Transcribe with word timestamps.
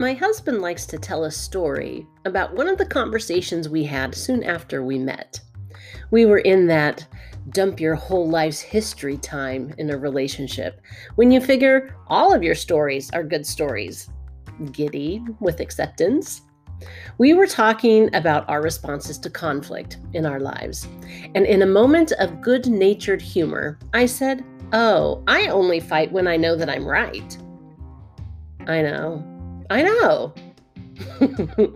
My 0.00 0.12
husband 0.12 0.60
likes 0.62 0.86
to 0.86 0.98
tell 0.98 1.24
a 1.24 1.30
story 1.30 2.06
about 2.24 2.54
one 2.54 2.68
of 2.68 2.78
the 2.78 2.86
conversations 2.86 3.68
we 3.68 3.82
had 3.82 4.14
soon 4.14 4.44
after 4.44 4.84
we 4.84 4.96
met. 4.96 5.40
We 6.12 6.24
were 6.24 6.38
in 6.38 6.68
that 6.68 7.04
dump 7.50 7.80
your 7.80 7.96
whole 7.96 8.28
life's 8.28 8.60
history 8.60 9.16
time 9.16 9.74
in 9.76 9.90
a 9.90 9.98
relationship 9.98 10.80
when 11.16 11.32
you 11.32 11.40
figure 11.40 11.96
all 12.06 12.32
of 12.32 12.44
your 12.44 12.54
stories 12.54 13.10
are 13.10 13.24
good 13.24 13.44
stories. 13.44 14.08
Giddy 14.70 15.24
with 15.40 15.58
acceptance. 15.58 16.42
We 17.18 17.34
were 17.34 17.48
talking 17.48 18.14
about 18.14 18.48
our 18.48 18.62
responses 18.62 19.18
to 19.18 19.30
conflict 19.30 19.98
in 20.14 20.26
our 20.26 20.38
lives. 20.38 20.86
And 21.34 21.44
in 21.44 21.62
a 21.62 21.66
moment 21.66 22.12
of 22.20 22.40
good 22.40 22.68
natured 22.68 23.20
humor, 23.20 23.80
I 23.92 24.06
said, 24.06 24.44
Oh, 24.72 25.24
I 25.26 25.48
only 25.48 25.80
fight 25.80 26.12
when 26.12 26.28
I 26.28 26.36
know 26.36 26.54
that 26.54 26.70
I'm 26.70 26.86
right. 26.86 27.36
I 28.68 28.82
know. 28.82 29.37
I 29.70 29.82
know. 29.82 30.34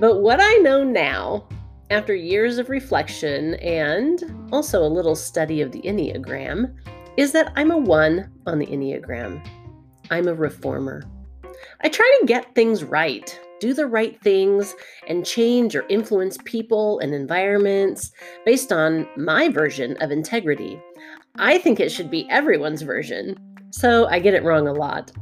but 0.00 0.20
what 0.20 0.40
I 0.40 0.54
know 0.62 0.82
now, 0.82 1.46
after 1.90 2.14
years 2.14 2.58
of 2.58 2.70
reflection 2.70 3.54
and 3.54 4.48
also 4.52 4.82
a 4.82 4.88
little 4.88 5.14
study 5.14 5.60
of 5.60 5.72
the 5.72 5.82
Enneagram, 5.82 6.74
is 7.16 7.32
that 7.32 7.52
I'm 7.56 7.70
a 7.70 7.76
one 7.76 8.30
on 8.46 8.58
the 8.58 8.66
Enneagram. 8.66 9.46
I'm 10.10 10.26
a 10.26 10.34
reformer. 10.34 11.02
I 11.82 11.88
try 11.88 12.18
to 12.20 12.26
get 12.26 12.54
things 12.54 12.82
right, 12.82 13.38
do 13.60 13.74
the 13.74 13.86
right 13.86 14.18
things, 14.22 14.74
and 15.06 15.24
change 15.24 15.76
or 15.76 15.86
influence 15.88 16.38
people 16.44 16.98
and 17.00 17.14
environments 17.14 18.10
based 18.44 18.72
on 18.72 19.06
my 19.16 19.48
version 19.48 19.96
of 20.00 20.10
integrity. 20.10 20.80
I 21.36 21.58
think 21.58 21.78
it 21.78 21.90
should 21.92 22.10
be 22.10 22.28
everyone's 22.30 22.82
version, 22.82 23.36
so 23.70 24.06
I 24.06 24.18
get 24.18 24.34
it 24.34 24.44
wrong 24.44 24.66
a 24.66 24.72
lot. 24.72 25.12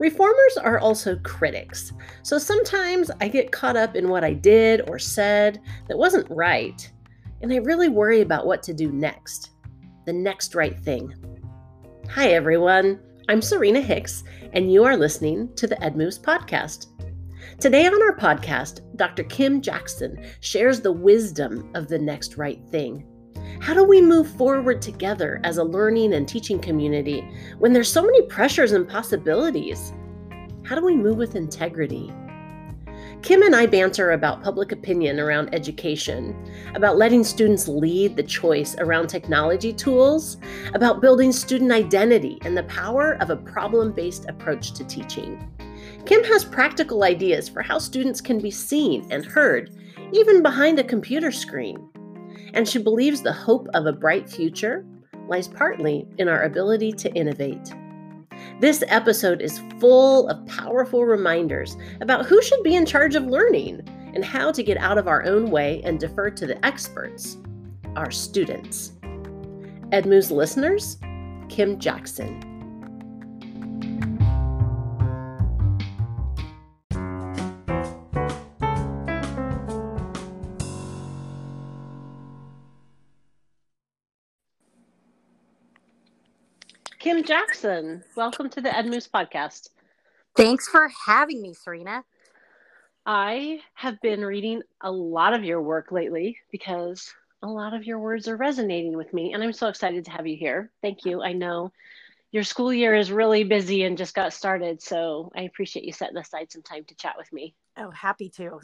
Reformers 0.00 0.56
are 0.56 0.78
also 0.78 1.16
critics, 1.16 1.92
so 2.22 2.38
sometimes 2.38 3.10
I 3.20 3.28
get 3.28 3.52
caught 3.52 3.76
up 3.76 3.94
in 3.94 4.08
what 4.08 4.24
I 4.24 4.32
did 4.32 4.88
or 4.88 4.98
said 4.98 5.60
that 5.88 5.98
wasn't 5.98 6.26
right, 6.30 6.90
and 7.42 7.52
I 7.52 7.56
really 7.56 7.90
worry 7.90 8.22
about 8.22 8.46
what 8.46 8.62
to 8.62 8.72
do 8.72 8.90
next. 8.90 9.50
The 10.06 10.12
next 10.14 10.54
right 10.54 10.80
thing. 10.80 11.12
Hi, 12.08 12.30
everyone. 12.30 12.98
I'm 13.28 13.42
Serena 13.42 13.82
Hicks, 13.82 14.24
and 14.54 14.72
you 14.72 14.84
are 14.84 14.96
listening 14.96 15.54
to 15.56 15.66
the 15.66 15.76
EdMoves 15.76 16.18
podcast. 16.18 16.86
Today 17.60 17.86
on 17.86 18.02
our 18.02 18.16
podcast, 18.16 18.80
Dr. 18.96 19.24
Kim 19.24 19.60
Jaxon 19.60 20.26
shares 20.40 20.80
the 20.80 20.92
wisdom 20.92 21.70
of 21.74 21.88
the 21.88 21.98
next 21.98 22.38
right 22.38 22.66
thing. 22.70 23.06
How 23.60 23.74
do 23.74 23.84
we 23.84 24.00
move 24.00 24.26
forward 24.26 24.80
together 24.80 25.38
as 25.44 25.58
a 25.58 25.64
learning 25.64 26.14
and 26.14 26.26
teaching 26.26 26.58
community 26.58 27.28
when 27.58 27.74
there's 27.74 27.92
so 27.92 28.02
many 28.02 28.22
pressures 28.22 28.72
and 28.72 28.88
possibilities? 28.88 29.92
How 30.64 30.76
do 30.76 30.82
we 30.84 30.96
move 30.96 31.18
with 31.18 31.36
integrity? 31.36 32.10
Kim 33.20 33.42
and 33.42 33.54
I 33.54 33.66
banter 33.66 34.12
about 34.12 34.42
public 34.42 34.72
opinion 34.72 35.20
around 35.20 35.54
education, 35.54 36.34
about 36.74 36.96
letting 36.96 37.22
students 37.22 37.68
lead 37.68 38.16
the 38.16 38.22
choice 38.22 38.76
around 38.78 39.08
technology 39.08 39.74
tools, 39.74 40.38
about 40.72 41.02
building 41.02 41.30
student 41.30 41.70
identity 41.70 42.38
and 42.46 42.56
the 42.56 42.62
power 42.62 43.18
of 43.20 43.28
a 43.28 43.36
problem 43.36 43.92
based 43.92 44.24
approach 44.26 44.72
to 44.72 44.84
teaching. 44.84 45.46
Kim 46.06 46.24
has 46.24 46.46
practical 46.46 47.04
ideas 47.04 47.46
for 47.46 47.60
how 47.60 47.76
students 47.76 48.22
can 48.22 48.40
be 48.40 48.50
seen 48.50 49.06
and 49.10 49.26
heard, 49.26 49.76
even 50.12 50.42
behind 50.42 50.78
a 50.78 50.84
computer 50.84 51.30
screen 51.30 51.90
and 52.54 52.68
she 52.68 52.78
believes 52.78 53.22
the 53.22 53.32
hope 53.32 53.68
of 53.74 53.86
a 53.86 53.92
bright 53.92 54.28
future 54.28 54.84
lies 55.28 55.48
partly 55.48 56.06
in 56.18 56.28
our 56.28 56.42
ability 56.42 56.92
to 56.92 57.12
innovate. 57.14 57.72
This 58.60 58.82
episode 58.88 59.40
is 59.40 59.60
full 59.78 60.28
of 60.28 60.44
powerful 60.46 61.04
reminders 61.04 61.76
about 62.00 62.26
who 62.26 62.42
should 62.42 62.62
be 62.62 62.74
in 62.74 62.86
charge 62.86 63.14
of 63.14 63.26
learning 63.26 63.80
and 64.14 64.24
how 64.24 64.50
to 64.50 64.62
get 64.62 64.76
out 64.76 64.98
of 64.98 65.08
our 65.08 65.24
own 65.24 65.50
way 65.50 65.80
and 65.84 66.00
defer 66.00 66.30
to 66.30 66.46
the 66.46 66.64
experts, 66.64 67.36
our 67.96 68.10
students. 68.10 68.92
EdMoves 69.92 70.30
listeners, 70.30 70.96
Kim 71.48 71.78
Jaxon. 71.78 72.46
Kim 87.20 87.36
Jaxon, 87.36 88.02
welcome 88.16 88.48
to 88.48 88.62
the 88.62 88.70
EdMoves 88.70 89.10
podcast. 89.10 89.68
Thanks 90.36 90.66
for 90.68 90.90
having 91.06 91.42
me, 91.42 91.52
Serena. 91.52 92.02
I 93.04 93.60
have 93.74 94.00
been 94.00 94.24
reading 94.24 94.62
a 94.80 94.90
lot 94.90 95.34
of 95.34 95.44
your 95.44 95.60
work 95.60 95.92
lately 95.92 96.38
because 96.50 97.12
a 97.42 97.46
lot 97.46 97.74
of 97.74 97.84
your 97.84 97.98
words 97.98 98.26
are 98.26 98.36
resonating 98.36 98.96
with 98.96 99.12
me, 99.12 99.34
and 99.34 99.42
I'm 99.42 99.52
so 99.52 99.68
excited 99.68 100.06
to 100.06 100.10
have 100.12 100.26
you 100.26 100.36
here. 100.36 100.70
Thank 100.80 101.04
you. 101.04 101.20
I 101.20 101.32
know 101.34 101.72
your 102.32 102.42
school 102.42 102.72
year 102.72 102.94
is 102.94 103.12
really 103.12 103.44
busy 103.44 103.82
and 103.82 103.98
just 103.98 104.14
got 104.14 104.32
started, 104.32 104.80
so 104.80 105.30
I 105.36 105.42
appreciate 105.42 105.84
you 105.84 105.92
setting 105.92 106.16
aside 106.16 106.50
some 106.50 106.62
time 106.62 106.84
to 106.86 106.94
chat 106.94 107.16
with 107.18 107.30
me. 107.34 107.54
Oh, 107.76 107.90
happy 107.90 108.30
to. 108.36 108.60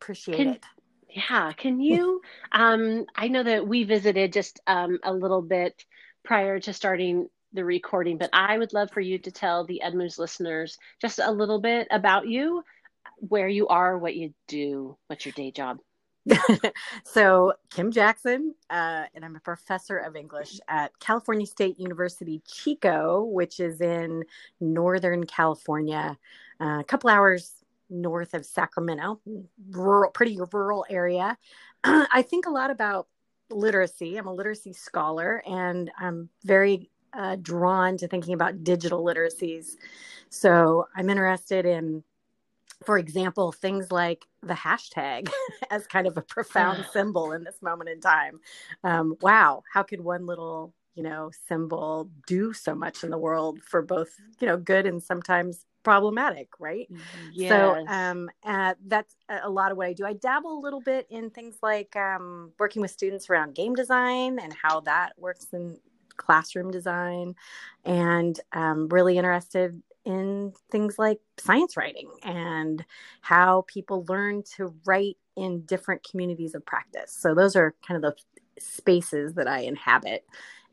Appreciate 0.00 0.36
Can, 0.36 0.48
it. 0.50 0.64
Yeah. 1.08 1.52
Can 1.54 1.80
you? 1.80 2.20
um, 2.52 3.06
I 3.16 3.26
know 3.26 3.42
that 3.42 3.66
we 3.66 3.82
visited 3.82 4.32
just 4.32 4.60
um, 4.68 5.00
a 5.02 5.12
little 5.12 5.42
bit 5.42 5.84
prior 6.24 6.60
to 6.60 6.72
starting 6.72 7.28
the 7.52 7.64
recording, 7.64 8.18
but 8.18 8.30
I 8.32 8.58
would 8.58 8.72
love 8.72 8.90
for 8.90 9.00
you 9.00 9.18
to 9.18 9.30
tell 9.30 9.64
the 9.64 9.82
EdMoves 9.84 10.18
listeners 10.18 10.78
just 11.00 11.18
a 11.18 11.30
little 11.30 11.60
bit 11.60 11.88
about 11.90 12.26
you, 12.26 12.62
where 13.16 13.48
you 13.48 13.68
are, 13.68 13.98
what 13.98 14.16
you 14.16 14.32
do, 14.48 14.96
what's 15.06 15.24
your 15.24 15.32
day 15.32 15.50
job. 15.50 15.78
so, 17.04 17.52
Kim 17.70 17.92
Jaxon, 17.92 18.50
uh, 18.70 19.04
and 19.14 19.24
I'm 19.24 19.36
a 19.36 19.40
professor 19.40 19.98
of 19.98 20.14
English 20.14 20.60
at 20.68 20.92
California 21.00 21.46
State 21.46 21.80
University 21.80 22.42
Chico, 22.46 23.24
which 23.24 23.58
is 23.58 23.80
in 23.80 24.24
Northern 24.60 25.24
California, 25.24 26.16
uh, 26.60 26.78
a 26.80 26.84
couple 26.84 27.10
hours 27.10 27.52
north 27.90 28.34
of 28.34 28.46
Sacramento, 28.46 29.20
rural, 29.70 30.10
pretty 30.12 30.38
rural 30.52 30.86
area. 30.88 31.36
I 31.84 32.22
think 32.22 32.46
a 32.46 32.50
lot 32.50 32.70
about 32.70 33.08
literacy. 33.50 34.16
I'm 34.16 34.28
a 34.28 34.34
literacy 34.34 34.72
scholar, 34.72 35.42
and 35.46 35.90
I'm 35.98 36.28
very 36.44 36.90
uh, 37.14 37.36
drawn 37.36 37.96
to 37.98 38.08
thinking 38.08 38.34
about 38.34 38.64
digital 38.64 39.04
literacies. 39.04 39.76
So 40.30 40.86
I'm 40.96 41.10
interested 41.10 41.66
in, 41.66 42.02
for 42.84 42.98
example, 42.98 43.52
things 43.52 43.92
like 43.92 44.26
the 44.42 44.54
hashtag 44.54 45.30
as 45.70 45.86
kind 45.86 46.06
of 46.06 46.16
a 46.16 46.22
profound 46.22 46.86
symbol 46.92 47.32
in 47.32 47.44
this 47.44 47.60
moment 47.62 47.90
in 47.90 48.00
time. 48.00 48.40
Um, 48.82 49.16
wow, 49.20 49.62
how 49.72 49.82
could 49.82 50.00
one 50.00 50.26
little 50.26 50.74
you 50.94 51.02
know 51.02 51.30
symbol 51.48 52.10
do 52.26 52.52
so 52.52 52.74
much 52.74 53.02
in 53.02 53.10
the 53.10 53.18
world 53.18 53.60
for 53.62 53.82
both 53.82 54.14
you 54.40 54.46
know 54.46 54.56
good 54.56 54.86
and 54.86 55.02
sometimes 55.02 55.64
problematic 55.82 56.48
right 56.60 56.88
yes. 57.32 57.48
so 57.48 57.84
um 57.88 58.30
uh, 58.44 58.74
that's 58.86 59.16
a 59.42 59.48
lot 59.48 59.70
of 59.70 59.76
what 59.76 59.86
i 59.86 59.92
do 59.92 60.04
i 60.04 60.12
dabble 60.12 60.58
a 60.58 60.60
little 60.60 60.80
bit 60.80 61.06
in 61.10 61.30
things 61.30 61.56
like 61.62 61.96
um, 61.96 62.52
working 62.58 62.82
with 62.82 62.90
students 62.90 63.28
around 63.30 63.54
game 63.54 63.74
design 63.74 64.38
and 64.38 64.52
how 64.52 64.80
that 64.80 65.12
works 65.18 65.46
in 65.52 65.76
classroom 66.16 66.70
design 66.70 67.34
and 67.84 68.38
um, 68.52 68.88
really 68.88 69.18
interested 69.18 69.82
in 70.04 70.52
things 70.70 70.98
like 70.98 71.20
science 71.38 71.76
writing 71.76 72.08
and 72.24 72.84
how 73.20 73.64
people 73.68 74.04
learn 74.08 74.42
to 74.56 74.74
write 74.84 75.16
in 75.36 75.62
different 75.62 76.06
communities 76.08 76.54
of 76.54 76.64
practice. 76.66 77.12
So 77.16 77.34
those 77.34 77.56
are 77.56 77.74
kind 77.86 78.02
of 78.04 78.14
the 78.14 78.60
spaces 78.60 79.34
that 79.34 79.48
I 79.48 79.60
inhabit 79.60 80.24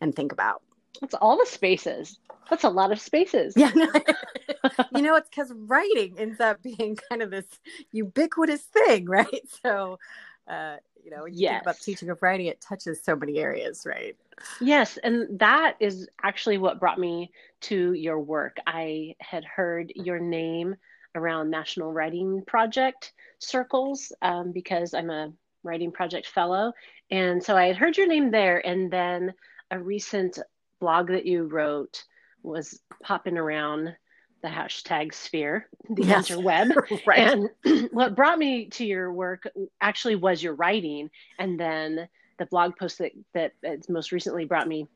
and 0.01 0.15
think 0.15 0.31
about. 0.31 0.61
That's 1.01 1.13
all 1.13 1.37
the 1.37 1.45
spaces. 1.45 2.19
That's 2.49 2.63
a 2.63 2.69
lot 2.69 2.91
of 2.91 2.99
spaces. 2.99 3.53
Yeah. 3.55 3.71
you 4.91 5.01
know, 5.01 5.15
it's 5.15 5.29
because 5.29 5.53
writing 5.55 6.15
ends 6.17 6.39
up 6.39 6.61
being 6.63 6.97
kind 7.09 7.21
of 7.21 7.29
this 7.29 7.45
ubiquitous 7.91 8.63
thing, 8.63 9.05
right? 9.05 9.27
So, 9.63 9.99
uh, 10.47 10.77
you 11.03 11.11
know, 11.11 11.23
when 11.23 11.33
you 11.33 11.41
yes. 11.41 11.51
think 11.51 11.61
about 11.61 11.79
teaching 11.79 12.09
of 12.09 12.21
writing, 12.21 12.47
it 12.47 12.59
touches 12.59 13.03
so 13.03 13.15
many 13.15 13.37
areas, 13.37 13.83
right? 13.85 14.15
Yes, 14.61 14.97
and 14.97 15.39
that 15.39 15.75
is 15.79 16.07
actually 16.23 16.57
what 16.57 16.79
brought 16.79 16.99
me 16.99 17.31
to 17.61 17.93
your 17.93 18.19
work. 18.19 18.57
I 18.65 19.15
had 19.19 19.43
heard 19.43 19.91
your 19.95 20.19
name 20.19 20.75
around 21.15 21.49
National 21.49 21.91
Writing 21.91 22.43
Project 22.45 23.13
circles 23.39 24.11
um, 24.21 24.51
because 24.51 24.93
I'm 24.93 25.09
a 25.09 25.31
writing 25.63 25.91
project 25.91 26.27
fellow. 26.27 26.73
And 27.11 27.43
so 27.43 27.55
I 27.55 27.65
had 27.65 27.77
heard 27.77 27.97
your 27.97 28.07
name 28.07 28.31
there. 28.31 28.65
And 28.65 28.91
then 28.91 29.33
a 29.71 29.79
recent 29.79 30.39
blog 30.79 31.07
that 31.09 31.25
you 31.25 31.43
wrote 31.43 32.03
was 32.43 32.79
popping 33.03 33.37
around 33.37 33.95
the 34.41 34.47
hashtag 34.47 35.13
sphere, 35.13 35.67
the 35.89 36.05
yes. 36.05 36.29
interweb. 36.29 36.73
right. 37.05 37.49
And 37.65 37.89
what 37.91 38.15
brought 38.15 38.39
me 38.39 38.67
to 38.67 38.85
your 38.85 39.11
work 39.11 39.43
actually 39.81 40.15
was 40.15 40.41
your 40.41 40.55
writing. 40.55 41.09
And 41.37 41.59
then 41.59 42.07
the 42.39 42.45
blog 42.47 42.75
post 42.77 43.01
that 43.33 43.53
that 43.61 43.89
most 43.89 44.11
recently 44.11 44.45
brought 44.45 44.67
me 44.67 44.87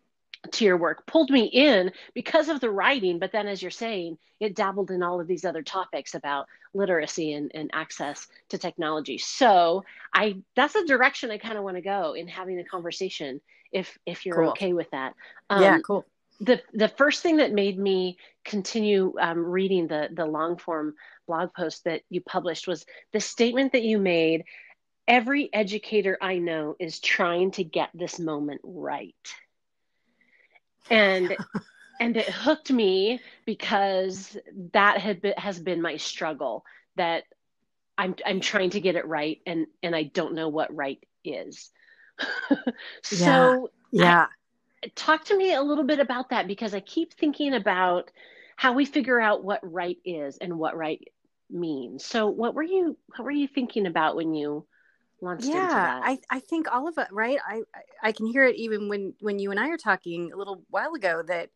to 0.51 0.66
your 0.66 0.78
work 0.78 1.06
pulled 1.07 1.30
me 1.30 1.45
in 1.45 1.92
because 2.13 2.50
of 2.50 2.60
the 2.60 2.69
writing. 2.69 3.19
But 3.19 3.31
then 3.31 3.48
as 3.48 3.62
you're 3.62 3.72
saying 3.72 4.18
it 4.40 4.56
dabbled 4.56 4.92
in 4.92 5.01
all 5.01 5.22
of 5.22 5.28
these 5.28 5.45
other 5.45 5.62
topics 5.62 6.16
about 6.16 6.48
literacy 6.74 7.34
and, 7.34 7.51
and 7.54 7.69
access 7.74 8.28
to 8.50 8.57
technology. 8.57 9.18
So 9.18 9.86
i 10.13 10.38
that's 10.56 10.74
the 10.74 10.86
direction 10.86 11.31
i 11.31 11.38
kind 11.38 11.57
of 11.57 11.63
want 11.63 11.78
to 11.78 11.81
go 11.81 12.13
in 12.13 12.28
having 12.28 12.60
a 12.60 12.63
conversation 12.63 13.42
if 13.72 13.98
if 14.06 14.25
you're 14.25 14.36
cool. 14.36 14.50
okay 14.50 14.74
with 14.74 14.89
that. 14.92 15.13
Um, 15.50 15.62
yeah 15.62 15.80
cool. 15.80 16.06
the 16.42 16.62
the 16.74 16.89
first 16.89 17.24
thing 17.24 17.38
that 17.38 17.54
made 17.54 17.80
me 17.80 18.18
continue 18.44 19.13
um, 19.19 19.46
reading 19.46 19.88
the 19.88 20.10
the 20.12 20.25
long 20.25 20.57
form 20.57 20.96
blog 21.25 21.54
post 21.54 21.86
that 21.86 22.01
you 22.10 22.22
published 22.22 22.68
was 22.68 22.86
the 23.13 23.19
statement 23.19 23.72
that 23.72 23.84
you 23.84 23.98
made 23.98 24.44
every 25.08 25.50
educator 25.54 26.18
i 26.22 26.38
know 26.38 26.76
is 26.80 27.00
trying 27.00 27.52
to 27.52 27.64
get 27.64 27.90
this 27.94 28.20
moment 28.20 28.62
right 28.64 29.16
and 30.90 31.36
and 32.00 32.18
it 32.18 32.30
hooked 32.30 32.72
me 32.72 33.20
because 33.46 34.38
that 34.74 35.00
had 35.00 35.22
been, 35.22 35.34
has 35.38 35.60
been 35.60 35.82
my 35.82 35.98
struggle 35.98 36.66
that 36.96 37.24
I'm 37.98 38.16
I'm 38.26 38.40
trying 38.40 38.72
to 38.72 38.82
get 38.82 38.96
it 38.96 39.08
right 39.08 39.40
and 39.46 39.68
and 39.82 39.96
I 39.96 40.04
don't 40.04 40.34
know 40.34 40.50
what 40.50 40.76
right 40.76 41.00
is. 41.24 41.72
so 43.04 43.70
yeah. 43.92 44.04
yeah. 44.04 44.26
I, 44.84 44.92
talk 44.96 45.26
to 45.26 45.38
me 45.38 45.54
a 45.54 45.62
little 45.62 45.86
bit 45.86 46.00
about 46.00 46.30
that 46.30 46.48
because 46.48 46.74
I 46.74 46.80
keep 46.80 47.14
thinking 47.14 47.54
about 47.54 48.12
how 48.56 48.74
we 48.74 48.86
figure 48.86 49.20
out 49.20 49.44
what 49.44 49.60
right 49.64 49.98
is 50.04 50.38
and 50.38 50.58
what 50.58 50.76
right 50.76 51.08
means. 51.50 52.06
So 52.06 52.28
what 52.28 52.56
were 52.56 52.64
you 52.64 52.98
what 53.16 53.24
were 53.24 53.32
you 53.32 53.48
thinking 53.48 53.86
about 53.86 54.16
when 54.16 54.34
you 54.34 54.66
launched 55.24 55.46
yeah. 55.46 56.02
I, 56.04 56.20
I 56.30 56.40
think 56.40 56.72
all 56.72 56.88
of 56.88 56.98
it, 56.98 57.08
right? 57.12 57.40
I, 57.46 57.62
I 58.02 58.12
can 58.12 58.25
hear 58.25 58.44
it 58.44 58.56
even 58.56 58.90
when, 58.90 59.14
when 59.20 59.40
you 59.40 59.52
and 59.52 59.60
I 59.60 59.70
are 59.70 59.78
talking 59.78 60.31
a 60.31 60.38
little 60.38 60.64
while 60.70 60.94
ago 60.94 61.24
that 61.28 61.50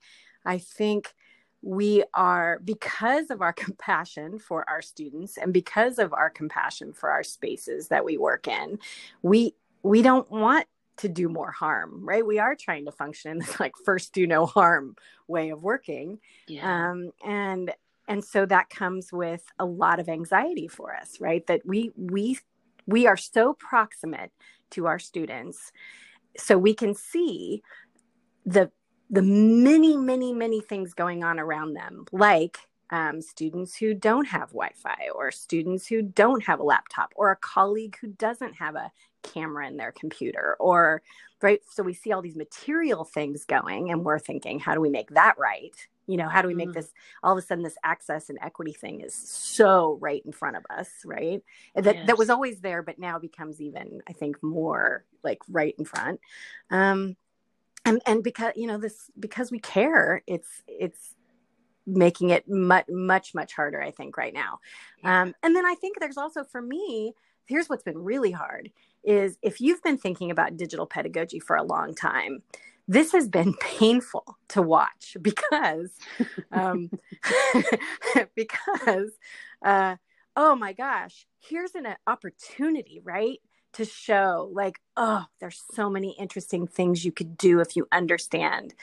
I 0.46 0.58
think 0.58 1.14
we 1.62 2.04
are 2.14 2.60
because 2.64 3.30
of 3.30 3.42
our 3.42 3.54
compassion 3.66 4.40
for 4.40 4.68
our 4.70 4.82
students 4.82 5.38
and 5.38 5.54
because 5.54 6.00
of 6.00 6.14
our 6.14 6.30
compassion 6.30 6.94
for 6.94 7.10
our 7.10 7.24
spaces 7.24 7.90
that 7.90 8.06
we 8.06 8.18
work 8.18 8.48
in, 8.48 8.80
we 9.22 9.54
we 9.84 10.02
don't 10.02 10.30
want 10.32 10.66
to 10.98 11.08
do 11.08 11.30
more 11.30 11.52
harm, 11.52 12.04
right? 12.04 12.26
We 12.26 12.40
are 12.40 12.56
trying 12.56 12.86
to 12.86 12.92
function 12.92 13.32
in 13.32 13.38
this 13.40 13.60
like 13.60 13.74
first 13.86 14.14
do 14.14 14.28
no 14.28 14.46
harm 14.46 14.96
way 15.28 15.50
of 15.50 15.64
working. 15.64 16.20
Yeah. 16.48 16.90
Um, 16.90 17.12
and 17.26 17.74
and 18.08 18.24
so 18.24 18.46
that 18.46 18.70
comes 18.70 19.12
with 19.12 19.44
a 19.60 19.66
lot 19.66 20.00
of 20.00 20.08
anxiety 20.08 20.68
for 20.68 20.96
us, 20.96 21.20
right? 21.20 21.46
That 21.48 21.62
we 21.66 21.92
we 21.96 22.40
we 22.88 23.06
are 23.06 23.18
so 23.18 23.54
proximate 23.54 24.32
to 24.72 24.88
our 24.88 24.98
students 24.98 25.72
so 26.38 26.58
we 26.58 26.74
can 26.74 26.94
see 26.94 27.62
the 28.46 28.72
the 29.10 29.22
many 29.22 29.96
many 29.96 30.34
many 30.34 30.62
things 30.62 30.94
going 30.94 31.24
on 31.24 31.40
around 31.40 31.74
them 31.74 32.06
like 32.12 32.58
um, 32.90 33.22
students 33.22 33.76
who 33.76 33.94
don't 33.94 34.28
have 34.28 34.50
wi-fi 34.50 35.10
or 35.14 35.30
students 35.30 35.88
who 35.88 36.02
don't 36.02 36.44
have 36.46 36.60
a 36.60 36.64
laptop 36.64 37.12
or 37.16 37.32
a 37.32 37.36
colleague 37.36 37.98
who 38.00 38.08
doesn't 38.08 38.54
have 38.54 38.76
a 38.76 38.92
camera 39.24 39.68
in 39.68 39.76
their 39.76 39.92
computer 39.92 40.56
or 40.60 41.02
right? 41.42 41.62
So 41.70 41.84
we 41.84 41.94
see 41.94 42.12
all 42.12 42.22
these 42.22 42.36
material 42.36 43.04
things 43.04 43.46
going 43.46 43.92
and 43.92 44.04
we're 44.04 44.20
thinking 44.20 44.60
how 44.60 44.74
do 44.74 44.82
we 44.82 44.90
make 44.90 45.10
that 45.12 45.36
right 45.38 45.76
you 46.08 46.18
know 46.18 46.28
how 46.28 46.42
do 46.42 46.48
we 46.48 46.54
make 46.54 46.70
mm. 46.70 46.74
this 46.74 46.92
all 47.22 47.38
of 47.38 47.38
a 47.38 47.46
sudden 47.46 47.64
this 47.64 47.78
access 47.84 48.30
and 48.30 48.40
equity 48.42 48.74
thing 48.74 49.02
is 49.02 49.14
so 49.14 49.98
right 50.02 50.24
in 50.26 50.32
front 50.32 50.56
of 50.56 50.66
us 50.70 50.90
right 51.06 51.44
that 51.76 51.96
yes. 51.96 52.08
that 52.08 52.18
was 52.18 52.30
always 52.30 52.62
there 52.62 52.82
but 52.82 52.98
now 52.98 53.20
becomes 53.20 53.62
even 53.62 54.02
i 54.08 54.14
think 54.14 54.42
more 54.42 55.04
like 55.24 55.40
right 55.50 55.76
in 55.78 55.86
front 55.86 56.20
um 56.72 57.16
and 57.86 58.02
and 58.06 58.24
because 58.24 58.54
you 58.56 58.68
know 58.68 58.78
this 58.78 59.12
because 59.20 59.52
we 59.52 59.60
care 59.60 60.24
it's 60.26 60.64
it's 60.68 61.14
making 61.86 62.32
it 62.32 62.48
much 62.50 62.86
much 62.90 63.34
much 63.34 63.54
harder 63.54 63.82
i 63.82 63.92
think 63.92 64.18
right 64.18 64.34
now 64.34 64.60
yeah. 65.04 65.22
um 65.22 65.34
and 65.44 65.56
then 65.56 65.66
i 65.66 65.76
think 65.76 66.00
there's 66.00 66.18
also 66.18 66.44
for 66.44 66.62
me 66.62 67.14
here's 67.46 67.70
what's 67.70 67.84
been 67.84 67.98
really 67.98 68.32
hard 68.32 68.70
is 69.04 69.38
if 69.42 69.62
you've 69.62 69.82
been 69.84 69.98
thinking 69.98 70.32
about 70.32 70.58
digital 70.58 70.86
pedagogy 70.86 71.40
for 71.40 71.56
a 71.56 71.64
long 71.64 71.96
time 71.96 72.42
this 72.88 73.12
has 73.12 73.28
been 73.28 73.54
painful 73.60 74.38
to 74.50 74.62
watch 74.62 75.18
because 75.22 75.92
um, 76.52 76.90
because 78.36 79.12
uh, 79.64 79.96
oh 80.36 80.56
my 80.56 80.74
gosh 80.74 81.26
here's 81.40 81.76
an 81.76 81.88
opportunity 82.06 83.02
right 83.04 83.40
to 83.74 83.86
show 83.86 84.50
like 84.54 84.80
oh 84.96 85.26
there's 85.40 85.62
so 85.74 85.90
many 85.90 86.12
interesting 86.18 86.68
things 86.68 87.06
you 87.06 87.12
could 87.12 87.38
do 87.38 87.60
if 87.60 87.76
you 87.76 87.88
understand 87.92 88.74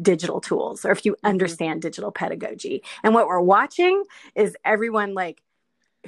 digital 0.00 0.40
tools 0.40 0.84
or 0.84 0.90
if 0.90 1.04
you 1.04 1.12
mm-hmm. 1.12 1.26
understand 1.26 1.80
mm-hmm. 1.80 1.88
digital 1.88 2.10
pedagogy 2.10 2.82
and 3.02 3.14
what 3.14 3.26
we're 3.26 3.40
watching 3.40 4.02
is 4.34 4.56
everyone 4.64 5.14
like 5.14 5.42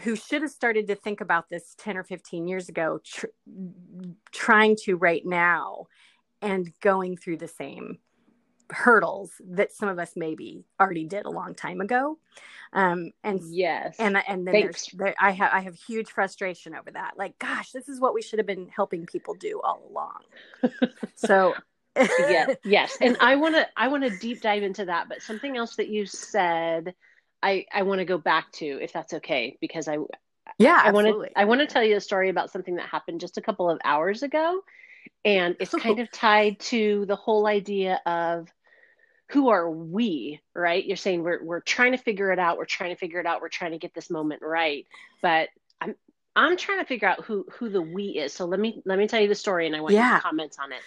who 0.03 0.15
should 0.15 0.43
have 0.43 0.51
started 0.51 0.89
to 0.89 0.95
think 0.95 1.21
about 1.21 1.49
this 1.49 1.75
10 1.79 1.97
or 1.97 2.05
15 2.05 2.47
years 2.47 2.69
ago 2.69 3.01
tr- 3.05 3.27
trying 4.33 4.77
to 4.77 4.97
right 4.97 5.25
now 5.25 5.87
and 6.47 6.73
going 6.81 7.17
through 7.17 7.37
the 7.37 7.49
same 7.49 7.99
hurdles 8.71 9.31
that 9.51 9.73
some 9.73 9.89
of 9.89 9.99
us 9.99 10.13
maybe 10.17 10.65
already 10.81 11.05
did 11.05 11.25
a 11.25 11.31
long 11.31 11.55
time 11.55 11.81
ago. 11.81 12.19
Um 12.73 13.13
and 13.23 13.41
yes. 13.51 13.97
and 13.99 14.17
and 14.27 14.47
then 14.47 14.53
Thanks. 14.53 14.87
there's 14.87 14.99
there, 14.99 15.15
i 15.21 15.31
have 15.31 15.51
i 15.53 15.61
have 15.61 15.75
huge 15.75 16.11
frustration 16.11 16.75
over 16.75 16.91
that. 16.93 17.15
Like 17.17 17.39
gosh 17.39 17.71
this 17.71 17.89
is 17.89 18.01
what 18.01 18.15
we 18.15 18.23
should 18.23 18.39
have 18.39 18.47
been 18.47 18.69
helping 18.69 19.07
people 19.07 19.35
do 19.35 19.61
all 19.63 19.83
along. 19.91 20.81
So 21.15 21.55
yeah 22.29 22.55
yes. 22.65 22.97
And 23.01 23.17
i 23.21 23.37
want 23.37 23.55
to 23.55 23.67
i 23.77 23.89
want 23.89 24.03
to 24.05 24.19
deep 24.19 24.41
dive 24.41 24.63
into 24.63 24.85
that 24.85 25.09
but 25.09 25.23
something 25.23 25.57
else 25.57 25.77
that 25.77 25.89
you 25.89 26.07
said 26.07 26.95
i 27.43 27.65
i 27.73 27.83
want 27.83 28.01
to 28.01 28.05
go 28.05 28.19
back 28.19 28.51
to 28.53 28.67
if 28.83 28.93
that's 28.93 29.15
okay 29.15 29.57
because 29.61 29.89
i 29.89 29.97
yeah 30.59 30.81
i 30.85 30.91
want 30.91 31.07
to 31.07 31.27
i 31.37 31.45
want 31.45 31.61
to 31.61 31.67
tell 31.67 31.83
you 31.83 31.97
a 31.97 32.01
story 32.01 32.29
about 32.29 32.51
something 32.51 32.77
that 32.77 32.89
happened 32.89 33.21
just 33.21 33.39
a 33.39 33.41
couple 33.41 33.71
of 33.71 33.79
hours 33.85 34.23
ago 34.23 34.61
and 35.27 35.57
it's 35.59 35.75
kind 35.83 35.99
of 35.99 36.11
tied 36.11 36.59
to 36.61 37.05
the 37.07 37.17
whole 37.17 37.47
idea 37.47 38.01
of 38.07 38.49
who 39.31 39.49
are 39.49 39.69
we 39.69 40.41
right? 40.55 40.87
You're 40.87 40.97
saying 40.97 41.23
we're, 41.23 41.45
we're 41.45 41.61
trying 41.61 41.93
to 41.93 41.99
figure 41.99 42.33
it 42.33 42.39
out 42.39 42.57
we're 42.57 42.65
trying 42.65 42.95
to 42.95 42.99
figure 42.99 43.21
it 43.21 43.27
out 43.27 43.43
we're 43.43 43.49
trying 43.49 43.73
to 43.73 43.79
get 43.79 43.93
this 43.93 44.09
moment 44.09 44.41
right. 44.43 44.87
But 45.21 45.51
i'm 45.81 45.95
i'm 46.35 46.57
trying 46.57 46.79
to 46.79 46.87
figure 46.87 47.09
out 47.09 47.25
who 47.25 47.45
who 47.53 47.69
the 47.69 47.83
we 47.83 48.05
is. 48.05 48.33
So 48.33 48.47
let 48.47 48.61
me 48.61 48.81
let 48.87 48.99
me 48.99 49.07
tell 49.07 49.21
you 49.21 49.29
the 49.29 49.35
story 49.35 49.67
and 49.67 49.77
i 49.77 49.81
want 49.81 49.93
yeah. 49.93 50.13
your 50.13 50.21
comments 50.21 50.59
on 50.59 50.73
it. 50.73 50.81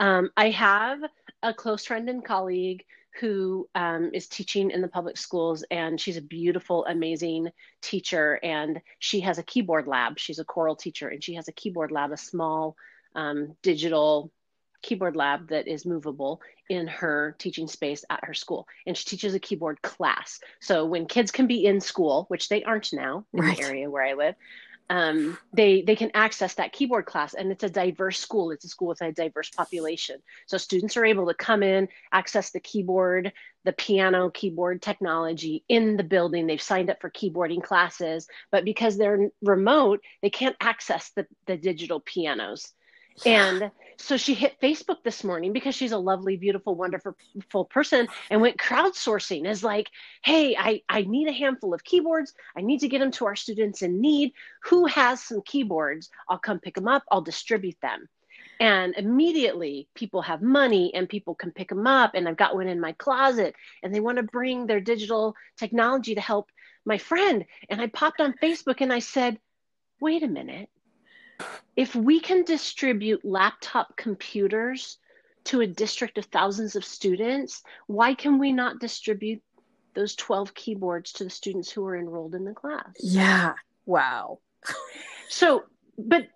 Um, 0.00 0.30
i 0.36 0.50
have 0.50 1.00
a 1.42 1.54
close 1.54 1.84
friend 1.84 2.08
and 2.08 2.24
colleague 2.24 2.84
who 3.20 3.68
um, 3.74 4.10
is 4.14 4.26
teaching 4.26 4.70
in 4.70 4.80
the 4.80 4.88
public 4.88 5.18
schools 5.18 5.64
and 5.70 6.00
she's 6.00 6.16
a 6.16 6.22
beautiful 6.22 6.86
amazing 6.86 7.50
teacher 7.82 8.40
and 8.42 8.80
she 9.00 9.20
has 9.20 9.36
a 9.38 9.42
keyboard 9.42 9.86
lab. 9.86 10.18
She's 10.18 10.38
a 10.38 10.44
choral 10.44 10.76
teacher 10.76 11.08
and 11.08 11.22
she 11.22 11.34
has 11.34 11.46
a 11.46 11.52
keyboard 11.52 11.92
lab 11.92 12.12
a 12.12 12.16
small 12.16 12.74
um, 13.14 13.56
digital 13.62 14.30
keyboard 14.82 15.14
lab 15.14 15.48
that 15.48 15.68
is 15.68 15.86
movable 15.86 16.40
in 16.68 16.88
her 16.88 17.36
teaching 17.38 17.68
space 17.68 18.04
at 18.10 18.24
her 18.24 18.34
school. 18.34 18.66
And 18.86 18.96
she 18.96 19.04
teaches 19.04 19.34
a 19.34 19.38
keyboard 19.38 19.80
class. 19.82 20.40
So 20.60 20.86
when 20.86 21.06
kids 21.06 21.30
can 21.30 21.46
be 21.46 21.64
in 21.64 21.80
school 21.80 22.24
which 22.28 22.48
they 22.48 22.64
aren't 22.64 22.92
now 22.92 23.24
in 23.32 23.40
right. 23.40 23.56
the 23.56 23.62
area 23.62 23.90
where 23.90 24.04
i 24.04 24.14
live 24.14 24.34
um, 24.92 25.38
they 25.54 25.80
they 25.80 25.96
can 25.96 26.10
access 26.12 26.54
that 26.54 26.72
keyboard 26.72 27.06
class. 27.06 27.32
And 27.32 27.50
it's 27.50 27.64
a 27.64 27.70
diverse 27.70 28.18
school. 28.18 28.50
It's 28.50 28.66
a 28.66 28.68
school 28.68 28.88
with 28.88 29.00
a 29.00 29.10
diverse 29.10 29.48
population. 29.48 30.20
So 30.46 30.58
students 30.58 30.98
are 30.98 31.04
able 31.06 31.26
to 31.28 31.34
come 31.34 31.62
in 31.62 31.88
access 32.12 32.50
the 32.50 32.60
keyboard 32.60 33.32
the 33.64 33.72
piano 33.72 34.28
keyboard 34.28 34.82
technology 34.82 35.64
in 35.68 35.96
the 35.96 36.04
building. 36.04 36.46
They've 36.46 36.60
signed 36.60 36.90
up 36.90 37.00
for 37.00 37.10
keyboarding 37.10 37.62
classes. 37.62 38.26
But 38.50 38.66
because 38.66 38.98
they're 38.98 39.30
remote 39.40 40.02
they 40.20 40.30
can't 40.30 40.56
access 40.60 41.10
the, 41.16 41.26
the 41.46 41.56
digital 41.56 42.00
pianos 42.00 42.72
and 43.24 43.70
so 43.96 44.16
she 44.16 44.34
hit 44.34 44.60
Facebook 44.60 45.02
this 45.04 45.22
morning 45.22 45.52
because 45.52 45.74
she's 45.74 45.92
a 45.92 45.98
lovely, 45.98 46.36
beautiful, 46.36 46.74
wonderful 46.74 47.14
person 47.66 48.08
and 48.30 48.40
went 48.40 48.56
crowdsourcing 48.56 49.46
as 49.46 49.62
like, 49.62 49.88
hey, 50.24 50.56
I, 50.58 50.82
I 50.88 51.02
need 51.02 51.28
a 51.28 51.32
handful 51.32 51.72
of 51.72 51.84
keyboards. 51.84 52.34
I 52.56 52.62
need 52.62 52.80
to 52.80 52.88
get 52.88 52.98
them 52.98 53.12
to 53.12 53.26
our 53.26 53.36
students 53.36 53.82
in 53.82 54.00
need. 54.00 54.32
Who 54.64 54.86
has 54.86 55.22
some 55.22 55.42
keyboards? 55.42 56.10
I'll 56.28 56.38
come 56.38 56.58
pick 56.58 56.74
them 56.74 56.88
up. 56.88 57.04
I'll 57.10 57.20
distribute 57.20 57.76
them. 57.80 58.08
And 58.58 58.94
immediately 58.96 59.88
people 59.94 60.22
have 60.22 60.42
money 60.42 60.92
and 60.94 61.08
people 61.08 61.34
can 61.34 61.52
pick 61.52 61.68
them 61.68 61.86
up. 61.86 62.12
And 62.14 62.28
I've 62.28 62.36
got 62.36 62.54
one 62.54 62.68
in 62.68 62.80
my 62.80 62.92
closet 62.92 63.54
and 63.82 63.94
they 63.94 64.00
want 64.00 64.16
to 64.16 64.24
bring 64.24 64.66
their 64.66 64.80
digital 64.80 65.36
technology 65.56 66.14
to 66.14 66.20
help 66.20 66.50
my 66.84 66.98
friend. 66.98 67.44
And 67.68 67.80
I 67.80 67.86
popped 67.86 68.20
on 68.20 68.34
Facebook 68.42 68.80
and 68.80 68.92
I 68.92 68.98
said, 68.98 69.38
wait 70.00 70.22
a 70.22 70.28
minute 70.28 70.68
if 71.76 71.94
we 71.94 72.20
can 72.20 72.44
distribute 72.44 73.24
laptop 73.24 73.96
computers 73.96 74.98
to 75.44 75.60
a 75.60 75.66
district 75.66 76.18
of 76.18 76.26
thousands 76.26 76.76
of 76.76 76.84
students, 76.84 77.62
why 77.86 78.14
can 78.14 78.38
we 78.38 78.52
not 78.52 78.78
distribute 78.78 79.42
those 79.94 80.14
12 80.14 80.54
keyboards 80.54 81.12
to 81.12 81.24
the 81.24 81.30
students 81.30 81.70
who 81.70 81.84
are 81.84 81.96
enrolled 81.96 82.34
in 82.34 82.44
the 82.44 82.54
class? 82.54 82.92
Yeah. 83.00 83.54
Wow. 83.86 84.38
so, 85.28 85.64
but 85.98 86.28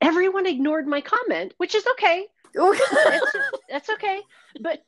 everyone 0.00 0.46
ignored 0.46 0.86
my 0.86 1.00
comment, 1.00 1.54
which 1.58 1.74
is 1.74 1.86
okay. 1.92 2.26
that's, 2.54 3.36
that's 3.68 3.90
okay. 3.90 4.20
But 4.60 4.82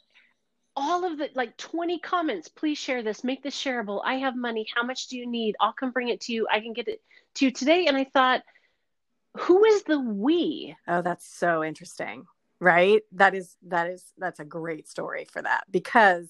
all 0.74 1.04
of 1.04 1.18
the 1.18 1.28
like 1.34 1.56
20 1.58 1.98
comments 1.98 2.48
please 2.48 2.78
share 2.78 3.02
this 3.02 3.22
make 3.22 3.42
this 3.42 3.54
shareable 3.54 4.00
i 4.06 4.14
have 4.14 4.34
money 4.34 4.66
how 4.74 4.82
much 4.82 5.08
do 5.08 5.18
you 5.18 5.26
need 5.26 5.54
i'll 5.60 5.74
come 5.74 5.90
bring 5.90 6.08
it 6.08 6.20
to 6.20 6.32
you 6.32 6.46
i 6.50 6.60
can 6.60 6.72
get 6.72 6.88
it 6.88 7.02
to 7.34 7.44
you 7.44 7.50
today 7.50 7.86
and 7.86 7.96
i 7.96 8.04
thought 8.04 8.42
who 9.36 9.64
is 9.64 9.82
the 9.84 10.00
we? 10.00 10.76
Oh 10.86 11.02
that's 11.02 11.26
so 11.26 11.64
interesting 11.64 12.26
right? 12.62 13.02
That 13.10 13.34
is 13.34 13.56
that 13.66 13.88
is 13.88 14.12
that's 14.16 14.38
a 14.38 14.44
great 14.44 14.88
story 14.88 15.24
for 15.24 15.42
that 15.42 15.64
because 15.72 16.28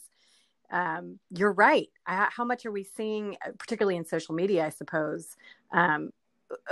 um, 0.71 1.19
you're 1.31 1.53
right. 1.53 1.89
How 2.05 2.45
much 2.45 2.65
are 2.65 2.73
we 2.73 2.85
seeing 2.85 3.37
particularly 3.59 3.97
in 3.97 4.07
social 4.07 4.35
media 4.35 4.65
i 4.65 4.71
suppose? 4.71 5.37
Um, 5.73 6.11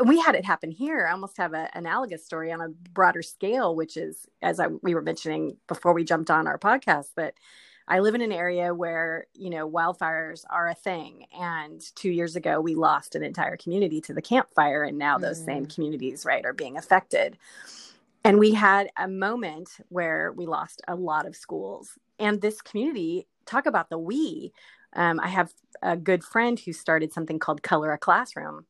we 0.06 0.18
had 0.18 0.34
it 0.34 0.46
happen 0.46 0.70
here. 0.70 1.06
I 1.06 1.12
almost 1.12 1.36
have 1.36 1.52
an 1.52 1.68
analogous 1.74 2.24
story 2.24 2.50
on 2.52 2.62
a 2.62 2.68
broader 2.92 3.20
scale, 3.20 3.76
which 3.76 3.98
is, 3.98 4.26
as 4.40 4.60
I, 4.60 4.68
we 4.82 4.94
were 4.94 5.02
mentioning 5.02 5.58
before 5.68 5.92
we 5.92 6.04
jumped 6.04 6.30
on 6.30 6.46
our 6.46 6.58
podcast, 6.58 7.08
that 7.16 7.34
I 7.90 7.98
live 7.98 8.14
in 8.14 8.22
an 8.22 8.30
area 8.30 8.72
where, 8.72 9.26
you 9.34 9.50
know, 9.50 9.68
wildfires 9.68 10.44
are 10.48 10.68
a 10.68 10.74
thing. 10.74 11.26
And 11.36 11.82
two 11.96 12.10
years 12.10 12.36
ago, 12.36 12.60
we 12.60 12.76
lost 12.76 13.16
an 13.16 13.24
entire 13.24 13.56
community 13.56 14.00
to 14.02 14.14
the 14.14 14.22
Camp 14.22 14.48
Fire. 14.54 14.84
And 14.84 14.96
now 14.96 15.18
those 15.18 15.42
mm. 15.42 15.44
same 15.44 15.66
communities, 15.66 16.24
right, 16.24 16.44
are 16.46 16.52
being 16.52 16.78
affected. 16.78 17.36
And 18.22 18.38
we 18.38 18.54
had 18.54 18.90
a 18.96 19.08
moment 19.08 19.70
where 19.88 20.30
we 20.30 20.46
lost 20.46 20.82
a 20.86 20.94
lot 20.94 21.26
of 21.26 21.34
schools. 21.34 21.98
And 22.20 22.40
this 22.40 22.62
community, 22.62 23.26
talk 23.44 23.66
about 23.66 23.90
the 23.90 23.98
we. 23.98 24.52
Um, 24.92 25.18
I 25.18 25.26
have 25.26 25.52
a 25.82 25.96
good 25.96 26.22
friend 26.22 26.60
who 26.60 26.72
started 26.72 27.12
something 27.12 27.40
called 27.40 27.64
Color 27.64 27.92
a 27.92 27.98
Classroom 27.98 28.66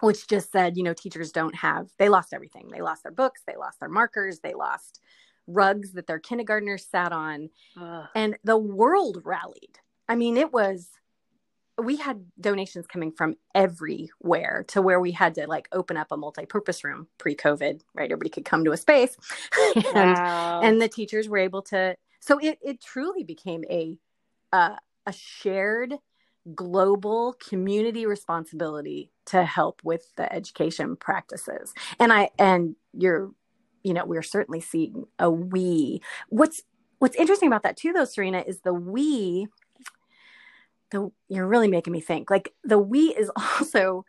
which 0.00 0.28
just 0.28 0.52
said, 0.52 0.76
you 0.76 0.84
know, 0.84 0.94
teachers 0.94 1.32
don't 1.32 1.56
have, 1.56 1.88
they 1.98 2.08
lost 2.08 2.32
everything. 2.32 2.68
They 2.70 2.80
lost 2.80 3.02
their 3.02 3.10
books, 3.10 3.42
they 3.46 3.56
lost 3.56 3.80
their 3.80 3.88
markers, 3.88 4.38
they 4.38 4.54
lost 4.54 5.00
rugs 5.48 5.92
that 5.92 6.06
their 6.06 6.18
kindergartners 6.18 6.86
sat 6.86 7.12
on. 7.12 7.50
Ugh. 7.80 8.06
And 8.14 8.36
the 8.44 8.56
world 8.56 9.22
rallied. 9.24 9.78
I 10.08 10.14
mean, 10.14 10.36
it 10.36 10.52
was, 10.52 10.88
we 11.76 11.96
had 11.96 12.24
donations 12.40 12.86
coming 12.86 13.12
from 13.12 13.36
everywhere 13.54 14.64
to 14.68 14.82
where 14.82 15.00
we 15.00 15.12
had 15.12 15.34
to 15.36 15.46
like 15.46 15.68
open 15.72 15.96
up 15.96 16.12
a 16.12 16.16
multi-purpose 16.16 16.84
room 16.84 17.08
pre-COVID, 17.18 17.80
right? 17.94 18.10
Everybody 18.10 18.30
could 18.30 18.44
come 18.44 18.64
to 18.64 18.72
a 18.72 18.76
space. 18.76 19.16
and, 19.74 19.84
wow. 19.94 20.60
and 20.62 20.80
the 20.80 20.88
teachers 20.88 21.28
were 21.28 21.38
able 21.38 21.62
to, 21.62 21.96
so 22.20 22.38
it, 22.38 22.58
it 22.62 22.80
truly 22.80 23.24
became 23.24 23.64
a, 23.70 23.96
uh, 24.52 24.76
a 25.06 25.12
shared 25.12 25.94
global 26.54 27.34
community 27.34 28.06
responsibility 28.06 29.10
to 29.26 29.44
help 29.44 29.82
with 29.84 30.14
the 30.16 30.32
education 30.32 30.96
practices 30.96 31.74
and 31.98 32.10
i 32.10 32.30
and 32.38 32.74
you're 32.94 33.30
you 33.82 33.94
know 33.94 34.04
we're 34.04 34.22
certainly 34.22 34.60
seeing 34.60 35.06
a 35.18 35.30
we 35.30 36.00
what's 36.28 36.62
what's 36.98 37.16
interesting 37.16 37.46
about 37.46 37.62
that 37.62 37.76
too 37.76 37.92
though 37.92 38.04
serena 38.04 38.42
is 38.46 38.60
the 38.60 38.74
we 38.74 39.46
the 40.90 41.10
you're 41.28 41.46
really 41.46 41.68
making 41.68 41.92
me 41.92 42.00
think 42.00 42.30
like 42.30 42.54
the 42.64 42.78
we 42.78 43.14
is 43.14 43.30
also 43.36 44.04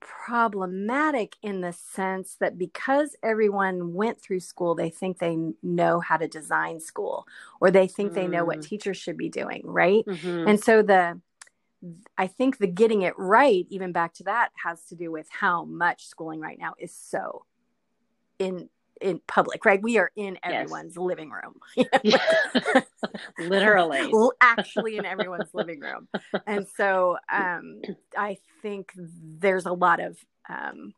problematic 0.00 1.36
in 1.42 1.60
the 1.60 1.72
sense 1.72 2.36
that 2.40 2.58
because 2.58 3.14
everyone 3.22 3.94
went 3.94 4.20
through 4.20 4.40
school 4.40 4.74
they 4.74 4.90
think 4.90 5.18
they 5.18 5.36
know 5.62 6.00
how 6.00 6.16
to 6.16 6.26
design 6.26 6.80
school 6.80 7.26
or 7.60 7.70
they 7.70 7.86
think 7.86 8.12
mm. 8.12 8.14
they 8.14 8.26
know 8.26 8.44
what 8.44 8.58
mm. 8.58 8.66
teachers 8.66 8.96
should 8.96 9.16
be 9.16 9.28
doing 9.28 9.62
right 9.64 10.04
mm-hmm. 10.06 10.48
and 10.48 10.62
so 10.62 10.82
the 10.82 11.20
I 12.16 12.26
think 12.26 12.58
the 12.58 12.66
getting 12.66 13.02
it 13.02 13.14
right, 13.18 13.66
even 13.68 13.92
back 13.92 14.14
to 14.14 14.24
that, 14.24 14.50
has 14.64 14.84
to 14.86 14.94
do 14.94 15.10
with 15.10 15.28
how 15.30 15.64
much 15.64 16.06
schooling 16.06 16.40
right 16.40 16.58
now 16.58 16.74
is 16.78 16.94
so 16.94 17.44
in 18.38 18.68
in 19.02 19.20
public, 19.26 19.64
right? 19.64 19.82
We 19.82 19.98
are 19.98 20.10
in 20.16 20.38
everyone's 20.42 20.94
yes. 20.96 21.04
living 21.04 21.30
room. 21.30 21.60
Literally. 23.38 24.12
actually 24.40 24.96
in 24.96 25.04
everyone's 25.04 25.52
living 25.52 25.80
room. 25.80 26.08
And 26.46 26.66
so 26.76 27.18
um, 27.30 27.82
I 28.16 28.38
think 28.62 28.92
there's 28.96 29.66
a 29.66 29.72
lot 29.72 30.00
of, 30.00 30.18
um, 30.48 30.94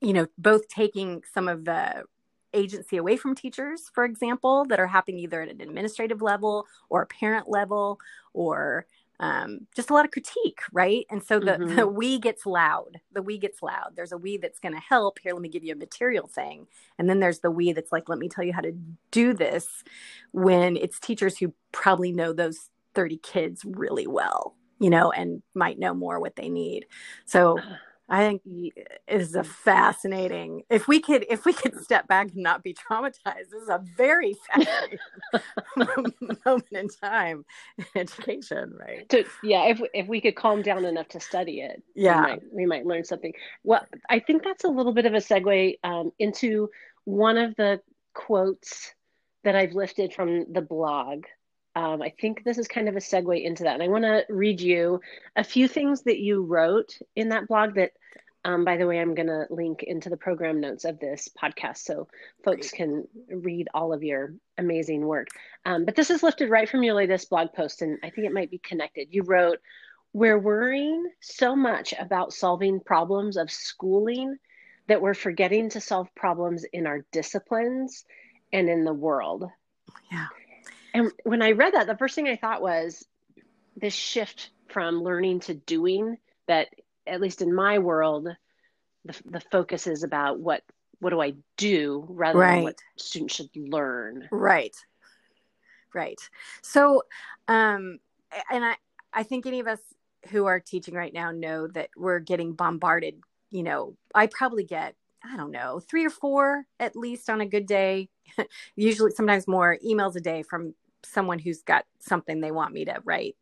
you 0.00 0.12
know, 0.12 0.26
both 0.38 0.68
taking 0.68 1.22
some 1.32 1.48
of 1.48 1.64
the 1.64 2.04
agency 2.52 2.96
away 2.96 3.16
from 3.16 3.34
teachers, 3.34 3.90
for 3.92 4.04
example, 4.04 4.64
that 4.66 4.78
are 4.78 4.86
happening 4.86 5.18
either 5.20 5.42
at 5.42 5.48
an 5.48 5.60
administrative 5.60 6.22
level 6.22 6.66
or 6.88 7.02
a 7.02 7.06
parent 7.06 7.48
level 7.48 7.98
or 8.32 8.86
um, 9.20 9.66
just 9.74 9.90
a 9.90 9.94
lot 9.94 10.04
of 10.04 10.10
critique, 10.10 10.60
right? 10.72 11.06
And 11.10 11.22
so 11.22 11.38
the, 11.38 11.52
mm-hmm. 11.52 11.76
the 11.76 11.86
we 11.86 12.18
gets 12.18 12.46
loud. 12.46 13.00
The 13.12 13.22
we 13.22 13.38
gets 13.38 13.62
loud. 13.62 13.92
There's 13.94 14.12
a 14.12 14.18
we 14.18 14.36
that's 14.36 14.58
going 14.58 14.74
to 14.74 14.80
help. 14.80 15.18
Here, 15.20 15.32
let 15.32 15.42
me 15.42 15.48
give 15.48 15.64
you 15.64 15.72
a 15.72 15.76
material 15.76 16.26
thing. 16.26 16.66
And 16.98 17.08
then 17.08 17.20
there's 17.20 17.40
the 17.40 17.50
we 17.50 17.72
that's 17.72 17.92
like, 17.92 18.08
let 18.08 18.18
me 18.18 18.28
tell 18.28 18.44
you 18.44 18.52
how 18.52 18.60
to 18.60 18.72
do 19.10 19.32
this 19.32 19.84
when 20.32 20.76
it's 20.76 20.98
teachers 20.98 21.38
who 21.38 21.54
probably 21.72 22.12
know 22.12 22.32
those 22.32 22.70
30 22.94 23.18
kids 23.18 23.64
really 23.64 24.06
well, 24.06 24.56
you 24.80 24.90
know, 24.90 25.12
and 25.12 25.42
might 25.54 25.78
know 25.78 25.94
more 25.94 26.18
what 26.18 26.36
they 26.36 26.48
need. 26.48 26.86
So 27.24 27.58
I 28.08 28.26
think 28.26 28.42
is 29.08 29.34
a 29.34 29.44
fascinating. 29.44 30.62
If 30.68 30.86
we 30.86 31.00
could, 31.00 31.24
if 31.30 31.44
we 31.46 31.52
could 31.52 31.80
step 31.82 32.06
back 32.06 32.28
and 32.32 32.42
not 32.42 32.62
be 32.62 32.74
traumatized, 32.74 33.50
this 33.50 33.62
is 33.62 33.68
a 33.68 33.82
very 33.96 34.36
fascinating 34.46 34.98
moment 36.44 36.66
in 36.72 36.88
time 36.88 37.44
in 37.78 37.86
education, 37.96 38.74
right? 38.78 39.08
To, 39.08 39.24
yeah, 39.42 39.66
if 39.68 39.80
if 39.94 40.06
we 40.06 40.20
could 40.20 40.36
calm 40.36 40.62
down 40.62 40.84
enough 40.84 41.08
to 41.08 41.20
study 41.20 41.60
it, 41.60 41.82
yeah, 41.94 42.20
we 42.20 42.26
might, 42.26 42.42
we 42.52 42.66
might 42.66 42.86
learn 42.86 43.04
something. 43.04 43.32
Well, 43.62 43.86
I 44.10 44.18
think 44.18 44.44
that's 44.44 44.64
a 44.64 44.68
little 44.68 44.92
bit 44.92 45.06
of 45.06 45.14
a 45.14 45.18
segue 45.18 45.78
um, 45.82 46.12
into 46.18 46.70
one 47.04 47.38
of 47.38 47.54
the 47.56 47.80
quotes 48.12 48.94
that 49.44 49.56
I've 49.56 49.72
lifted 49.72 50.12
from 50.12 50.52
the 50.52 50.62
blog 50.62 51.24
um, 51.76 52.02
I 52.02 52.12
think 52.20 52.44
this 52.44 52.58
is 52.58 52.68
kind 52.68 52.88
of 52.88 52.96
a 52.96 53.00
segue 53.00 53.42
into 53.42 53.64
that. 53.64 53.74
And 53.74 53.82
I 53.82 53.88
want 53.88 54.04
to 54.04 54.24
read 54.28 54.60
you 54.60 55.00
a 55.36 55.44
few 55.44 55.66
things 55.66 56.02
that 56.02 56.20
you 56.20 56.42
wrote 56.42 56.96
in 57.16 57.30
that 57.30 57.48
blog 57.48 57.74
that, 57.74 57.92
um, 58.44 58.64
by 58.64 58.76
the 58.76 58.86
way, 58.86 59.00
I'm 59.00 59.14
going 59.14 59.28
to 59.28 59.46
link 59.50 59.82
into 59.82 60.08
the 60.08 60.16
program 60.16 60.60
notes 60.60 60.84
of 60.84 61.00
this 61.00 61.28
podcast 61.40 61.78
so 61.78 62.06
folks 62.44 62.70
can 62.70 63.08
read 63.28 63.68
all 63.74 63.92
of 63.92 64.04
your 64.04 64.34
amazing 64.58 65.04
work. 65.04 65.28
Um, 65.64 65.84
but 65.84 65.96
this 65.96 66.10
is 66.10 66.22
lifted 66.22 66.50
right 66.50 66.68
from 66.68 66.82
your 66.82 66.94
latest 66.94 67.30
blog 67.30 67.52
post, 67.54 67.82
and 67.82 67.98
I 68.02 68.10
think 68.10 68.26
it 68.26 68.32
might 68.32 68.50
be 68.50 68.58
connected. 68.58 69.08
You 69.10 69.22
wrote, 69.22 69.58
We're 70.12 70.38
worrying 70.38 71.10
so 71.20 71.56
much 71.56 71.94
about 71.98 72.32
solving 72.32 72.80
problems 72.80 73.36
of 73.36 73.50
schooling 73.50 74.36
that 74.86 75.00
we're 75.00 75.14
forgetting 75.14 75.70
to 75.70 75.80
solve 75.80 76.14
problems 76.14 76.64
in 76.72 76.86
our 76.86 77.04
disciplines 77.10 78.04
and 78.52 78.68
in 78.68 78.84
the 78.84 78.92
world. 78.92 79.48
Yeah. 80.12 80.26
And 80.94 81.10
when 81.24 81.42
I 81.42 81.52
read 81.52 81.74
that, 81.74 81.86
the 81.86 81.96
first 81.96 82.14
thing 82.14 82.28
I 82.28 82.36
thought 82.36 82.62
was 82.62 83.04
this 83.76 83.94
shift 83.94 84.50
from 84.68 85.02
learning 85.02 85.40
to 85.40 85.54
doing 85.54 86.16
that, 86.46 86.68
at 87.06 87.20
least 87.20 87.42
in 87.42 87.52
my 87.52 87.80
world, 87.80 88.28
the, 89.04 89.20
the 89.26 89.40
focus 89.40 89.86
is 89.86 90.04
about 90.04 90.38
what 90.38 90.62
what 91.00 91.10
do 91.10 91.20
I 91.20 91.34
do 91.58 92.06
rather 92.08 92.38
right. 92.38 92.54
than 92.54 92.62
what 92.62 92.78
students 92.96 93.34
should 93.34 93.50
learn. 93.54 94.26
Right. 94.30 94.74
Right. 95.92 96.18
So, 96.62 97.02
um, 97.46 97.98
and 98.50 98.64
I, 98.64 98.76
I 99.12 99.22
think 99.22 99.44
any 99.44 99.60
of 99.60 99.66
us 99.66 99.80
who 100.30 100.46
are 100.46 100.60
teaching 100.60 100.94
right 100.94 101.12
now 101.12 101.30
know 101.30 101.66
that 101.68 101.90
we're 101.96 102.20
getting 102.20 102.54
bombarded. 102.54 103.20
You 103.50 103.64
know, 103.64 103.96
I 104.14 104.28
probably 104.28 104.64
get, 104.64 104.94
I 105.22 105.36
don't 105.36 105.50
know, 105.50 105.78
three 105.78 106.06
or 106.06 106.10
four 106.10 106.64
at 106.80 106.96
least 106.96 107.28
on 107.28 107.42
a 107.42 107.46
good 107.46 107.66
day, 107.66 108.08
usually 108.76 109.10
sometimes 109.10 109.46
more 109.46 109.76
emails 109.86 110.16
a 110.16 110.20
day 110.20 110.42
from 110.42 110.74
someone 111.04 111.38
who's 111.38 111.62
got 111.62 111.84
something 111.98 112.40
they 112.40 112.50
want 112.50 112.72
me 112.72 112.84
to 112.84 113.00
write 113.04 113.36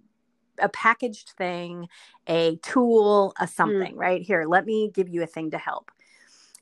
a 0.59 0.69
packaged 0.69 1.31
thing, 1.31 1.89
a 2.29 2.57
tool, 2.63 3.35
a 3.41 3.47
something, 3.47 3.95
mm. 3.95 3.99
right? 3.99 4.23
Here, 4.23 4.45
let 4.47 4.67
me 4.67 4.91
give 4.93 5.09
you 5.09 5.23
a 5.23 5.27
thing 5.27 5.51
to 5.51 5.59
help. 5.59 5.91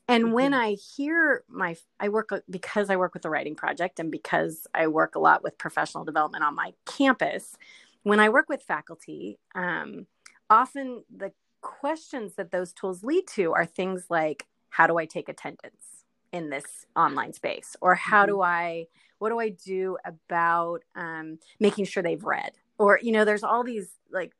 And 0.07 0.25
mm-hmm. 0.25 0.33
when 0.33 0.53
I 0.53 0.71
hear 0.73 1.43
my, 1.47 1.75
I 1.99 2.09
work 2.09 2.29
because 2.49 2.89
I 2.89 2.95
work 2.95 3.13
with 3.13 3.23
the 3.23 3.29
writing 3.29 3.55
project 3.55 3.99
and 3.99 4.11
because 4.11 4.67
I 4.73 4.87
work 4.87 5.15
a 5.15 5.19
lot 5.19 5.43
with 5.43 5.57
professional 5.57 6.03
development 6.03 6.43
on 6.43 6.55
my 6.55 6.73
campus. 6.85 7.55
When 8.03 8.19
I 8.19 8.29
work 8.29 8.49
with 8.49 8.63
faculty, 8.63 9.37
um, 9.53 10.07
often 10.49 11.03
the 11.15 11.31
questions 11.61 12.33
that 12.35 12.51
those 12.51 12.73
tools 12.73 13.03
lead 13.03 13.27
to 13.35 13.53
are 13.53 13.65
things 13.65 14.05
like, 14.09 14.47
how 14.69 14.87
do 14.87 14.97
I 14.97 15.05
take 15.05 15.29
attendance 15.29 16.03
in 16.31 16.49
this 16.49 16.85
online 16.95 17.33
space? 17.33 17.75
Or 17.81 17.93
how 17.95 18.23
mm-hmm. 18.23 18.31
do 18.31 18.41
I 18.41 18.87
what 19.21 19.29
do 19.29 19.37
I 19.37 19.49
do 19.49 19.97
about 20.03 20.81
um, 20.95 21.37
making 21.59 21.85
sure 21.85 22.01
they've 22.01 22.23
read? 22.23 22.53
Or, 22.79 22.99
you 22.99 23.11
know, 23.11 23.23
there's 23.23 23.43
all 23.43 23.63
these 23.63 23.87
like 24.11 24.33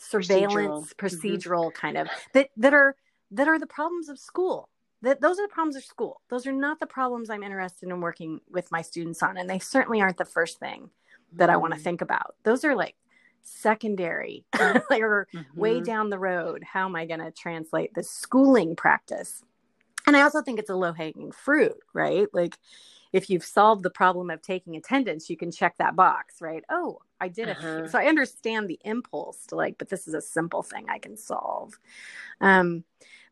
surveillance, 0.00 0.92
procedural, 0.92 1.20
procedural 1.20 1.64
mm-hmm. 1.66 1.80
kind 1.80 1.98
of 1.98 2.08
that 2.34 2.50
that 2.56 2.74
are 2.74 2.96
that 3.30 3.46
are 3.46 3.60
the 3.60 3.66
problems 3.68 4.08
of 4.08 4.18
school. 4.18 4.70
That 5.02 5.20
those 5.20 5.38
are 5.38 5.46
the 5.46 5.52
problems 5.52 5.76
of 5.76 5.84
school. 5.84 6.20
Those 6.30 6.48
are 6.48 6.52
not 6.52 6.80
the 6.80 6.86
problems 6.86 7.30
I'm 7.30 7.44
interested 7.44 7.88
in 7.88 8.00
working 8.00 8.40
with 8.50 8.72
my 8.72 8.82
students 8.82 9.22
on, 9.22 9.36
and 9.36 9.48
they 9.48 9.60
certainly 9.60 10.00
aren't 10.00 10.16
the 10.16 10.24
first 10.24 10.58
thing 10.58 10.90
that 11.34 11.48
I 11.48 11.56
want 11.56 11.74
to 11.74 11.76
mm-hmm. 11.76 11.84
think 11.84 12.00
about. 12.00 12.34
Those 12.42 12.64
are 12.64 12.74
like 12.74 12.96
secondary, 13.42 14.44
like 14.58 14.82
or 15.00 15.28
mm-hmm. 15.32 15.60
way 15.60 15.80
down 15.80 16.10
the 16.10 16.18
road. 16.18 16.64
How 16.64 16.86
am 16.86 16.96
I 16.96 17.06
going 17.06 17.20
to 17.20 17.30
translate 17.30 17.94
the 17.94 18.02
schooling 18.02 18.74
practice? 18.74 19.44
And 20.08 20.16
I 20.16 20.22
also 20.22 20.42
think 20.42 20.58
it's 20.58 20.70
a 20.70 20.74
low 20.74 20.92
hanging 20.92 21.30
fruit, 21.30 21.78
right? 21.94 22.26
Like 22.32 22.58
if 23.12 23.30
you've 23.30 23.44
solved 23.44 23.82
the 23.82 23.90
problem 23.90 24.30
of 24.30 24.42
taking 24.42 24.76
attendance, 24.76 25.30
you 25.30 25.36
can 25.36 25.50
check 25.50 25.76
that 25.78 25.96
box, 25.96 26.40
right? 26.40 26.64
Oh, 26.70 27.00
I 27.20 27.28
did 27.28 27.48
it. 27.48 27.56
Uh-huh. 27.58 27.88
So 27.88 27.98
I 27.98 28.06
understand 28.06 28.68
the 28.68 28.78
impulse 28.84 29.46
to 29.46 29.56
like, 29.56 29.78
but 29.78 29.88
this 29.88 30.06
is 30.06 30.14
a 30.14 30.20
simple 30.20 30.62
thing 30.62 30.86
I 30.88 30.98
can 30.98 31.16
solve. 31.16 31.78
Um, 32.40 32.84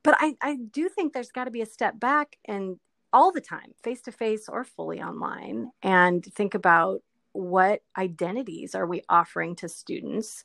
but 0.03 0.17
I, 0.19 0.37
I 0.41 0.57
do 0.57 0.89
think 0.89 1.13
there's 1.13 1.33
got 1.33 1.45
to 1.45 1.51
be 1.51 1.63
a 1.63 1.67
step 1.67 1.99
back 1.99 2.39
and 2.45 2.79
all 3.13 3.33
the 3.33 3.41
time, 3.41 3.73
face 3.83 4.03
to 4.03 4.13
face 4.13 4.49
or 4.49 4.65
fully 4.65 5.01
online, 5.01 5.71
and 5.83 6.25
think 6.25 6.55
about 6.55 7.03
what 7.33 7.83
identities 7.99 8.75
are 8.75 8.87
we 8.87 9.03
offering 9.09 9.55
to 9.57 9.69
students 9.69 10.45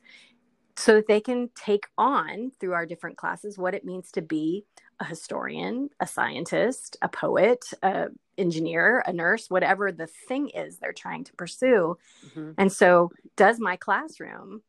so 0.75 0.95
that 0.95 1.07
they 1.07 1.21
can 1.21 1.49
take 1.55 1.85
on 1.97 2.51
through 2.59 2.73
our 2.73 2.85
different 2.85 3.17
classes 3.17 3.57
what 3.57 3.75
it 3.75 3.85
means 3.85 4.11
to 4.11 4.21
be 4.21 4.65
a 5.01 5.03
historian, 5.03 5.89
a 5.99 6.05
scientist, 6.05 6.95
a 7.01 7.09
poet, 7.09 7.65
a 7.81 8.09
engineer, 8.37 9.03
a 9.05 9.11
nurse, 9.11 9.49
whatever 9.49 9.91
the 9.91 10.07
thing 10.07 10.49
is 10.49 10.77
they're 10.77 10.93
trying 10.93 11.23
to 11.23 11.33
pursue. 11.33 11.97
Mm-hmm. 12.27 12.51
And 12.57 12.71
so 12.71 13.11
does 13.35 13.59
my 13.59 13.75
classroom 13.77 14.61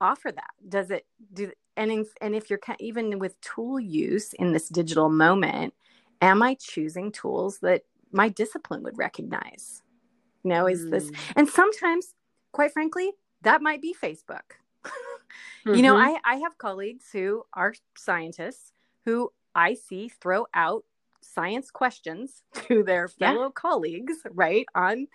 offer 0.00 0.32
that? 0.32 0.50
Does 0.68 0.90
it 0.90 1.06
do 1.32 1.52
and 1.76 1.92
in, 1.92 2.06
and 2.20 2.34
if 2.34 2.50
you're 2.50 2.60
even 2.80 3.20
with 3.20 3.40
tool 3.40 3.78
use 3.78 4.32
in 4.32 4.52
this 4.52 4.68
digital 4.68 5.08
moment, 5.08 5.72
am 6.20 6.42
I 6.42 6.54
choosing 6.54 7.12
tools 7.12 7.60
that 7.60 7.82
my 8.10 8.28
discipline 8.28 8.82
would 8.82 8.98
recognize? 8.98 9.82
You 10.42 10.50
know, 10.50 10.66
is 10.66 10.84
mm. 10.84 10.90
this 10.90 11.12
and 11.36 11.48
sometimes 11.48 12.12
quite 12.50 12.72
frankly, 12.72 13.12
that 13.42 13.62
might 13.62 13.80
be 13.80 13.94
Facebook. 13.94 14.58
mm-hmm. 14.84 14.96
You 15.74 15.82
know, 15.82 15.94
mm-hmm. 15.94 16.16
I, 16.24 16.32
I 16.32 16.34
have 16.36 16.58
colleagues 16.58 17.04
who 17.12 17.44
are 17.52 17.74
scientists 17.96 18.72
who 19.04 19.30
I 19.54 19.74
see 19.74 20.08
throw 20.08 20.46
out 20.54 20.84
science 21.22 21.70
questions 21.70 22.42
to 22.68 22.82
their 22.82 23.08
fellow 23.08 23.44
yeah. 23.44 23.50
colleagues, 23.54 24.16
right, 24.30 24.66
on 24.74 25.08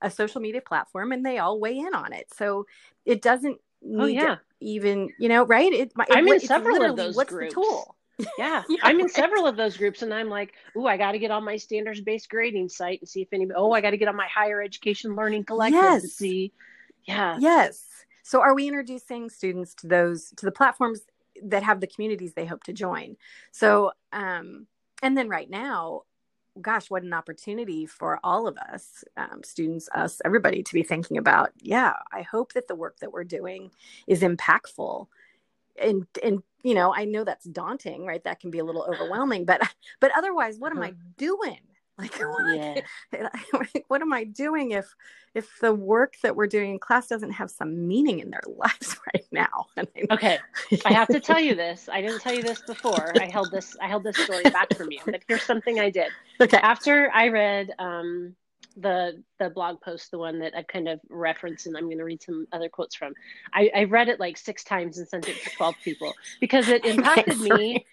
a 0.00 0.10
social 0.10 0.40
media 0.40 0.60
platform, 0.60 1.12
and 1.12 1.24
they 1.24 1.38
all 1.38 1.58
weigh 1.58 1.78
in 1.78 1.94
on 1.94 2.12
it. 2.12 2.26
So 2.34 2.66
it 3.04 3.22
doesn't 3.22 3.58
oh, 3.84 4.06
need 4.06 4.18
oh, 4.20 4.26
yeah. 4.26 4.36
even, 4.60 5.10
you 5.18 5.28
know, 5.28 5.44
right? 5.44 5.72
It, 5.72 5.92
it 5.96 6.06
I'm 6.10 6.28
in 6.28 6.40
several 6.40 6.82
of 6.82 6.96
those 6.96 7.16
what's 7.16 7.30
groups. 7.30 7.54
the 7.54 7.60
tool? 7.60 7.96
Yeah, 8.38 8.62
yeah 8.68 8.78
I'm 8.82 9.00
in 9.00 9.08
several 9.08 9.46
of 9.46 9.56
those 9.56 9.76
groups, 9.76 10.02
and 10.02 10.12
I'm 10.12 10.28
like, 10.28 10.54
oh, 10.76 10.86
I 10.86 10.96
got 10.96 11.12
to 11.12 11.18
get 11.18 11.30
on 11.30 11.44
my 11.44 11.56
standards 11.56 12.00
based 12.00 12.28
grading 12.28 12.68
site 12.68 13.00
and 13.00 13.08
see 13.08 13.22
if 13.22 13.32
anybody. 13.32 13.56
Oh, 13.56 13.72
I 13.72 13.80
got 13.80 13.90
to 13.90 13.96
get 13.96 14.08
on 14.08 14.16
my 14.16 14.28
higher 14.32 14.62
education 14.62 15.16
learning 15.16 15.44
collective 15.44 15.80
yes. 15.80 16.02
to 16.02 16.08
see. 16.08 16.52
Yeah. 17.06 17.38
Yes. 17.40 17.84
So, 18.22 18.40
are 18.40 18.54
we 18.54 18.68
introducing 18.68 19.30
students 19.30 19.74
to 19.76 19.86
those 19.86 20.32
to 20.36 20.46
the 20.46 20.52
platforms 20.52 21.00
that 21.42 21.62
have 21.62 21.80
the 21.80 21.86
communities 21.86 22.34
they 22.34 22.46
hope 22.46 22.64
to 22.64 22.72
join? 22.72 23.16
So, 23.52 23.92
um, 24.12 24.66
and 25.02 25.16
then 25.16 25.28
right 25.28 25.48
now, 25.48 26.02
gosh, 26.60 26.90
what 26.90 27.02
an 27.02 27.12
opportunity 27.12 27.86
for 27.86 28.18
all 28.24 28.48
of 28.48 28.56
us, 28.58 29.04
um, 29.16 29.42
students, 29.44 29.88
us, 29.94 30.20
everybody, 30.24 30.62
to 30.62 30.74
be 30.74 30.82
thinking 30.82 31.16
about. 31.16 31.52
Yeah, 31.60 31.94
I 32.12 32.22
hope 32.22 32.54
that 32.54 32.68
the 32.68 32.74
work 32.74 32.98
that 33.00 33.12
we're 33.12 33.24
doing 33.24 33.70
is 34.06 34.22
impactful 34.22 35.06
and 35.80 36.06
and 36.22 36.42
you 36.62 36.74
know 36.74 36.92
i 36.94 37.04
know 37.04 37.24
that's 37.24 37.46
daunting 37.46 38.04
right 38.04 38.24
that 38.24 38.40
can 38.40 38.50
be 38.50 38.58
a 38.58 38.64
little 38.64 38.82
overwhelming 38.82 39.44
but 39.44 39.60
but 40.00 40.10
otherwise 40.16 40.58
what 40.58 40.72
am 40.72 40.82
i 40.82 40.88
uh-huh. 40.88 40.96
doing 41.16 41.60
like 42.00 42.16
yeah. 42.18 42.80
what 43.88 44.02
am 44.02 44.12
i 44.12 44.22
doing 44.22 44.70
if 44.70 44.94
if 45.34 45.58
the 45.60 45.72
work 45.72 46.14
that 46.22 46.36
we're 46.36 46.46
doing 46.46 46.70
in 46.70 46.78
class 46.78 47.08
doesn't 47.08 47.32
have 47.32 47.50
some 47.50 47.88
meaning 47.88 48.20
in 48.20 48.30
their 48.30 48.42
lives 48.56 48.96
right 49.12 49.26
now 49.32 49.66
okay 50.10 50.38
i 50.84 50.92
have 50.92 51.08
to 51.08 51.18
tell 51.18 51.40
you 51.40 51.54
this 51.54 51.88
i 51.90 52.00
didn't 52.00 52.20
tell 52.20 52.32
you 52.32 52.42
this 52.42 52.62
before 52.62 53.12
i 53.20 53.26
held 53.26 53.50
this 53.50 53.76
i 53.82 53.88
held 53.88 54.04
this 54.04 54.16
story 54.16 54.44
back 54.44 54.72
from 54.76 54.90
you 54.92 55.00
but 55.04 55.22
here's 55.26 55.42
something 55.42 55.80
i 55.80 55.90
did 55.90 56.08
okay 56.40 56.58
after 56.58 57.10
i 57.12 57.28
read 57.28 57.72
um 57.78 58.34
the 58.80 59.22
the 59.38 59.50
blog 59.50 59.80
post, 59.80 60.10
the 60.10 60.18
one 60.18 60.38
that 60.38 60.56
I 60.56 60.62
kind 60.62 60.88
of 60.88 61.00
referenced, 61.08 61.66
and 61.66 61.76
I'm 61.76 61.86
going 61.86 61.98
to 61.98 62.04
read 62.04 62.22
some 62.22 62.46
other 62.52 62.68
quotes 62.68 62.94
from. 62.94 63.12
I, 63.52 63.70
I 63.74 63.84
read 63.84 64.08
it 64.08 64.20
like 64.20 64.36
six 64.36 64.64
times 64.64 64.98
and 64.98 65.08
sent 65.08 65.28
it 65.28 65.42
to 65.42 65.50
twelve 65.56 65.74
people 65.82 66.14
because 66.40 66.68
it 66.68 66.84
impacted 66.84 67.40
me. 67.40 67.84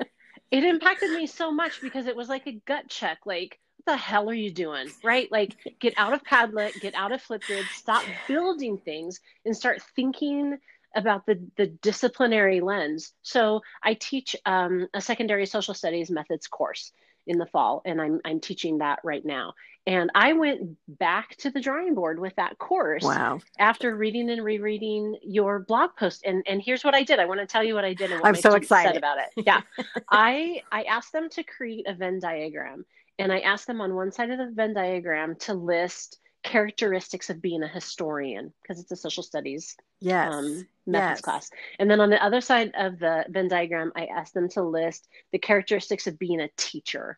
It 0.52 0.64
impacted 0.64 1.12
me 1.12 1.26
so 1.26 1.52
much 1.52 1.82
because 1.82 2.06
it 2.06 2.16
was 2.16 2.30
like 2.30 2.46
a 2.48 2.62
gut 2.66 2.88
check. 2.88 3.20
Like, 3.26 3.60
the 3.86 3.98
hell 3.98 4.30
are 4.30 4.34
you 4.34 4.52
doing? 4.52 4.90
Right? 5.04 5.32
Like, 5.32 5.56
get 5.80 5.94
out 5.98 6.14
of 6.14 6.24
Padlet, 6.24 6.80
get 6.82 6.96
out 6.96 7.12
of 7.12 7.22
Flipgrid, 7.22 7.68
stop 7.74 8.04
building 8.28 8.78
things, 8.78 9.20
and 9.46 9.56
start 9.56 9.82
thinking 9.96 10.58
about 10.96 11.26
the 11.26 11.40
the 11.58 11.68
disciplinary 11.68 12.62
lens. 12.62 13.14
So 13.22 13.62
I 13.84 13.96
teach 13.96 14.36
um, 14.46 14.88
a 14.94 15.02
secondary 15.02 15.46
social 15.46 15.74
studies 15.74 16.10
methods 16.10 16.48
course 16.48 16.92
in 17.28 17.38
the 17.38 17.46
fall, 17.46 17.82
and 17.86 18.02
I'm 18.02 18.22
I'm 18.26 18.40
teaching 18.40 18.80
that 18.80 19.00
right 19.04 19.24
now. 19.26 19.54
And 19.88 20.10
I 20.16 20.34
went 20.34 20.78
back 20.88 21.36
to 21.38 21.52
the 21.52 21.62
drawing 21.62 21.94
board 21.94 22.20
with 22.20 22.36
that 22.38 22.58
course. 22.58 23.04
Wow. 23.04 23.40
After 23.60 23.96
reading 23.96 24.32
and 24.32 24.44
rereading 24.44 25.16
your 25.22 25.60
blog 25.60 25.92
post. 25.96 26.24
And 26.26 26.44
and 26.48 26.62
here's 26.62 26.84
what 26.84 26.96
I 26.96 27.04
did. 27.04 27.20
I 27.20 27.26
want 27.26 27.40
to 27.40 27.46
tell 27.46 27.64
you 27.64 27.76
what 27.76 27.86
I 27.86 27.94
did 27.94 28.12
and 28.12 28.20
what 28.22 28.28
I'm 28.28 28.36
so 28.36 28.56
excited 28.56 28.98
about 28.98 29.20
it. 29.20 29.26
Yeah. 29.46 29.62
I 30.10 30.64
I 30.72 30.84
asked 30.84 31.14
them 31.14 31.30
to 31.32 31.44
create 31.44 31.88
a 31.88 31.94
Venn 31.94 32.20
diagram. 32.20 32.86
And 33.18 33.32
I 33.32 33.40
asked 33.40 33.68
them 33.68 33.82
on 33.82 33.96
one 33.96 34.12
side 34.12 34.30
of 34.30 34.38
the 34.38 34.52
Venn 34.54 34.74
diagram 34.74 35.36
to 35.42 35.54
list 35.54 36.20
characteristics 36.46 37.30
of 37.32 37.42
being 37.42 37.64
a 37.64 37.68
historian 37.68 38.54
because 38.62 38.80
it's 38.80 38.92
a 38.92 38.96
social 38.96 39.24
studies 39.24 39.76
yes. 40.00 40.32
um, 40.32 40.68
methods 40.86 41.18
yes. 41.18 41.22
class. 41.22 41.50
And 41.80 41.90
then 41.90 42.00
on 42.00 42.12
the 42.12 42.24
other 42.24 42.40
side 42.40 42.72
of 42.78 43.00
the 43.00 43.26
Venn 43.30 43.48
diagram, 43.48 43.92
I 43.96 44.06
asked 44.06 44.36
them 44.36 44.48
to 44.50 44.62
list 44.62 45.08
the 45.32 45.40
characteristics 45.40 46.06
of 46.08 46.20
being 46.20 46.40
a 46.40 46.50
teacher. 46.56 47.18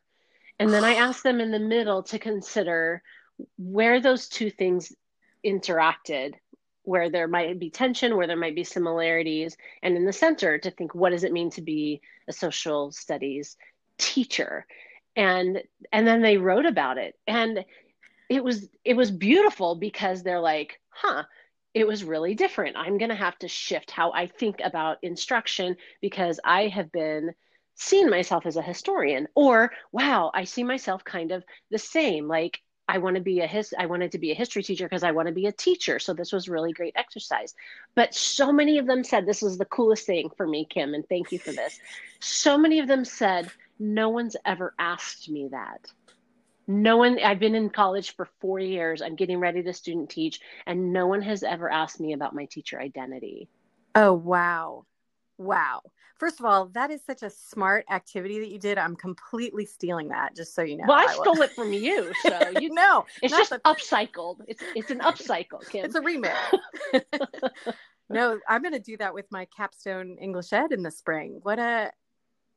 And 0.60 0.72
then 0.72 0.86
I 0.86 0.94
asked 1.06 1.24
them 1.24 1.42
in 1.42 1.52
the 1.52 1.60
middle 1.60 2.04
to 2.04 2.20
consider 2.20 3.04
where 3.58 4.00
those 4.00 4.30
two 4.30 4.50
things 4.50 4.94
interacted, 5.46 6.36
where 6.84 7.10
there 7.10 7.28
might 7.28 7.60
be 7.60 7.70
tension, 7.70 8.16
where 8.16 8.28
there 8.28 8.38
might 8.38 8.56
be 8.56 8.64
similarities, 8.64 9.58
and 9.84 9.98
in 9.98 10.06
the 10.06 10.14
center 10.14 10.58
to 10.58 10.72
think 10.72 10.96
what 10.96 11.10
does 11.10 11.26
it 11.26 11.34
mean 11.34 11.52
to 11.52 11.62
be 11.62 12.02
a 12.30 12.34
social 12.34 12.92
studies 12.94 13.58
teacher? 13.98 14.66
And 15.18 15.62
and 15.92 16.08
then 16.08 16.22
they 16.22 16.38
wrote 16.38 16.66
about 16.66 16.98
it. 16.98 17.16
And 17.28 17.66
it 18.30 18.44
was 18.44 18.70
it 18.86 18.96
was 18.96 19.12
beautiful 19.12 19.76
because 19.76 20.24
they're 20.24 20.40
like, 20.40 20.80
huh, 20.90 21.24
it 21.74 21.86
was 21.86 22.04
really 22.04 22.36
different. 22.36 22.78
I'm 22.78 22.98
going 22.98 23.10
to 23.10 23.16
have 23.16 23.38
to 23.40 23.50
shift 23.50 23.92
how 23.92 24.14
I 24.14 24.28
think 24.28 24.62
about 24.64 24.98
instruction 25.02 25.76
because 26.02 26.40
I 26.46 26.68
have 26.68 26.92
been 26.92 27.34
seen 27.78 28.10
myself 28.10 28.46
as 28.46 28.58
a 28.58 28.62
historian 28.62 29.28
or 29.36 29.72
wow 29.92 30.32
i 30.34 30.44
see 30.44 30.64
myself 30.64 31.04
kind 31.04 31.32
of 31.32 31.44
the 31.70 31.78
same 31.78 32.28
like 32.28 32.60
i 32.88 32.98
want 32.98 33.16
to 33.16 33.22
be 33.22 33.40
a 33.42 33.46
his 33.48 33.72
i 33.78 33.86
wanted 33.86 34.12
to 34.12 34.18
be 34.18 34.32
a 34.32 34.36
history 34.36 34.64
teacher 34.64 34.86
because 34.86 35.04
i 35.04 35.12
want 35.12 35.28
to 35.28 35.34
be 35.34 35.46
a 35.46 35.52
teacher 35.52 36.00
so 36.00 36.12
this 36.12 36.34
was 36.34 36.50
really 36.50 36.74
great 36.74 36.94
exercise 36.96 37.54
but 37.94 38.16
so 38.16 38.52
many 38.52 38.80
of 38.80 38.88
them 38.88 39.04
said 39.04 39.28
this 39.28 39.44
was 39.44 39.60
the 39.60 39.66
coolest 39.66 40.08
thing 40.08 40.28
for 40.36 40.48
me 40.48 40.66
kim 40.68 40.96
and 40.96 41.08
thank 41.08 41.32
you 41.32 41.38
for 41.38 41.52
this 41.52 41.80
so 42.20 42.58
many 42.58 42.80
of 42.80 42.88
them 42.88 43.06
said 43.06 43.52
no 43.80 44.10
one's 44.10 44.36
ever 44.46 44.74
asked 44.80 45.30
me 45.30 45.50
that 45.52 45.92
no 46.68 46.98
one 46.98 47.20
i've 47.24 47.40
been 47.40 47.56
in 47.56 47.70
college 47.70 48.16
for 48.16 48.28
four 48.40 48.60
years 48.60 49.02
i'm 49.02 49.16
getting 49.16 49.40
ready 49.40 49.64
to 49.64 49.74
student 49.74 50.10
teach 50.10 50.40
and 50.66 50.92
no 50.92 51.08
one 51.08 51.22
has 51.22 51.44
ever 51.44 51.70
asked 51.72 52.00
me 52.00 52.14
about 52.14 52.36
my 52.36 52.46
teacher 52.46 52.80
identity 52.80 53.48
oh 53.96 54.14
wow 54.14 54.86
wow 55.38 55.82
First 56.18 56.40
of 56.40 56.46
all, 56.46 56.66
that 56.70 56.90
is 56.90 57.04
such 57.06 57.22
a 57.22 57.30
smart 57.30 57.86
activity 57.92 58.40
that 58.40 58.50
you 58.50 58.58
did. 58.58 58.80
I'm 58.80 58.96
completely 58.96 59.66
stealing 59.66 60.08
that, 60.10 60.36
just 60.36 60.56
so 60.56 60.64
you 60.64 60.78
know. 60.78 60.86
Well, 60.88 60.98
I, 60.98 61.04
I 61.04 61.14
stole 61.14 61.42
it 61.42 61.52
from 61.52 61.74
you, 61.74 62.12
so 62.24 62.40
you 62.60 62.74
know 62.74 63.06
it's 63.22 63.36
just 63.36 63.52
the... 63.52 63.60
upcycled. 63.60 64.38
It's 64.48 64.64
it's 64.76 64.90
an 64.90 65.00
upcycle, 65.00 65.68
Kim. 65.70 65.86
It's 65.86 65.96
a 65.96 66.02
remix. 66.02 66.36
no, 68.10 68.40
I'm 68.48 68.64
going 68.64 68.74
to 68.74 68.80
do 68.80 68.98
that 68.98 69.14
with 69.14 69.26
my 69.32 69.46
capstone 69.56 70.18
English 70.20 70.54
Ed 70.54 70.72
in 70.72 70.82
the 70.82 70.90
spring. 70.90 71.40
What 71.44 71.60
a 71.60 71.92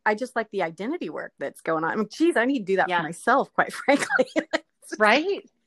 I 0.07 0.15
just 0.15 0.37
like 0.37 0.51
the 0.51 0.63
identity 0.63 1.11
work 1.11 1.33
that's 1.39 1.61
going 1.61 1.85
on. 1.85 1.91
I 1.91 1.97
mean, 1.97 2.09
geez, 2.11 2.37
I 2.37 2.45
need 2.45 2.61
to 2.61 2.65
do 2.65 2.77
that 2.77 2.89
yeah. 2.89 2.99
for 2.99 3.05
myself, 3.05 3.53
quite 3.53 3.73
frankly. 3.73 4.27
right? 4.99 5.49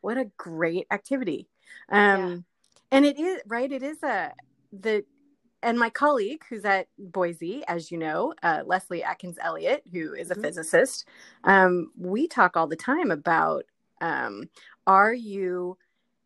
What 0.00 0.16
a 0.16 0.24
great 0.38 0.86
activity. 0.90 1.46
Um, 1.90 2.18
yeah. 2.18 2.36
and 2.92 3.04
it 3.04 3.20
is 3.20 3.42
right. 3.46 3.70
It 3.70 3.82
is 3.82 4.02
a 4.02 4.32
the 4.72 5.04
and 5.62 5.78
my 5.78 5.90
colleague 5.90 6.42
who's 6.48 6.64
at 6.64 6.88
Boise, 6.98 7.62
as 7.68 7.90
you 7.90 7.98
know, 7.98 8.34
uh, 8.42 8.62
Leslie 8.64 9.04
Atkins 9.04 9.36
Elliott, 9.40 9.82
who 9.92 10.14
is 10.14 10.30
a 10.30 10.34
mm-hmm. 10.34 10.42
physicist, 10.42 11.06
um, 11.44 11.92
we 11.96 12.26
talk 12.26 12.56
all 12.56 12.66
the 12.66 12.74
time 12.74 13.10
about 13.10 13.64
um, 14.00 14.48
are 14.86 15.12
you 15.12 15.76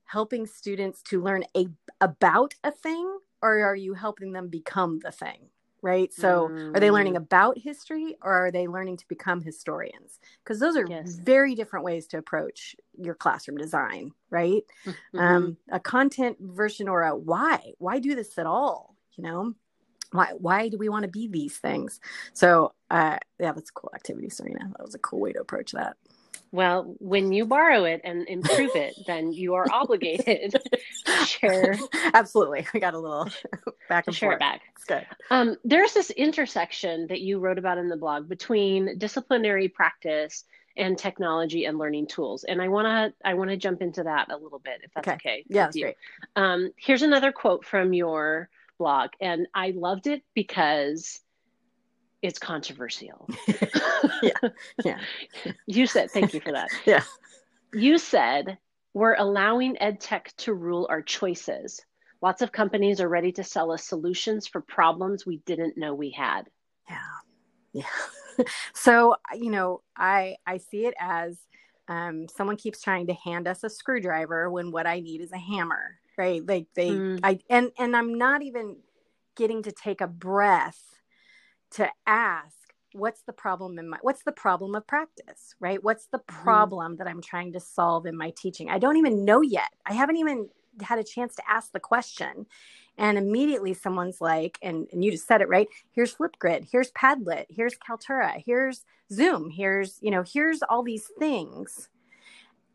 helping 0.05 0.47
students 0.47 1.03
to 1.03 1.21
learn 1.21 1.45
a, 1.57 1.67
about 2.01 2.55
a 2.63 2.71
thing 2.71 3.19
or 3.43 3.61
are 3.65 3.75
you 3.75 3.95
helping 3.95 4.33
them 4.33 4.49
become 4.49 5.01
the 5.01 5.11
thing? 5.11 5.49
Right. 5.85 6.13
So 6.15 6.49
mm. 6.49 6.75
are 6.75 6.81
they 6.81 6.91
learning 6.91 7.13
mm. 7.13 7.19
about 7.19 7.59
history 7.59 8.17
or 8.23 8.47
are 8.47 8.51
they 8.51 8.67
learning 8.67 8.97
to 8.97 9.09
become 9.09 9.43
historians? 9.43 10.19
Because 10.43 10.59
those 10.59 10.77
are 10.77 10.87
yes. 10.89 11.15
very 11.15 11.55
different 11.55 11.85
ways 11.85 12.07
to 12.09 12.19
approach 12.19 12.75
your 12.99 13.15
classroom 13.15 13.59
design, 13.59 14.13
right? 14.31 14.63
Mm-hmm. 14.87 15.19
Um, 15.19 15.57
a 15.71 15.79
content 15.79 16.39
version 16.41 16.89
or 16.89 17.03
a 17.03 17.15
why? 17.15 17.73
Why 17.77 17.99
do 17.99 18.15
this 18.15 18.39
at 18.39 18.47
all? 18.47 18.95
you 19.17 19.25
know 19.25 19.55
why 20.13 20.33
why 20.39 20.69
do 20.69 20.79
we 20.79 20.89
want 20.89 21.03
to 21.03 21.09
be 21.09 21.29
these 21.29 21.57
things 21.59 22.01
so 22.33 22.73
uh 22.91 23.17
yeah 23.39 23.53
that's 23.53 23.71
a 23.71 23.73
cool 23.73 23.91
activity 23.95 24.29
serena 24.29 24.71
that 24.77 24.85
was 24.85 24.95
a 24.95 24.99
cool 24.99 25.21
way 25.21 25.33
to 25.33 25.41
approach 25.41 25.73
that 25.73 25.97
Well, 26.55 26.95
when 27.01 27.33
you 27.33 27.47
borrow 27.47 27.83
it 27.83 28.01
and 28.05 28.29
improve 28.29 28.77
it, 28.77 28.95
then 29.09 29.33
you 29.33 29.55
are 29.55 29.67
obligated 29.73 30.53
to 31.05 31.27
share. 31.27 31.77
Absolutely, 32.15 32.65
we 32.73 32.79
got 32.79 32.95
a 32.95 32.99
little 33.01 33.29
back 33.89 34.07
and 34.07 34.15
share 34.15 34.29
forth. 34.29 34.37
it 34.37 34.39
back. 34.39 34.61
It's 34.77 34.85
good. 34.85 35.05
Um, 35.33 35.57
there's 35.65 35.95
this 35.95 36.11
intersection 36.11 37.09
that 37.09 37.23
you 37.23 37.41
wrote 37.41 37.59
about 37.59 37.79
in 37.79 37.89
the 37.89 37.97
blog 37.97 38.29
between 38.29 38.99
disciplinary 38.99 39.67
practice 39.67 40.45
and 40.77 40.97
technology 40.97 41.65
and 41.65 41.77
learning 41.77 42.07
tools, 42.07 42.45
and 42.45 42.63
I 42.63 42.69
wanna 42.69 43.13
I 43.25 43.35
wanna 43.35 43.57
jump 43.57 43.83
into 43.83 44.05
that 44.05 44.31
a 44.31 44.37
little 44.37 44.61
bit 44.61 44.83
if 44.85 44.93
that's 44.95 45.09
okay. 45.09 45.15
okay. 45.17 45.45
Yeah, 45.49 45.65
that's 45.65 45.77
great. 45.77 45.97
Um, 46.37 46.71
here's 46.77 47.03
another 47.03 47.33
quote 47.33 47.65
from 47.65 47.93
your 47.93 48.49
blog, 48.79 49.11
and 49.21 49.49
I 49.57 49.73
loved 49.73 50.07
it 50.07 50.23
because 50.35 51.21
it's 52.25 52.39
controversial. 52.39 53.29
yeah, 54.23 54.49
yeah. 54.83 54.99
You 55.67 55.87
said, 55.87 56.11
thank 56.11 56.33
you 56.33 56.41
for 56.41 56.53
that. 56.53 56.71
Yeah. 56.87 57.03
You 57.75 57.99
said, 57.99 58.57
we're 58.95 59.15
allowing 59.15 59.77
ed 59.83 60.01
tech 60.01 60.33
to 60.39 60.55
rule 60.55 60.87
our 60.89 61.03
choices. 61.03 61.85
Lots 62.23 62.41
of 62.41 62.51
companies 62.51 63.01
are 63.01 63.09
ready 63.09 63.31
to 63.33 63.45
sell 63.45 63.71
us 63.73 63.85
solutions 63.85 64.47
for 64.47 64.63
problems 64.63 65.27
we 65.27 65.39
didn't 65.45 65.77
know 65.77 65.93
we 65.93 66.11
had. 66.11 66.45
Yeah. 66.89 66.97
Yeah. 67.75 68.45
so, 68.75 69.17
you 69.35 69.51
know, 69.51 69.83
I 69.97 70.37
I 70.47 70.59
see 70.59 70.87
it 70.87 70.95
as 70.99 71.37
um, 71.89 72.27
someone 72.35 72.57
keeps 72.57 72.81
trying 72.81 73.09
to 73.09 73.15
hand 73.15 73.47
us 73.47 73.65
a 73.65 73.69
screwdriver 73.69 74.51
when 74.51 74.71
what 74.71 74.87
I 74.87 75.01
need 75.01 75.21
is 75.21 75.33
a 75.33 75.39
hammer, 75.39 75.99
right? 76.17 76.41
Like 76.47 76.69
they, 76.75 76.91
Mm. 76.91 77.21
I, 77.23 77.41
and 77.51 77.71
and 77.79 77.95
I'm 77.95 78.15
not 78.15 78.43
even 78.43 78.77
getting 79.37 79.65
to 79.65 79.73
take 79.73 80.01
a 80.01 80.07
breath 80.07 80.81
to 81.75 81.89
ask 82.07 82.57
what's 82.93 83.23
the 83.23 83.33
problem 83.33 83.79
in 83.79 83.89
my 83.89 83.99
what's 84.03 84.23
the 84.23 84.33
problem 84.33 84.75
of 84.75 84.87
practice 84.87 85.55
right? 85.61 85.83
What's 85.83 86.07
the 86.07 86.19
mm-hmm. 86.19 86.43
problem 86.43 86.97
that 86.97 87.09
i'm 87.09 87.21
trying 87.21 87.53
to 87.53 87.61
solve 87.61 88.07
in 88.07 88.17
my 88.17 88.33
teaching? 88.37 88.71
I 88.71 88.79
don't 88.79 88.97
even 88.97 89.25
know 89.25 89.41
yet. 89.41 89.71
I 89.85 89.93
haven't 89.93 90.17
even 90.17 90.49
had 90.81 90.99
a 90.99 91.05
chance 91.05 91.35
to 91.37 91.43
ask 91.49 91.73
the 91.73 91.81
question. 91.81 92.47
And 92.97 93.19
immediately 93.19 93.75
someone's 93.75 94.21
like 94.21 94.59
and, 94.63 94.87
and 94.93 95.05
you 95.05 95.11
just 95.11 95.27
said 95.27 95.41
it 95.41 95.49
right? 95.49 95.69
Here's 95.91 96.15
flipgrid 96.15 96.69
here's 96.71 96.93
padlet 96.93 97.47
here's 97.51 97.77
kaltura 97.77 98.43
here's 98.45 98.85
zoom 99.13 99.51
here's 99.51 99.99
you 100.01 100.11
know 100.11 100.23
here's 100.23 100.63
all 100.63 100.83
these 100.83 101.11
things. 101.19 101.89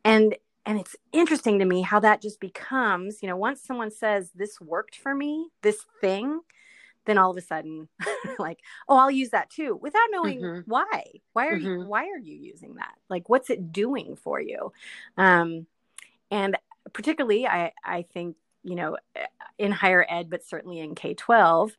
And 0.04 0.36
and 0.66 0.80
it's 0.80 0.96
interesting 1.14 1.60
to 1.60 1.66
me 1.66 1.82
how 1.82 2.02
that 2.02 2.22
just 2.22 2.42
becomes 2.42 3.24
you 3.24 3.30
know 3.30 3.38
once 3.38 3.62
someone 3.62 3.92
says 3.92 4.32
this 4.36 4.60
worked 4.60 4.98
for 4.98 5.16
me 5.16 5.50
this 5.62 5.86
thing 6.02 6.42
then 7.10 7.18
all 7.18 7.32
of 7.32 7.38
a 7.38 7.42
sudden 7.42 7.88
like 8.40 8.60
oh 8.88 8.98
i'll 8.98 9.12
use 9.12 9.30
that 9.32 9.50
too 9.50 9.76
without 9.82 10.08
knowing 10.12 10.42
Mhm. 10.42 10.64
why 10.66 11.04
why 11.34 11.48
are 11.48 11.58
you 11.58 11.70
Mhm. 11.70 11.86
why 11.88 12.06
are 12.10 12.18
you 12.20 12.36
using 12.36 12.76
that 12.76 12.96
like 13.10 13.28
what's 13.30 13.50
it 13.50 13.72
doing 13.72 14.16
for 14.16 14.40
you 14.40 14.72
um 15.18 15.66
and 16.32 16.58
particularly 16.94 17.48
i 17.48 17.72
i 17.84 18.04
think 18.14 18.36
you 18.64 18.76
know 18.76 18.98
in 19.58 19.72
higher 19.72 20.06
ed 20.10 20.30
but 20.30 20.44
certainly 20.44 20.80
in 20.80 20.96
k-12 20.96 21.72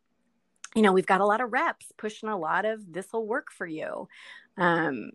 you 0.74 0.82
know 0.82 0.92
we've 0.92 1.06
got 1.06 1.20
a 1.20 1.26
lot 1.26 1.40
of 1.40 1.52
reps 1.52 1.92
pushing 1.96 2.28
a 2.28 2.36
lot 2.38 2.64
of 2.64 2.92
this 2.92 3.12
will 3.12 3.26
work 3.26 3.50
for 3.52 3.66
you 3.66 4.08
um 4.58 5.10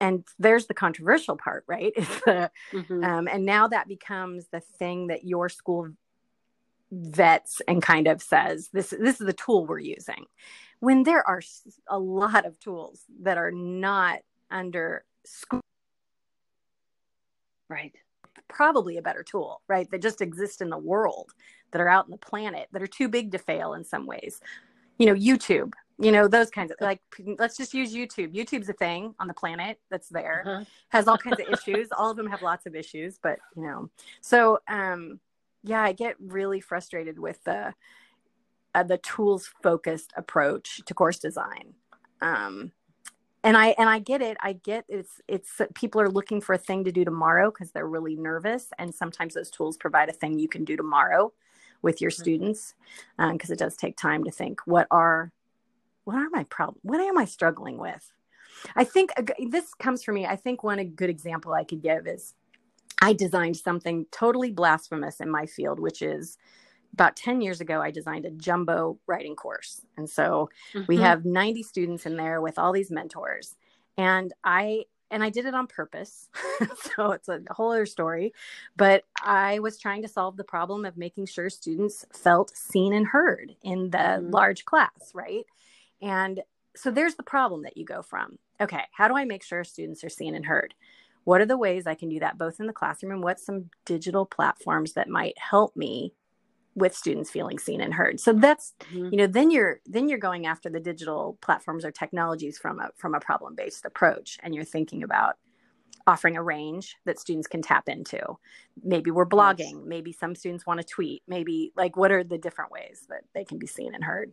and 0.00 0.24
there's 0.38 0.66
the 0.66 0.74
controversial 0.74 1.36
part 1.36 1.64
right 1.66 1.92
the 2.24 2.50
Mhm. 2.72 3.04
um, 3.04 3.28
and 3.28 3.44
now 3.44 3.68
that 3.68 3.88
becomes 3.88 4.46
the 4.48 4.60
thing 4.60 5.08
that 5.08 5.24
your 5.24 5.48
school 5.48 5.88
vets 6.90 7.60
and 7.68 7.82
kind 7.82 8.06
of 8.08 8.22
says 8.22 8.70
this 8.72 8.90
this 8.90 9.20
is 9.20 9.26
the 9.26 9.32
tool 9.32 9.66
we're 9.66 9.78
using 9.78 10.24
when 10.80 11.02
there 11.02 11.26
are 11.28 11.42
a 11.88 11.98
lot 11.98 12.46
of 12.46 12.58
tools 12.60 13.02
that 13.22 13.36
are 13.38 13.50
not 13.52 14.20
under 14.50 15.04
school 15.24 15.60
Right. 17.68 17.94
probably 18.48 18.96
a 18.96 19.02
better 19.02 19.22
tool 19.22 19.60
right 19.68 19.90
that 19.90 20.00
just 20.00 20.22
exist 20.22 20.62
in 20.62 20.70
the 20.70 20.78
world 20.78 21.32
that 21.72 21.80
are 21.82 21.88
out 21.88 22.06
in 22.06 22.10
the 22.10 22.16
planet 22.16 22.68
that 22.72 22.82
are 22.82 22.86
too 22.86 23.08
big 23.08 23.32
to 23.32 23.38
fail 23.38 23.74
in 23.74 23.84
some 23.84 24.06
ways 24.06 24.40
you 24.96 25.04
know 25.04 25.14
youtube 25.14 25.74
you 25.98 26.10
know 26.10 26.26
those 26.28 26.48
kinds 26.48 26.70
of 26.70 26.78
like 26.80 27.00
let's 27.38 27.56
just 27.58 27.74
use 27.74 27.92
youtube 27.92 28.34
youtube's 28.34 28.68
a 28.70 28.72
thing 28.72 29.14
on 29.20 29.26
the 29.28 29.34
planet 29.34 29.78
that's 29.90 30.08
there 30.08 30.44
Uh-huh. 30.46 30.64
has 30.88 31.06
all 31.08 31.18
kinds 31.18 31.40
of 31.40 31.46
issues. 31.52 31.88
All 31.92 32.10
of 32.10 32.16
them 32.16 32.28
have 32.30 32.40
lots 32.40 32.64
of 32.64 32.74
issues, 32.74 33.18
but 33.22 33.38
you 33.54 33.62
know. 33.64 33.90
So 34.22 34.60
um 34.68 35.20
yeah, 35.68 35.82
I 35.82 35.92
get 35.92 36.16
really 36.18 36.60
frustrated 36.60 37.18
with 37.18 37.44
the 37.44 37.74
uh, 38.74 38.82
the 38.82 38.98
tools 38.98 39.50
focused 39.62 40.12
approach 40.16 40.80
to 40.86 40.94
course 40.94 41.18
design. 41.18 41.74
Um 42.20 42.72
and 43.44 43.56
I 43.56 43.68
and 43.78 43.88
I 43.88 44.00
get 44.00 44.22
it. 44.22 44.36
I 44.40 44.54
get 44.54 44.84
it's 44.88 45.20
it's 45.28 45.60
people 45.74 46.00
are 46.00 46.10
looking 46.10 46.40
for 46.40 46.54
a 46.54 46.58
thing 46.58 46.84
to 46.84 46.92
do 46.92 47.04
tomorrow 47.04 47.50
because 47.50 47.72
they're 47.72 47.88
really 47.88 48.16
nervous 48.16 48.68
and 48.78 48.94
sometimes 48.94 49.34
those 49.34 49.50
tools 49.50 49.76
provide 49.76 50.08
a 50.08 50.12
thing 50.12 50.38
you 50.38 50.48
can 50.48 50.64
do 50.64 50.76
tomorrow 50.76 51.32
with 51.82 52.00
your 52.00 52.10
Mhm. 52.10 52.14
students 52.22 52.74
because 53.32 53.50
it 53.50 53.58
does 53.58 53.76
take 53.76 53.96
time 53.96 54.24
to 54.24 54.30
think 54.32 54.60
what 54.66 54.88
are 54.90 55.32
what 56.04 56.16
are 56.16 56.30
my 56.30 56.44
problem 56.44 56.78
what 56.82 57.00
am 57.00 57.18
I 57.18 57.26
struggling 57.26 57.78
with 57.78 58.12
I 58.76 58.84
think 58.84 59.12
this 59.50 59.74
comes 59.74 60.04
from 60.04 60.16
me. 60.16 60.26
I 60.26 60.36
think 60.36 60.62
one 60.64 60.78
a 60.78 60.84
good 60.84 61.10
example 61.10 61.52
I 61.54 61.64
could 61.64 61.82
give 61.82 62.06
is 62.06 62.34
I 63.00 63.12
designed 63.12 63.56
something 63.56 64.06
totally 64.10 64.50
blasphemous 64.50 65.20
in 65.20 65.30
my 65.30 65.46
field, 65.46 65.80
which 65.80 66.02
is 66.02 66.36
about 66.94 67.16
10 67.16 67.40
years 67.40 67.60
ago, 67.60 67.80
I 67.80 67.90
designed 67.90 68.26
a 68.26 68.30
jumbo 68.30 68.98
writing 69.06 69.36
course. 69.36 69.82
And 69.96 70.08
so 70.08 70.50
we 70.88 70.98
Mhm. 70.98 71.02
have 71.02 71.24
90 71.24 71.62
students 71.62 72.06
in 72.06 72.16
there 72.16 72.40
with 72.40 72.58
all 72.58 72.72
these 72.72 72.90
mentors. 72.90 73.56
And 73.98 74.32
I, 74.44 74.86
and 75.10 75.22
I 75.24 75.30
did 75.30 75.46
it 75.46 75.54
on 75.54 75.66
purpose. 75.66 76.28
so 76.96 77.12
it's 77.12 77.28
a 77.28 77.42
whole 77.50 77.72
other 77.72 77.86
story. 77.86 78.32
But 78.76 79.04
I 79.22 79.58
was 79.60 79.78
trying 79.78 80.02
to 80.02 80.08
solve 80.08 80.36
the 80.36 80.44
problem 80.44 80.84
of 80.84 80.96
making 80.96 81.26
sure 81.26 81.50
students 81.50 82.04
felt 82.12 82.56
seen 82.56 82.92
and 82.94 83.06
heard 83.06 83.56
in 83.62 83.90
the 83.90 83.98
Mhm. 83.98 84.32
large 84.32 84.64
class, 84.64 85.12
right? 85.14 85.46
And 86.02 86.42
so 86.76 86.90
there's 86.90 87.16
the 87.16 87.22
problem 87.24 87.62
that 87.62 87.76
you 87.76 87.84
go 87.84 88.02
from. 88.02 88.38
Okay, 88.60 88.84
how 88.92 89.08
do 89.08 89.16
I 89.16 89.24
make 89.24 89.42
sure 89.44 89.64
students 89.64 90.04
are 90.04 90.08
seen 90.10 90.34
and 90.34 90.46
heard? 90.46 90.74
What 91.28 91.42
are 91.42 91.46
the 91.46 91.58
ways 91.58 91.86
I 91.86 91.94
can 91.94 92.08
do 92.08 92.20
that 92.20 92.38
both 92.38 92.58
in 92.58 92.66
the 92.66 92.72
classroom 92.72 93.12
and 93.12 93.22
what's 93.22 93.44
some 93.44 93.68
digital 93.84 94.24
platforms 94.24 94.94
that 94.94 95.10
might 95.10 95.36
help 95.36 95.76
me 95.76 96.14
with 96.74 96.94
students 96.96 97.30
feeling 97.30 97.58
seen 97.58 97.82
and 97.82 97.92
heard? 97.92 98.18
So 98.18 98.32
that's 98.32 98.72
Mhm. 98.90 99.12
you 99.12 99.18
know 99.18 99.26
then 99.26 99.50
you're 99.50 99.82
then 99.84 100.08
you're 100.08 100.16
going 100.16 100.46
after 100.46 100.70
the 100.70 100.80
digital 100.80 101.36
platforms 101.42 101.84
or 101.84 101.90
technologies 101.90 102.56
from 102.56 102.80
a 102.80 102.92
from 102.96 103.14
a 103.14 103.20
problem 103.20 103.54
based 103.54 103.84
approach 103.84 104.38
and 104.42 104.54
you're 104.54 104.64
thinking 104.64 105.02
about 105.02 105.36
offering 106.06 106.38
a 106.38 106.42
range 106.42 106.96
that 107.04 107.18
students 107.18 107.46
can 107.46 107.60
tap 107.60 107.90
into. 107.90 108.38
Maybe 108.82 109.10
we're 109.10 109.26
blogging. 109.26 109.84
Maybe 109.84 110.12
some 110.12 110.34
students 110.34 110.64
want 110.64 110.80
to 110.80 110.86
tweet. 110.86 111.24
Maybe 111.28 111.74
like 111.76 111.94
what 111.94 112.10
are 112.10 112.24
the 112.24 112.38
different 112.38 112.70
ways 112.70 113.04
that 113.10 113.24
they 113.34 113.44
can 113.44 113.58
be 113.58 113.66
seen 113.66 113.94
and 113.94 114.02
heard? 114.02 114.32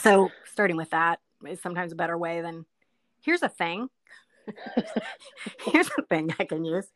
So 0.00 0.30
starting 0.44 0.76
with 0.76 0.90
that 0.90 1.18
is 1.44 1.60
sometimes 1.60 1.90
a 1.90 1.96
better 1.96 2.16
way 2.16 2.40
than 2.40 2.66
here's 3.20 3.42
a 3.42 3.48
thing 3.48 3.88
here's 5.66 5.90
a 5.98 6.02
thing 6.02 6.34
i 6.38 6.44
can 6.44 6.64
use 6.64 6.88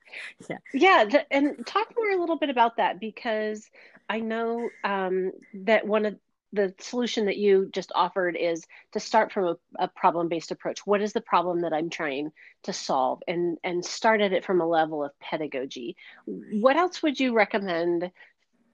Yeah, 0.73 1.05
th- 1.05 1.27
and 1.31 1.67
talk 1.67 1.93
more 1.97 2.11
a 2.11 2.21
little 2.21 2.39
bit 2.39 2.51
about 2.51 2.77
that 2.77 3.01
because 3.01 3.69
I 4.09 4.21
know 4.21 4.69
um, 4.85 5.33
that 5.65 5.87
one 5.87 6.07
of 6.07 6.17
the 6.53 6.75
solution 6.81 7.27
that 7.27 7.37
you 7.37 7.69
just 7.73 7.93
offered 7.95 8.35
is 8.35 8.67
to 8.93 9.01
start 9.01 9.33
from 9.33 9.45
a, 9.45 9.85
a 9.85 9.89
problem-based 9.89 10.51
approach. 10.51 10.87
What 10.87 11.03
is 11.03 11.13
the 11.13 11.21
problem 11.21 11.61
that 11.61 11.75
I'm 11.75 11.91
trying 11.91 12.33
to 12.63 12.73
solve, 12.73 13.23
and 13.29 13.59
and 13.63 13.85
start 13.85 14.21
at 14.21 14.33
it 14.33 14.45
from 14.45 14.61
a 14.61 14.67
level 14.67 15.05
of 15.05 15.19
pedagogy. 15.21 15.97
What 16.27 16.77
else 16.77 17.03
would 17.03 17.21
you 17.21 17.35
recommend 17.35 18.11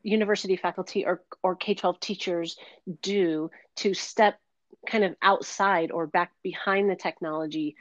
university 0.03 0.57
faculty 0.57 1.05
or 1.05 1.23
or 1.43 1.57
K-12 1.57 1.99
teachers 1.99 2.57
do 3.03 3.51
to 3.77 3.95
step 3.95 4.39
kind 4.87 5.03
of 5.03 5.17
outside 5.23 5.91
or 5.91 6.07
back 6.07 6.31
behind 6.43 6.91
the 6.91 6.97
technology 6.97 7.75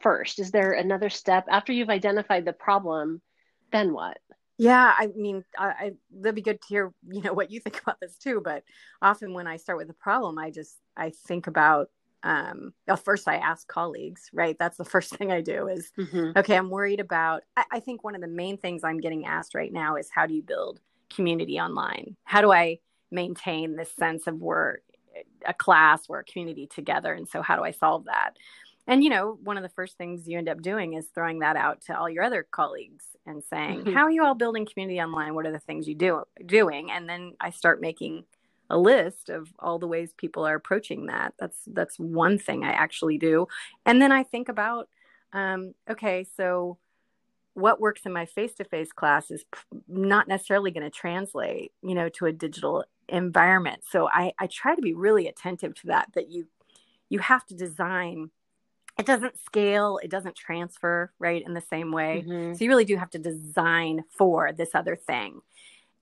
first? 0.00 0.38
Is 0.38 0.50
there 0.50 0.72
another 0.72 1.10
step 1.10 1.46
after 1.48 1.72
you've 1.72 1.90
identified 1.90 2.44
the 2.44 2.52
problem? 2.52 3.20
Then 3.72 3.92
what? 3.92 4.18
Yeah, 4.58 4.94
I 4.96 5.08
mean, 5.16 5.44
I, 5.58 5.66
I 5.66 5.92
that'd 6.20 6.34
be 6.34 6.42
good 6.42 6.60
to 6.60 6.68
hear, 6.68 6.92
you 7.08 7.22
know, 7.22 7.32
what 7.32 7.50
you 7.50 7.60
think 7.60 7.80
about 7.82 8.00
this 8.00 8.16
too. 8.16 8.40
But 8.44 8.64
often 9.00 9.34
when 9.34 9.46
I 9.46 9.56
start 9.56 9.78
with 9.78 9.90
a 9.90 9.94
problem, 9.94 10.38
I 10.38 10.50
just 10.50 10.76
I 10.96 11.10
think 11.26 11.46
about 11.46 11.90
um 12.22 12.72
well, 12.86 12.96
first 12.96 13.26
I 13.26 13.36
ask 13.36 13.66
colleagues, 13.66 14.30
right? 14.32 14.56
That's 14.58 14.76
the 14.76 14.84
first 14.84 15.10
thing 15.16 15.32
I 15.32 15.40
do 15.40 15.68
is 15.68 15.90
Mm-hmm. 15.98 16.38
okay, 16.38 16.56
I'm 16.56 16.70
worried 16.70 17.00
about 17.00 17.42
I, 17.56 17.64
I 17.72 17.80
think 17.80 18.04
one 18.04 18.14
of 18.14 18.20
the 18.20 18.28
main 18.28 18.56
things 18.58 18.84
I'm 18.84 19.00
getting 19.00 19.26
asked 19.26 19.54
right 19.54 19.72
now 19.72 19.96
is 19.96 20.10
how 20.14 20.26
do 20.26 20.34
you 20.34 20.42
build 20.42 20.80
community 21.14 21.58
online? 21.58 22.16
How 22.24 22.40
do 22.40 22.52
I 22.52 22.78
maintain 23.10 23.76
this 23.76 23.92
sense 23.98 24.26
of 24.26 24.36
we're 24.40 24.78
a 25.46 25.52
class, 25.54 26.08
we're 26.08 26.20
a 26.20 26.24
community 26.24 26.66
together? 26.66 27.12
And 27.12 27.28
so 27.28 27.42
how 27.42 27.56
do 27.56 27.64
I 27.64 27.72
solve 27.72 28.04
that? 28.04 28.36
And 28.86 29.04
you 29.04 29.10
know, 29.10 29.38
one 29.42 29.56
of 29.56 29.62
the 29.62 29.68
first 29.68 29.96
things 29.96 30.26
you 30.28 30.38
end 30.38 30.48
up 30.48 30.60
doing 30.60 30.94
is 30.94 31.08
throwing 31.14 31.38
that 31.40 31.56
out 31.56 31.80
to 31.82 31.96
all 31.98 32.10
your 32.10 32.24
other 32.24 32.42
colleagues 32.42 33.04
and 33.26 33.42
saying, 33.44 33.84
Mhm. 33.84 33.94
"How 33.94 34.02
are 34.02 34.10
you 34.10 34.24
all 34.24 34.34
building 34.34 34.66
community 34.66 35.00
online? 35.00 35.34
What 35.34 35.46
are 35.46 35.52
the 35.52 35.58
things 35.60 35.86
you 35.88 35.94
do 35.94 36.24
doing?" 36.44 36.90
And 36.90 37.08
then 37.08 37.36
I 37.40 37.50
start 37.50 37.80
making 37.80 38.24
a 38.70 38.78
list 38.78 39.28
of 39.28 39.52
all 39.58 39.78
the 39.78 39.86
ways 39.86 40.12
people 40.14 40.44
are 40.46 40.54
approaching 40.56 41.06
that. 41.06 41.34
That's 41.38 41.64
that's 41.66 41.98
one 41.98 42.38
thing 42.38 42.64
I 42.64 42.72
actually 42.72 43.18
do. 43.18 43.46
And 43.86 44.00
then 44.02 44.12
I 44.12 44.22
think 44.24 44.48
about 44.48 44.88
um, 45.32 45.74
okay, 45.88 46.24
so 46.24 46.78
what 47.54 47.80
works 47.80 48.06
in 48.06 48.12
my 48.12 48.24
face-to-face 48.26 48.92
class 48.92 49.30
is 49.30 49.44
not 49.88 50.28
necessarily 50.28 50.70
going 50.70 50.84
to 50.84 50.90
translate, 50.90 51.72
you 51.82 51.94
know, 51.94 52.08
to 52.10 52.26
a 52.26 52.32
digital 52.32 52.84
environment. 53.08 53.82
So 53.88 54.08
I, 54.08 54.32
I 54.38 54.46
try 54.46 54.74
to 54.74 54.82
be 54.82 54.94
really 54.94 55.28
attentive 55.28 55.74
to 55.76 55.86
that. 55.88 56.08
That 56.14 56.30
you 56.30 56.48
you 57.08 57.18
have 57.20 57.44
to 57.46 57.54
design. 57.54 58.30
It 59.02 59.06
doesn't 59.06 59.36
scale. 59.44 59.98
It 60.00 60.10
doesn't 60.10 60.36
transfer 60.36 61.12
right 61.18 61.44
in 61.44 61.54
the 61.54 61.60
same 61.60 61.90
way. 61.90 62.24
Mm-hmm. 62.24 62.54
So 62.54 62.64
you 62.64 62.70
really 62.70 62.84
do 62.84 62.96
have 62.96 63.10
to 63.10 63.18
design 63.18 64.04
for 64.08 64.52
this 64.52 64.70
other 64.74 64.94
thing. 64.94 65.40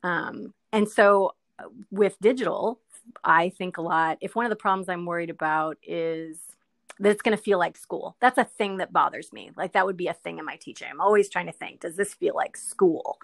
Um, 0.03 0.53
and 0.71 0.87
so 0.87 1.35
uh, 1.59 1.65
with 1.91 2.21
digital, 2.21 2.79
I 3.25 3.49
think 3.49 3.79
a 3.79 3.83
lot. 3.83 4.19
If 4.21 4.37
one 4.37 4.45
of 4.45 4.51
the 4.51 4.57
problems 4.57 4.91
I'm 4.91 5.07
worried 5.07 5.31
about 5.31 5.79
is 5.83 6.37
that 6.99 7.09
it's 7.09 7.23
going 7.23 7.35
to 7.35 7.43
feel 7.43 7.59
like 7.59 7.79
school. 7.79 8.17
That's 8.21 8.37
a 8.37 8.45
thing 8.45 8.77
that 8.77 8.93
bothers 8.93 9.33
me. 9.33 9.51
Like 9.57 9.73
that 9.73 9.87
would 9.87 9.97
be 9.97 10.09
a 10.09 10.13
thing 10.13 10.39
in 10.39 10.45
my 10.45 10.57
teaching. 10.57 10.89
I'm 10.91 11.01
always 11.01 11.31
trying 11.31 11.47
to 11.47 11.53
think, 11.53 11.81
does 11.81 11.97
this 11.97 12.13
feel 12.13 12.35
like 12.35 12.55
school? 12.55 13.19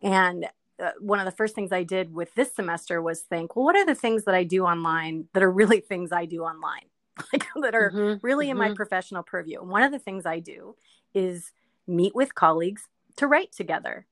And 0.00 0.48
uh, 0.82 0.92
one 0.98 1.18
of 1.18 1.26
the 1.26 1.30
first 1.30 1.54
things 1.54 1.72
I 1.72 1.82
did 1.82 2.14
with 2.14 2.34
this 2.34 2.54
semester 2.54 3.02
was 3.02 3.20
think, 3.20 3.54
well, 3.54 3.66
what 3.66 3.76
are 3.76 3.84
the 3.84 3.94
things 3.94 4.24
that 4.24 4.34
I 4.34 4.44
do 4.44 4.64
online 4.64 5.26
that 5.34 5.42
are 5.42 5.50
really 5.52 5.80
things 5.92 6.10
I 6.10 6.24
do 6.24 6.42
online, 6.42 6.86
like 7.32 7.46
that 7.62 7.74
are 7.74 7.90
mm-hmm, 7.90 8.26
really 8.26 8.46
mm-hmm. 8.46 8.52
in 8.52 8.58
my 8.58 8.66
mm-hmm. 8.66 8.74
professional 8.74 9.22
purview? 9.22 9.60
And 9.60 9.70
one 9.70 9.82
of 9.82 9.92
the 9.92 9.98
things 9.98 10.26
I 10.26 10.38
do 10.38 10.76
is 11.14 11.52
meet 11.86 12.14
with 12.14 12.34
colleagues 12.34 12.88
to 13.16 13.26
write 13.26 13.52
together 13.52 14.06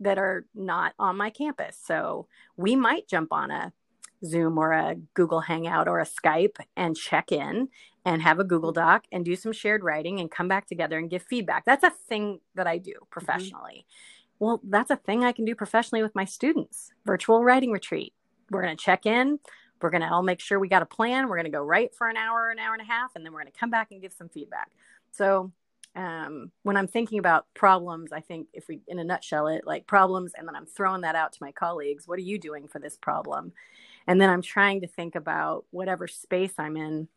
that 0.00 0.18
are 0.18 0.46
not 0.54 0.94
on 0.98 1.16
my 1.16 1.30
campus. 1.30 1.78
So 1.82 2.26
we 2.56 2.76
might 2.76 3.08
jump 3.08 3.32
on 3.32 3.50
a 3.50 3.72
Zoom 4.24 4.58
or 4.58 4.72
a 4.72 4.96
Google 5.14 5.40
Hangout 5.40 5.88
or 5.88 6.00
a 6.00 6.06
Skype 6.06 6.56
and 6.76 6.96
check 6.96 7.30
in 7.32 7.68
and 8.04 8.22
have 8.22 8.38
a 8.38 8.44
Google 8.44 8.72
Doc 8.72 9.04
and 9.12 9.24
do 9.24 9.36
some 9.36 9.52
shared 9.52 9.82
writing 9.82 10.20
and 10.20 10.30
come 10.30 10.48
back 10.48 10.66
together 10.66 10.98
and 10.98 11.10
give 11.10 11.22
feedback. 11.22 11.64
That's 11.64 11.84
a 11.84 11.90
thing 11.90 12.40
that 12.54 12.66
I 12.66 12.78
do 12.78 12.92
mm-hmm. 12.92 13.10
professionally. 13.10 13.86
Mm-hmm. 13.86 14.44
Well, 14.44 14.60
that's 14.64 14.90
a 14.90 14.96
thing 14.96 15.24
I 15.24 15.32
can 15.32 15.44
do 15.44 15.54
professionally 15.54 16.02
with 16.02 16.14
my 16.14 16.24
students. 16.24 16.92
Virtual 17.06 17.44
writing 17.44 17.70
retreat. 17.70 18.12
We're 18.50 18.62
going 18.62 18.76
to 18.76 18.82
check 18.82 19.06
in. 19.06 19.38
We're 19.84 19.90
going 19.90 20.00
to 20.00 20.10
all 20.10 20.22
make 20.22 20.40
sure 20.40 20.58
we 20.58 20.68
got 20.68 20.80
a 20.80 20.86
plan. 20.86 21.28
We're 21.28 21.36
going 21.36 21.44
to 21.44 21.50
go 21.50 21.62
write 21.62 21.94
for 21.94 22.08
an 22.08 22.16
hour, 22.16 22.50
an 22.50 22.58
hour 22.58 22.72
and 22.72 22.80
a 22.80 22.86
half, 22.86 23.14
and 23.14 23.24
then 23.24 23.34
we're 23.34 23.40
going 23.40 23.52
to 23.52 23.58
come 23.58 23.68
back 23.68 23.90
and 23.90 24.00
give 24.00 24.14
some 24.14 24.30
feedback. 24.30 24.70
So, 25.12 25.52
um, 25.94 26.50
when 26.62 26.78
I'm 26.78 26.88
thinking 26.88 27.18
about 27.18 27.46
problems, 27.52 28.10
I 28.10 28.20
think 28.20 28.48
if 28.54 28.66
we, 28.66 28.80
in 28.88 28.98
a 28.98 29.04
nutshell, 29.04 29.46
it 29.48 29.66
like 29.66 29.86
problems, 29.86 30.32
and 30.36 30.48
then 30.48 30.56
I'm 30.56 30.64
throwing 30.64 31.02
that 31.02 31.16
out 31.16 31.34
to 31.34 31.38
my 31.42 31.52
colleagues. 31.52 32.08
What 32.08 32.18
are 32.18 32.22
you 32.22 32.38
doing 32.38 32.66
for 32.66 32.78
this 32.78 32.96
problem? 32.96 33.52
And 34.06 34.18
then 34.18 34.30
I'm 34.30 34.40
trying 34.40 34.80
to 34.80 34.86
think 34.86 35.14
about 35.14 35.66
whatever 35.70 36.08
space 36.08 36.54
I'm 36.58 36.78
in 36.78 37.08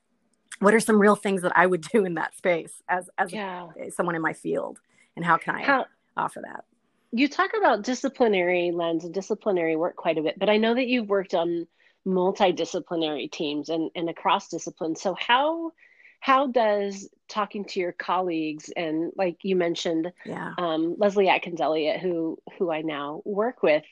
what 0.60 0.73
are 0.73 0.80
some 0.80 0.99
real 0.99 1.15
things 1.15 1.41
that 1.43 1.53
I 1.56 1.65
would 1.65 1.82
do 1.93 2.06
in 2.06 2.15
that 2.15 2.36
space 2.36 2.73
as 2.89 3.10
as 3.17 3.32
yeah. 3.32 3.69
a, 3.80 3.91
someone 3.91 4.15
in 4.15 4.21
my 4.21 4.34
field, 4.34 4.80
and 5.15 5.23
how 5.23 5.38
can 5.38 5.56
I 5.56 5.63
how, 5.63 5.86
offer 6.15 6.41
that? 6.43 6.65
You 7.12 7.30
talk 7.30 7.51
about 7.58 7.84
disciplinary 7.84 8.71
lens 8.71 9.06
and 9.06 9.13
disciplinary 9.13 9.77
work 9.77 9.95
quite 9.95 10.17
a 10.17 10.21
bit, 10.21 10.38
but 10.38 10.49
I 10.49 10.58
know 10.58 10.73
that 10.73 10.88
you've 10.88 11.08
worked 11.08 11.34
on 11.34 11.67
multidisciplinary 12.08 13.32
teams 13.32 13.70
and, 13.70 13.91
and 13.96 14.10
across 14.10 14.48
disciplines. 14.48 15.02
So 15.02 15.13
how 15.13 15.74
how 16.20 16.48
does 16.48 17.10
talking 17.30 17.65
to 17.65 17.80
your 17.80 17.91
colleagues 17.91 18.72
and 18.76 19.12
like 19.15 19.38
you 19.43 19.56
mentioned 19.56 20.12
yeah. 20.26 20.54
um, 20.58 20.96
leslie 20.98 21.30
atkins 21.30 21.62
elliott 21.62 22.00
who 22.00 22.38
who 22.58 22.72
i 22.72 22.82
now 22.82 23.22
work 23.26 23.62
with 23.62 23.84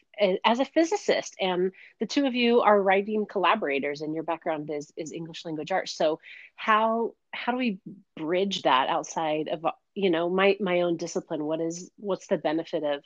as 0.44 0.60
a 0.60 0.66
physicist 0.66 1.36
and 1.40 1.72
the 2.00 2.06
two 2.06 2.26
of 2.26 2.34
you 2.34 2.62
are 2.62 2.82
writing 2.82 3.26
collaborators 3.26 4.02
and 4.02 4.14
your 4.14 4.24
background 4.24 4.70
is 4.72 4.92
is 4.98 5.12
english 5.12 5.46
language 5.46 5.72
arts 5.72 5.96
so 5.96 6.20
how 6.56 7.14
how 7.34 7.52
do 7.52 7.58
we 7.58 7.80
bridge 8.16 8.64
that 8.64 8.90
outside 8.90 9.48
of 9.50 9.66
you 9.94 10.10
know 10.10 10.30
my 10.30 10.58
my 10.60 10.82
own 10.82 10.98
discipline 10.98 11.44
what 11.44 11.62
is 11.62 11.92
what's 11.98 12.28
the 12.28 12.38
benefit 12.38 12.84
of 12.84 13.04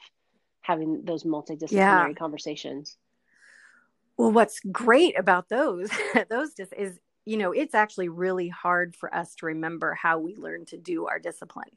having 0.61 1.03
those 1.03 1.23
multidisciplinary 1.23 1.71
yeah. 1.71 2.13
conversations 2.13 2.95
well 4.19 4.31
what's 4.31 4.59
great 4.71 5.17
about 5.17 5.49
those 5.49 5.89
those 6.29 6.53
just 6.53 6.73
is 6.73 6.99
you 7.29 7.37
know, 7.37 7.51
it's 7.51 7.75
actually 7.75 8.09
really 8.09 8.49
hard 8.49 8.95
for 8.95 9.13
us 9.13 9.35
to 9.35 9.45
remember 9.45 9.93
how 9.93 10.17
we 10.17 10.35
learn 10.35 10.65
to 10.65 10.77
do 10.77 11.05
our 11.05 11.19
discipline. 11.19 11.69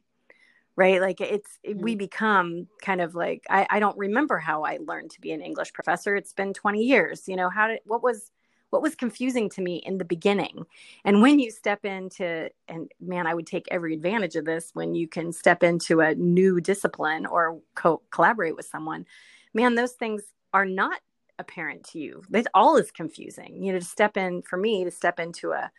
Right. 0.77 0.99
Like 0.99 1.21
it's, 1.21 1.59
we 1.63 1.95
mm. 1.95 1.99
become 1.99 2.69
kind 2.81 3.03
of 3.03 3.15
like, 3.15 3.45
I, 3.51 3.67
I 3.69 3.79
don't 3.79 3.99
remember 3.99 4.39
how 4.39 4.65
I 4.65 4.79
learned 4.81 5.11
to 5.11 5.21
be 5.21 5.33
an 5.33 5.43
English 5.43 5.75
professor. 5.75 6.17
It's 6.17 6.33
been 6.33 6.55
20 6.55 6.83
years. 6.83 7.29
You 7.29 7.37
know, 7.37 7.51
how 7.51 7.69
did, 7.69 7.81
what 7.85 8.03
was, 8.03 8.31
what 8.71 8.81
was 8.81 8.95
confusing 8.95 9.51
to 9.51 9.61
me 9.61 9.83
in 9.85 9.99
the 9.99 10.05
beginning 10.07 10.65
and 11.05 11.21
when 11.21 11.39
you 11.39 11.51
step 11.51 11.85
into 11.85 12.49
and 12.69 12.91
man 13.03 13.27
i 13.27 13.35
would 13.35 13.47
take 13.47 13.69
every 13.71 13.93
advantage 13.93 14.35
of 14.35 14.47
this 14.47 14.71
when 14.73 14.95
you 14.95 15.07
can 15.07 15.31
step 15.31 15.63
into 15.63 16.01
a 16.01 16.15
new 16.15 16.59
discipline 16.59 17.27
or 17.27 17.61
co- 17.75 18.01
collaborate 18.11 18.57
with 18.57 18.65
someone 18.65 19.05
man 19.53 19.75
those 19.75 19.93
things 19.93 20.23
are 20.55 20.65
not 20.65 21.01
apparent 21.39 21.85
to 21.91 21.99
you. 21.99 22.23
It 22.33 22.47
all 22.55 22.77
is 22.77 22.91
confusing. 22.91 23.63
You 23.63 23.73
know, 23.73 23.79
to 23.79 23.85
step 23.85 24.17
in 24.17 24.43
for 24.43 24.57
me 24.57 24.85
to 24.85 24.91
step 24.91 25.19
into 25.19 25.53
a 25.53 25.71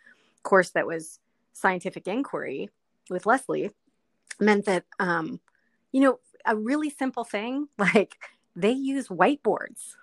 course 0.42 0.70
that 0.70 0.86
was 0.86 1.20
scientific 1.52 2.06
inquiry 2.08 2.70
with 3.10 3.26
Leslie 3.26 3.70
meant 4.40 4.64
that 4.66 4.84
um, 4.98 5.40
you 5.92 6.00
know, 6.00 6.18
a 6.44 6.56
really 6.56 6.90
simple 6.90 7.24
thing 7.24 7.68
like 7.78 8.16
they 8.56 8.72
use 8.72 9.08
whiteboards. 9.08 9.96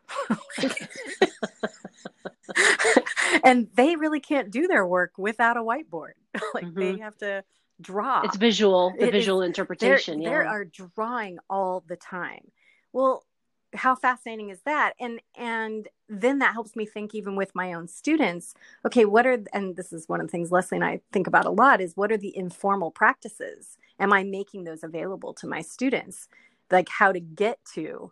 and 3.43 3.69
they 3.75 3.95
really 3.95 4.19
can't 4.19 4.51
do 4.51 4.67
their 4.67 4.85
work 4.85 5.13
without 5.17 5.57
a 5.57 5.61
whiteboard. 5.61 6.13
like 6.53 6.65
mm-hmm. 6.65 6.79
they 6.79 6.97
have 6.97 7.17
to 7.17 7.43
draw. 7.79 8.21
It's 8.21 8.37
visual, 8.37 8.93
the 8.97 9.07
it 9.07 9.11
visual 9.11 9.41
is, 9.41 9.47
interpretation. 9.47 10.19
They 10.19 10.25
yeah. 10.25 10.43
are 10.43 10.65
drawing 10.65 11.39
all 11.49 11.83
the 11.87 11.95
time. 11.95 12.51
Well, 12.93 13.23
how 13.73 13.95
fascinating 13.95 14.49
is 14.49 14.61
that? 14.65 14.93
And 14.99 15.21
and 15.35 15.87
then 16.09 16.39
that 16.39 16.53
helps 16.53 16.75
me 16.75 16.85
think 16.85 17.15
even 17.15 17.35
with 17.35 17.55
my 17.55 17.71
own 17.71 17.87
students 17.87 18.53
okay 18.85 19.05
what 19.05 19.25
are 19.25 19.41
and 19.53 19.77
this 19.77 19.93
is 19.93 20.09
one 20.09 20.19
of 20.19 20.27
the 20.27 20.31
things 20.31 20.51
leslie 20.51 20.75
and 20.75 20.83
i 20.83 20.99
think 21.13 21.25
about 21.25 21.45
a 21.45 21.49
lot 21.49 21.79
is 21.79 21.95
what 21.95 22.11
are 22.11 22.17
the 22.17 22.35
informal 22.35 22.91
practices? 22.91 23.77
Am 23.99 24.11
i 24.11 24.23
making 24.23 24.63
those 24.65 24.83
available 24.83 25.33
to 25.35 25.47
my 25.47 25.61
students? 25.61 26.27
Like 26.69 26.89
how 26.89 27.11
to 27.11 27.19
get 27.19 27.59
to 27.75 28.11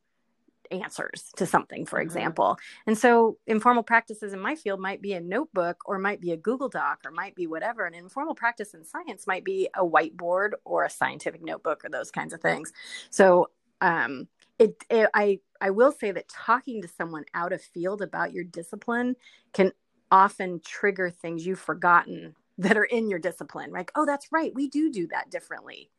answers 0.72 1.32
to 1.36 1.46
something 1.46 1.86
for 1.86 1.98
mm-hmm. 1.98 2.08
example. 2.08 2.58
And 2.88 2.98
so 2.98 3.38
informal 3.48 3.84
practices 3.84 4.34
in 4.34 4.40
my 4.40 4.56
field 4.56 4.80
might 4.80 5.02
be 5.02 5.14
a 5.14 5.22
notebook 5.22 5.78
or 5.86 5.98
might 5.98 6.22
be 6.22 6.32
a 6.32 6.38
google 6.38 6.70
doc 6.70 7.00
or 7.06 7.12
might 7.12 7.36
be 7.36 7.48
whatever. 7.48 7.86
An 7.86 7.94
informal 7.94 8.36
practice 8.36 8.74
in 8.74 8.84
science 8.86 9.28
might 9.28 9.44
be 9.44 9.70
a 9.76 9.86
whiteboard 9.86 10.52
or 10.66 10.84
a 10.84 10.90
scientific 10.90 11.44
notebook 11.44 11.84
or 11.84 11.90
those 11.90 12.12
kinds 12.12 12.34
of 12.34 12.42
things. 12.42 12.72
So 13.10 13.50
um, 13.82 14.28
it, 14.60 14.84
it 14.90 15.10
I 15.14 15.40
I 15.62 15.72
will 15.72 15.92
say 15.92 16.12
that 16.12 16.30
talking 16.30 16.82
to 16.82 16.88
someone 16.88 17.26
out 17.34 17.54
of 17.54 17.62
field 17.62 18.02
about 18.02 18.34
your 18.34 18.44
discipline 18.44 19.16
can 19.54 19.72
often 20.12 20.60
trigger 20.64 21.10
things 21.10 21.46
you've 21.46 21.60
forgotten 21.60 22.36
that 22.58 22.78
are 22.78 22.86
in 22.86 23.10
your 23.10 23.20
discipline. 23.20 23.72
Like, 23.72 23.92
oh, 23.96 24.06
that's 24.06 24.32
right, 24.32 24.54
we 24.54 24.70
do 24.70 24.92
do 24.92 25.08
that 25.08 25.32
differently. 25.32 25.90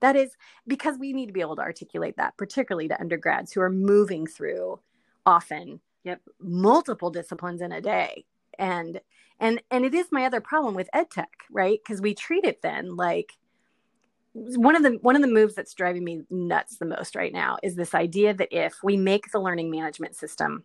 That 0.00 0.16
is 0.16 0.36
because 0.66 0.98
we 0.98 1.12
need 1.12 1.26
to 1.26 1.32
be 1.32 1.40
able 1.40 1.56
to 1.56 1.62
articulate 1.62 2.16
that, 2.16 2.36
particularly 2.36 2.88
to 2.88 3.00
undergrads 3.00 3.52
who 3.52 3.60
are 3.60 3.70
moving 3.70 4.26
through 4.26 4.80
often 5.26 5.80
yep. 6.04 6.20
multiple 6.40 7.10
disciplines 7.10 7.60
in 7.60 7.72
a 7.72 7.80
day. 7.80 8.24
And 8.58 9.00
and 9.40 9.62
and 9.70 9.84
it 9.84 9.94
is 9.94 10.06
my 10.10 10.24
other 10.24 10.40
problem 10.40 10.74
with 10.74 10.88
ed 10.92 11.10
tech, 11.10 11.30
right? 11.50 11.78
Because 11.84 12.00
we 12.00 12.14
treat 12.14 12.44
it 12.44 12.62
then 12.62 12.96
like 12.96 13.36
one 14.34 14.76
of 14.76 14.82
the 14.82 14.98
one 15.02 15.16
of 15.16 15.22
the 15.22 15.28
moves 15.28 15.54
that's 15.54 15.74
driving 15.74 16.04
me 16.04 16.22
nuts 16.30 16.78
the 16.78 16.86
most 16.86 17.16
right 17.16 17.32
now 17.32 17.56
is 17.62 17.74
this 17.74 17.94
idea 17.94 18.34
that 18.34 18.48
if 18.50 18.74
we 18.82 18.96
make 18.96 19.30
the 19.32 19.40
learning 19.40 19.70
management 19.70 20.14
system 20.14 20.64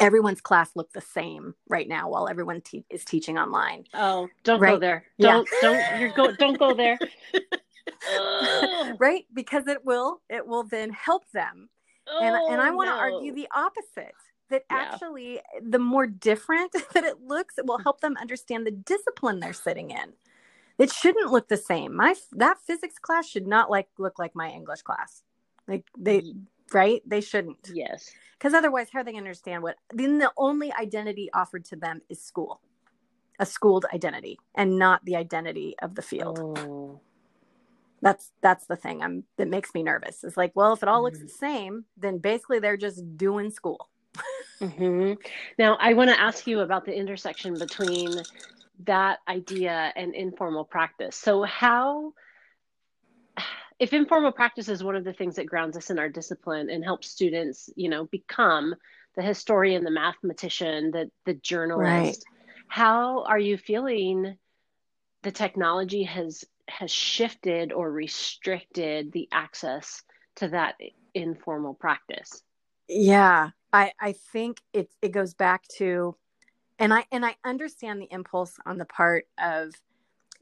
everyone's 0.00 0.40
class 0.40 0.70
look 0.74 0.92
the 0.92 1.00
same 1.00 1.54
right 1.68 1.88
now 1.88 2.08
while 2.08 2.28
everyone 2.28 2.60
te- 2.60 2.84
is 2.90 3.04
teaching 3.04 3.38
online 3.38 3.84
oh 3.94 4.28
don't 4.42 4.60
right? 4.60 4.72
go 4.72 4.78
there 4.78 5.04
don't 5.18 5.48
yeah. 5.62 5.68
don't 5.68 6.00
you're 6.00 6.10
go 6.10 6.32
don't 6.32 6.58
go 6.58 6.74
there 6.74 6.98
right 8.98 9.24
because 9.32 9.66
it 9.68 9.84
will 9.84 10.20
it 10.28 10.46
will 10.46 10.64
then 10.64 10.90
help 10.90 11.28
them 11.32 11.68
oh, 12.08 12.20
and 12.20 12.52
and 12.52 12.60
i 12.60 12.70
oh, 12.70 12.74
want 12.74 12.88
to 12.88 12.94
no. 12.94 13.00
argue 13.00 13.32
the 13.32 13.48
opposite 13.54 14.14
that 14.50 14.64
yeah. 14.70 14.76
actually 14.92 15.40
the 15.62 15.78
more 15.78 16.06
different 16.06 16.72
that 16.92 17.04
it 17.04 17.20
looks 17.22 17.56
it 17.58 17.66
will 17.66 17.78
help 17.78 18.00
them 18.00 18.16
understand 18.20 18.66
the 18.66 18.72
discipline 18.72 19.40
they're 19.40 19.52
sitting 19.52 19.90
in 19.90 20.12
it 20.78 20.92
shouldn't 20.92 21.30
look 21.30 21.48
the 21.48 21.56
same. 21.56 21.94
My 21.94 22.14
that 22.32 22.58
physics 22.66 22.98
class 22.98 23.28
should 23.28 23.46
not 23.46 23.70
like 23.70 23.88
look 23.98 24.18
like 24.18 24.34
my 24.34 24.50
English 24.50 24.82
class. 24.82 25.22
Like 25.68 25.84
they 25.96 26.22
right? 26.72 27.02
They 27.06 27.20
shouldn't. 27.20 27.70
Yes. 27.72 28.10
Because 28.38 28.54
otherwise, 28.54 28.88
how 28.92 29.00
are 29.00 29.04
they 29.04 29.12
going 29.12 29.24
to 29.24 29.28
understand 29.28 29.62
what? 29.62 29.76
Then 29.92 30.18
the 30.18 30.32
only 30.36 30.72
identity 30.72 31.30
offered 31.32 31.64
to 31.66 31.76
them 31.76 32.00
is 32.08 32.22
school, 32.22 32.60
a 33.38 33.46
schooled 33.46 33.86
identity, 33.92 34.38
and 34.54 34.78
not 34.78 35.04
the 35.04 35.16
identity 35.16 35.76
of 35.80 35.94
the 35.94 36.02
field. 36.02 36.38
Oh. 36.40 37.00
That's 38.02 38.32
that's 38.42 38.66
the 38.66 38.76
thing. 38.76 39.02
I'm 39.02 39.24
that 39.38 39.48
makes 39.48 39.72
me 39.72 39.82
nervous. 39.82 40.24
It's 40.24 40.36
like, 40.36 40.52
well, 40.54 40.74
if 40.74 40.82
it 40.82 40.88
all 40.88 40.96
mm-hmm. 40.96 41.04
looks 41.04 41.20
the 41.20 41.28
same, 41.28 41.86
then 41.96 42.18
basically 42.18 42.58
they're 42.58 42.76
just 42.76 43.16
doing 43.16 43.50
school. 43.50 43.88
mm-hmm. 44.60 45.14
Now, 45.58 45.78
I 45.80 45.94
want 45.94 46.10
to 46.10 46.20
ask 46.20 46.46
you 46.46 46.60
about 46.60 46.84
the 46.84 46.94
intersection 46.94 47.58
between 47.58 48.12
that 48.84 49.20
idea 49.28 49.92
and 49.94 50.14
informal 50.14 50.64
practice. 50.64 51.16
So 51.16 51.42
how 51.42 52.12
if 53.78 53.92
informal 53.92 54.32
practice 54.32 54.68
is 54.68 54.84
one 54.84 54.96
of 54.96 55.04
the 55.04 55.12
things 55.12 55.36
that 55.36 55.46
grounds 55.46 55.76
us 55.76 55.90
in 55.90 55.98
our 55.98 56.08
discipline 56.08 56.70
and 56.70 56.84
helps 56.84 57.10
students, 57.10 57.70
you 57.76 57.88
know, 57.88 58.04
become 58.04 58.74
the 59.16 59.22
historian, 59.22 59.84
the 59.84 59.90
mathematician, 59.90 60.90
the 60.90 61.10
the 61.24 61.34
journalist, 61.34 61.86
right. 61.86 62.16
how 62.68 63.24
are 63.24 63.38
you 63.38 63.56
feeling 63.56 64.36
the 65.22 65.32
technology 65.32 66.04
has 66.04 66.44
has 66.68 66.90
shifted 66.90 67.72
or 67.72 67.90
restricted 67.90 69.12
the 69.12 69.28
access 69.32 70.02
to 70.36 70.48
that 70.48 70.74
informal 71.14 71.74
practice? 71.74 72.42
Yeah, 72.88 73.50
I 73.72 73.92
I 74.00 74.12
think 74.32 74.60
it 74.72 74.90
it 75.02 75.10
goes 75.10 75.34
back 75.34 75.66
to 75.78 76.16
and 76.78 76.92
I 76.92 77.04
and 77.12 77.24
I 77.24 77.36
understand 77.44 78.00
the 78.00 78.08
impulse 78.10 78.58
on 78.66 78.78
the 78.78 78.84
part 78.84 79.26
of 79.38 79.72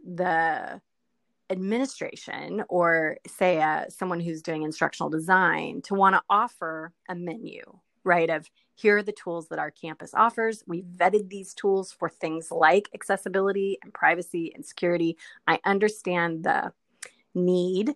the 0.04 0.80
administration 1.50 2.64
or 2.68 3.18
say 3.26 3.60
uh, 3.60 3.84
someone 3.88 4.20
who's 4.20 4.42
doing 4.42 4.62
instructional 4.62 5.10
design 5.10 5.82
to 5.82 5.94
want 5.94 6.14
to 6.14 6.22
offer 6.30 6.92
a 7.08 7.14
menu 7.14 7.62
right 8.04 8.30
of 8.30 8.48
here 8.74 8.96
are 8.96 9.02
the 9.02 9.12
tools 9.12 9.48
that 9.48 9.58
our 9.58 9.70
campus 9.70 10.12
offers. 10.14 10.64
We 10.66 10.82
vetted 10.82 11.28
these 11.28 11.54
tools 11.54 11.92
for 11.92 12.08
things 12.08 12.50
like 12.50 12.88
accessibility 12.94 13.78
and 13.82 13.92
privacy 13.92 14.50
and 14.54 14.64
security. 14.64 15.16
I 15.46 15.60
understand 15.64 16.44
the 16.44 16.72
need 17.34 17.94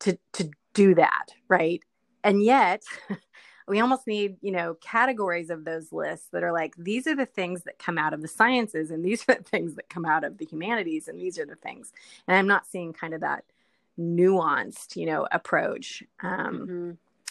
to 0.00 0.18
to 0.32 0.50
do 0.74 0.94
that 0.94 1.32
right? 1.48 1.82
And 2.22 2.42
yet 2.42 2.82
we 3.68 3.80
almost 3.80 4.06
need 4.06 4.36
you 4.40 4.50
know 4.50 4.74
categories 4.80 5.50
of 5.50 5.64
those 5.64 5.92
lists 5.92 6.28
that 6.32 6.42
are 6.42 6.52
like 6.52 6.74
these 6.76 7.06
are 7.06 7.14
the 7.14 7.26
things 7.26 7.62
that 7.62 7.78
come 7.78 7.98
out 7.98 8.14
of 8.14 8.22
the 8.22 8.28
sciences 8.28 8.90
and 8.90 9.04
these 9.04 9.24
are 9.28 9.34
the 9.34 9.42
things 9.42 9.74
that 9.74 9.88
come 9.88 10.04
out 10.04 10.24
of 10.24 10.38
the 10.38 10.46
humanities 10.46 11.08
and 11.08 11.20
these 11.20 11.38
are 11.38 11.46
the 11.46 11.56
things. 11.56 11.92
And 12.26 12.36
i'm 12.36 12.46
not 12.46 12.66
seeing 12.66 12.92
kind 12.92 13.14
of 13.14 13.20
that 13.20 13.44
nuanced 13.98 14.96
you 14.96 15.06
know 15.06 15.26
approach 15.32 16.02
um, 16.22 16.58
mm-hmm. 16.58 16.90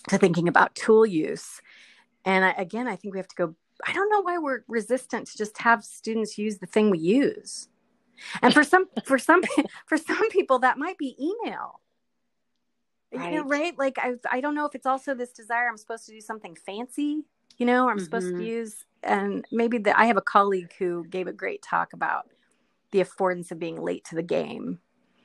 to 0.10 0.17
thinking 0.17 0.47
about 0.47 0.76
tool 0.76 1.06
use. 1.06 1.62
And 2.26 2.43
I, 2.45 2.52
again 2.52 2.88
i 2.88 2.95
think 2.95 3.13
we 3.13 3.19
have 3.19 3.28
to 3.30 3.36
go 3.36 3.56
i 3.86 3.93
don't 3.93 4.10
know 4.10 4.21
why 4.21 4.38
we're 4.38 4.62
resistant 4.67 5.28
to 5.28 5.38
just 5.38 5.58
have 5.60 5.84
students 5.84 6.38
use 6.38 6.58
the 6.58 6.65
thing 6.65 6.89
we 6.89 7.00
use. 7.00 7.69
And 8.41 8.54
for 8.54 8.63
some 8.63 8.88
for 9.04 9.17
some 9.17 9.41
for 9.86 9.97
some 9.97 10.30
people 10.30 10.60
that 10.60 10.78
might 10.78 10.97
be 10.97 11.15
email 11.19 11.80
right. 13.13 13.32
you 13.32 13.38
know 13.38 13.48
right 13.48 13.78
like 13.78 13.98
i 14.00 14.13
i 14.32 14.41
don't 14.41 14.56
know 14.56 14.65
if 14.65 14.76
it's 14.76 14.86
also 14.86 15.13
this 15.13 15.32
desire 15.32 15.67
i'm 15.67 15.78
supposed 15.78 16.06
to 16.06 16.12
do 16.12 16.22
something 16.22 16.56
fancy 16.56 17.24
you 17.58 17.65
know 17.65 17.88
i'm 17.89 17.98
mm-hmm. 17.98 18.04
supposed 18.04 18.28
to 18.28 18.34
mm-hmm. 18.34 18.41
use 18.41 18.86
and 19.04 19.46
maybe 19.52 19.78
the, 19.78 19.98
i 20.00 20.06
have 20.06 20.17
a 20.17 20.22
colleague 20.22 20.72
who 20.78 21.06
gave 21.10 21.28
a 21.28 21.34
great 21.34 21.62
talk 21.62 21.93
about 21.93 22.28
the 22.91 23.00
affordance 23.00 23.52
of 23.52 23.60
being 23.60 23.82
late 23.82 24.04
to 24.06 24.15
the 24.15 24.24
game 24.24 24.80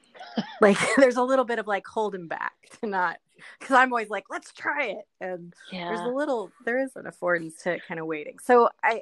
like 0.61 0.79
there's 0.97 1.17
a 1.17 1.23
little 1.23 1.45
bit 1.45 1.59
of 1.59 1.67
like 1.67 1.87
holding 1.87 2.29
back 2.29 2.55
to 2.81 2.87
not 2.87 3.19
because 3.59 3.75
i'm 3.75 3.93
always 3.93 4.11
like 4.11 4.25
let's 4.31 4.53
try 4.53 4.87
it 4.87 5.07
and 5.21 5.55
yeah. 5.73 5.89
there's 5.89 6.01
a 6.01 6.09
little 6.09 6.51
there 6.65 6.79
is 6.79 6.95
an 6.97 7.05
affordance 7.05 7.63
to 7.63 7.79
kind 7.89 7.99
of 7.99 8.07
waiting 8.07 8.37
so 8.39 8.69
i 8.85 9.01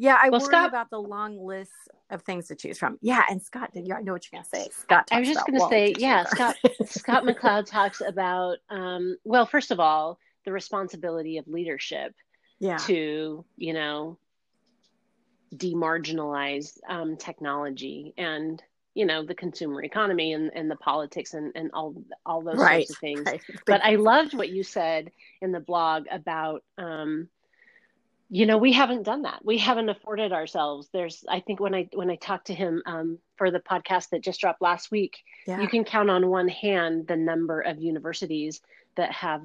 yeah, 0.00 0.16
I 0.20 0.30
well, 0.30 0.40
worry 0.40 0.48
Scott, 0.48 0.68
about 0.70 0.88
the 0.88 0.98
long 0.98 1.38
list 1.38 1.72
of 2.08 2.22
things 2.22 2.48
to 2.48 2.54
choose 2.54 2.78
from. 2.78 2.98
Yeah, 3.02 3.22
and 3.28 3.42
Scott, 3.42 3.70
did 3.74 3.86
you? 3.86 3.94
I 3.94 4.00
know 4.00 4.14
what 4.14 4.24
you're 4.24 4.40
going 4.40 4.44
to 4.44 4.48
say. 4.48 4.70
Scott, 4.72 5.06
I 5.12 5.20
was 5.20 5.28
just 5.28 5.46
going 5.46 5.60
to 5.60 5.68
say, 5.68 5.94
yeah, 5.98 6.24
Scott. 6.24 6.56
Scott 6.86 7.24
McLeod 7.24 7.66
talks 7.66 8.00
about, 8.00 8.56
um, 8.70 9.18
well, 9.24 9.44
first 9.44 9.70
of 9.70 9.78
all, 9.78 10.18
the 10.46 10.52
responsibility 10.52 11.36
of 11.36 11.46
leadership. 11.46 12.14
Yeah. 12.62 12.76
To 12.76 13.42
you 13.56 13.72
know, 13.72 14.18
demarginalize 15.56 16.76
um, 16.86 17.16
technology 17.16 18.12
and 18.18 18.62
you 18.92 19.06
know 19.06 19.24
the 19.24 19.34
consumer 19.34 19.82
economy 19.82 20.34
and, 20.34 20.50
and 20.54 20.70
the 20.70 20.76
politics 20.76 21.32
and, 21.32 21.52
and 21.54 21.70
all 21.72 21.94
all 22.26 22.42
those 22.42 22.58
right, 22.58 22.86
sorts 22.86 22.90
of 22.90 22.96
things. 22.98 23.22
Right. 23.24 23.40
But 23.64 23.82
I 23.82 23.96
loved 23.96 24.34
what 24.34 24.50
you 24.50 24.62
said 24.62 25.10
in 25.40 25.52
the 25.52 25.60
blog 25.60 26.04
about. 26.10 26.62
Um, 26.76 27.28
you 28.30 28.46
know 28.46 28.56
we 28.56 28.72
haven't 28.72 29.02
done 29.02 29.22
that 29.22 29.44
we 29.44 29.58
haven't 29.58 29.88
afforded 29.88 30.32
ourselves 30.32 30.88
there's 30.92 31.24
i 31.28 31.40
think 31.40 31.60
when 31.60 31.74
i 31.74 31.88
when 31.92 32.10
i 32.10 32.16
talked 32.16 32.46
to 32.46 32.54
him 32.54 32.82
um, 32.86 33.18
for 33.36 33.50
the 33.50 33.58
podcast 33.58 34.10
that 34.10 34.22
just 34.22 34.40
dropped 34.40 34.62
last 34.62 34.90
week 34.90 35.18
yeah. 35.46 35.60
you 35.60 35.68
can 35.68 35.84
count 35.84 36.08
on 36.08 36.28
one 36.28 36.48
hand 36.48 37.06
the 37.08 37.16
number 37.16 37.60
of 37.60 37.80
universities 37.80 38.60
that 38.96 39.12
have 39.12 39.42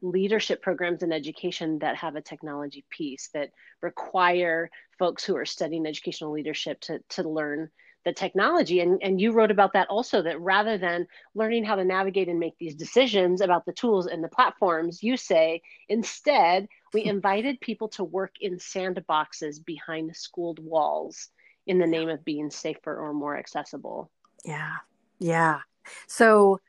leadership 0.00 0.62
programs 0.62 1.02
in 1.02 1.12
education 1.12 1.78
that 1.80 1.96
have 1.96 2.16
a 2.16 2.20
technology 2.20 2.84
piece 2.88 3.28
that 3.34 3.50
require 3.82 4.70
folks 4.98 5.24
who 5.24 5.36
are 5.36 5.44
studying 5.44 5.86
educational 5.86 6.30
leadership 6.32 6.80
to, 6.80 7.00
to 7.08 7.28
learn 7.28 7.68
the 8.06 8.12
technology. 8.12 8.78
And, 8.80 9.02
and 9.02 9.20
you 9.20 9.32
wrote 9.32 9.50
about 9.50 9.72
that 9.72 9.88
also 9.88 10.22
that 10.22 10.40
rather 10.40 10.78
than 10.78 11.08
learning 11.34 11.64
how 11.64 11.74
to 11.74 11.84
navigate 11.84 12.28
and 12.28 12.38
make 12.38 12.56
these 12.56 12.76
decisions 12.76 13.40
about 13.40 13.66
the 13.66 13.72
tools 13.72 14.06
and 14.06 14.22
the 14.22 14.28
platforms 14.28 15.02
you 15.02 15.16
say 15.16 15.60
instead 15.88 16.68
we 16.94 17.04
invited 17.04 17.60
people 17.60 17.88
to 17.88 18.04
work 18.04 18.36
in 18.40 18.58
sandboxes 18.58 19.62
behind 19.62 20.14
schooled 20.14 20.60
walls 20.60 21.30
in 21.66 21.80
the 21.80 21.86
name 21.86 22.08
of 22.08 22.24
being 22.24 22.48
safer 22.48 22.96
or 22.96 23.12
more 23.12 23.36
accessible. 23.36 24.08
Yeah. 24.44 24.76
Yeah. 25.18 25.58
So 26.06 26.60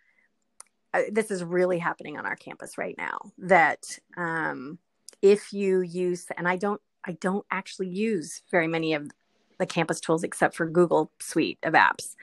uh, 0.91 1.04
this 1.12 1.30
is 1.30 1.43
really 1.43 1.78
happening 1.78 2.17
on 2.17 2.26
our 2.26 2.36
campus 2.36 2.80
right 2.80 2.95
now 2.97 3.19
that 3.38 4.00
um, 4.17 4.80
if 5.21 5.54
you 5.54 5.82
use 5.82 6.28
and 6.38 6.47
i 6.47 6.56
don't 6.56 6.80
i 7.04 7.12
don't 7.13 7.45
actually 7.50 7.88
use 7.88 8.43
very 8.52 8.67
many 8.67 8.93
of 8.93 9.10
the 9.57 9.65
campus 9.65 9.99
tools 9.99 10.23
except 10.23 10.55
for 10.55 10.67
Google 10.67 11.11
Suite 11.19 11.59
of 11.63 11.73
apps. 11.73 12.15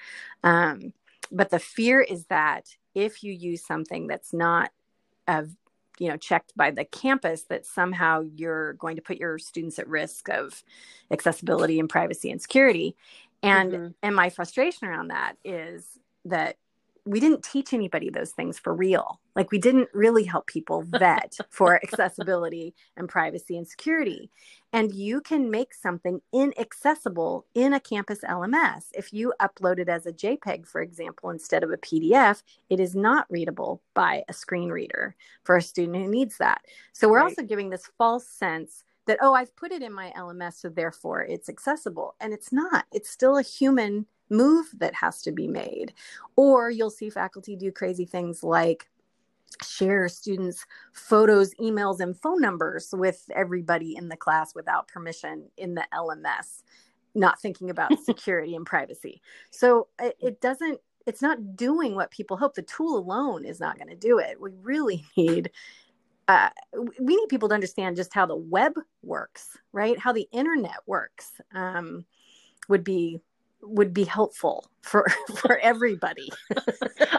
Um, 0.43 0.93
but 1.31 1.51
the 1.51 1.59
fear 1.59 2.01
is 2.01 2.27
that 2.27 2.77
if 2.95 3.23
you 3.23 3.33
use 3.33 3.65
something 3.65 4.07
that's 4.07 4.33
not 4.33 4.71
of 5.27 5.51
you 5.99 6.09
know 6.09 6.17
checked 6.17 6.57
by 6.57 6.71
the 6.71 6.85
campus 6.85 7.43
that 7.45 7.65
somehow 7.65 8.21
you're 8.21 8.75
going 8.75 8.97
to 8.97 9.03
put 9.03 9.17
your 9.17 9.39
students 9.39 9.79
at 9.79 9.89
risk 9.89 10.29
of 10.29 10.63
accessibility 11.11 11.79
and 11.79 11.89
privacy 11.89 12.31
and 12.31 12.43
security 12.43 12.97
and 13.43 13.73
mm-hmm. 13.73 13.87
and 14.03 14.17
my 14.17 14.31
frustration 14.31 14.89
around 14.89 15.09
that 15.09 15.37
is 15.45 15.99
that 16.25 16.57
we 17.05 17.21
didn't 17.21 17.45
teach 17.45 17.73
anybody 17.73 18.11
those 18.11 18.31
things 18.31 18.59
for 18.59 18.75
real. 18.75 19.21
Like 19.37 19.51
we 19.51 19.59
didn't 19.59 19.89
really 19.93 20.25
help 20.25 20.47
people 20.47 20.83
vet 20.87 21.37
for 21.51 21.77
accessibility 21.77 22.75
and 22.97 23.09
privacy 23.09 23.57
and 23.57 23.67
security. 23.67 24.31
And 24.73 24.93
you 24.93 25.21
can 25.21 25.51
make 25.51 25.73
something 25.73 26.21
inaccessible 26.33 27.47
in 27.55 27.73
a 27.75 27.81
campus 27.81 28.21
LMS. 28.21 28.87
If 28.93 29.13
you 29.13 29.33
upload 29.41 29.79
it 29.79 29.89
as 29.89 30.07
a 30.07 30.13
JPEG, 30.13 30.67
for 30.67 30.81
example, 30.81 31.31
instead 31.31 31.63
of 31.63 31.71
a 31.71 31.77
PDF, 31.77 32.43
it 32.71 32.81
is 32.81 32.97
not 32.97 33.27
readable 33.31 33.83
by 33.95 34.25
a 34.29 34.33
screen 34.33 34.71
reader 34.71 35.15
for 35.45 35.57
a 35.57 35.63
student 35.63 35.97
who 35.97 36.11
needs 36.11 36.39
that. 36.39 36.63
So 36.93 37.09
we're 37.09 37.19
right. 37.19 37.31
also 37.31 37.43
giving 37.43 37.71
this 37.71 37.89
false 37.99 38.27
sense 38.27 38.83
that, 39.07 39.19
oh, 39.21 39.35
I've 39.35 39.55
put 39.55 39.71
it 39.71 39.83
in 39.83 39.93
my 39.93 40.13
LMS, 40.17 40.55
so 40.55 40.69
therefore 40.69 41.23
it's 41.23 41.49
accessible. 41.49 42.17
And 42.21 42.33
it's 42.33 42.53
not, 42.53 42.87
it's 42.93 43.11
still 43.11 43.37
a 43.37 43.43
human 43.43 44.07
move 44.31 44.67
that 44.79 44.95
has 44.95 45.23
to 45.23 45.33
be 45.33 45.47
made. 45.47 45.93
Or 46.37 46.71
you'll 46.71 46.91
see 46.91 47.11
faculty 47.11 47.57
do 47.57 47.71
crazy 47.71 48.07
things 48.07 48.43
like 48.43 48.89
share 49.63 50.09
students' 50.09 50.65
photos, 50.93 51.55
emails, 51.55 52.01
and 52.01 52.19
phone 52.19 52.41
numbers 52.41 52.89
with 52.93 53.25
everybody 53.35 53.97
in 53.97 54.09
the 54.09 54.17
class 54.17 54.55
without 54.55 54.89
permission 54.89 55.49
in 55.57 55.75
the 55.75 55.85
LMS, 55.93 56.63
not 57.15 57.41
thinking 57.41 57.71
about 57.71 57.99
security 58.05 58.55
and 58.57 58.67
privacy. 58.67 59.21
So 59.51 59.89
it, 60.01 60.17
it 60.21 60.41
doesn't, 60.41 60.81
it's 61.07 61.23
not 61.23 61.57
doing 61.57 61.95
what 61.95 62.11
people 62.11 62.37
hope. 62.37 62.55
The 62.55 62.63
tool 62.63 62.97
alone 62.99 63.45
is 63.45 63.61
not 63.61 63.77
going 63.77 63.91
to 63.91 63.97
do 63.97 64.19
it. 64.19 64.41
We 64.41 64.51
really 64.63 65.05
need. 65.17 65.51
Uh, 66.27 66.49
we 66.99 67.17
need 67.17 67.29
people 67.29 67.51
to 67.51 67.55
understand 67.55 67.97
just 67.97 68.15
how 68.15 68.25
the 68.25 68.35
web 68.35 68.73
works, 69.03 69.59
right? 69.75 69.99
How 69.99 70.11
the 70.11 70.27
internet 70.33 70.79
works 70.87 71.33
um, 71.55 72.07
would 72.67 72.83
be 72.83 73.21
would 73.67 73.93
be 73.95 74.05
helpful 74.05 74.71
for 74.83 75.07
for 75.37 75.59
everybody. 75.59 76.31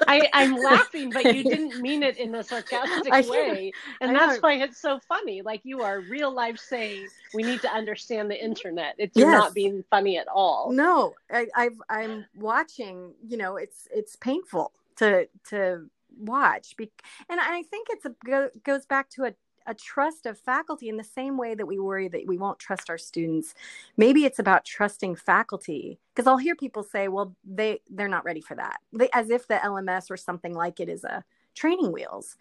I, 0.08 0.30
I'm 0.34 0.56
laughing, 0.56 1.10
but 1.10 1.36
you 1.36 1.44
didn't 1.44 1.82
mean 1.82 2.04
it 2.04 2.18
in 2.18 2.36
a 2.36 2.44
sarcastic 2.44 3.12
way, 3.30 3.72
and 4.02 4.16
that's 4.16 4.42
why 4.42 4.54
it's 4.54 4.80
so 4.80 5.00
funny. 5.08 5.42
Like 5.42 5.62
you 5.64 5.82
are 5.82 6.02
real 6.02 6.34
life 6.34 6.58
saying 6.58 7.08
we 7.34 7.44
need 7.44 7.62
to 7.62 7.72
understand 7.72 8.30
the 8.30 8.44
internet. 8.44 8.96
It's 8.98 9.18
yes. 9.18 9.28
not 9.28 9.54
being 9.54 9.84
funny 9.90 10.18
at 10.18 10.28
all. 10.28 10.72
No, 10.72 11.14
I, 11.32 11.48
I've 11.56 11.82
I'm 11.90 12.26
watching. 12.36 13.14
You 13.28 13.38
know, 13.38 13.58
it's 13.58 13.88
it's 13.94 14.16
painful 14.16 14.72
to 14.98 15.28
to 15.50 15.90
watch, 16.18 16.76
and 16.78 17.40
I 17.40 17.64
think 17.64 17.88
it's 17.92 18.06
a 18.06 18.50
goes 18.64 18.86
back 18.86 19.10
to 19.12 19.26
a 19.26 19.34
a 19.68 19.74
trust 19.74 20.26
of 20.26 20.38
faculty 20.38 20.90
in 20.90 20.98
the 20.98 21.04
same 21.04 21.38
way 21.38 21.56
that 21.56 21.66
we 21.66 21.80
worry 21.80 22.08
that 22.08 22.28
we 22.28 22.38
won't 22.38 22.60
trust 22.60 22.90
our 22.90 22.98
students. 22.98 23.54
Maybe 23.98 24.26
it's 24.26 24.40
about 24.40 24.66
trusting 24.66 25.16
faculty 25.16 26.00
because 26.14 26.28
i'll 26.28 26.38
hear 26.38 26.56
people 26.56 26.84
say 26.84 27.08
well 27.08 27.36
they 27.44 27.82
they're 27.90 28.08
not 28.08 28.26
ready 28.26 28.42
for 28.42 28.56
that. 28.56 28.78
They, 28.94 29.10
as 29.14 29.30
if 29.30 29.48
the 29.48 29.56
lms 29.56 30.10
or 30.10 30.18
something 30.18 30.54
like 30.54 30.80
it 30.80 30.90
is 30.90 31.04
a 31.04 31.24
training 31.54 31.92
wheels. 31.92 32.38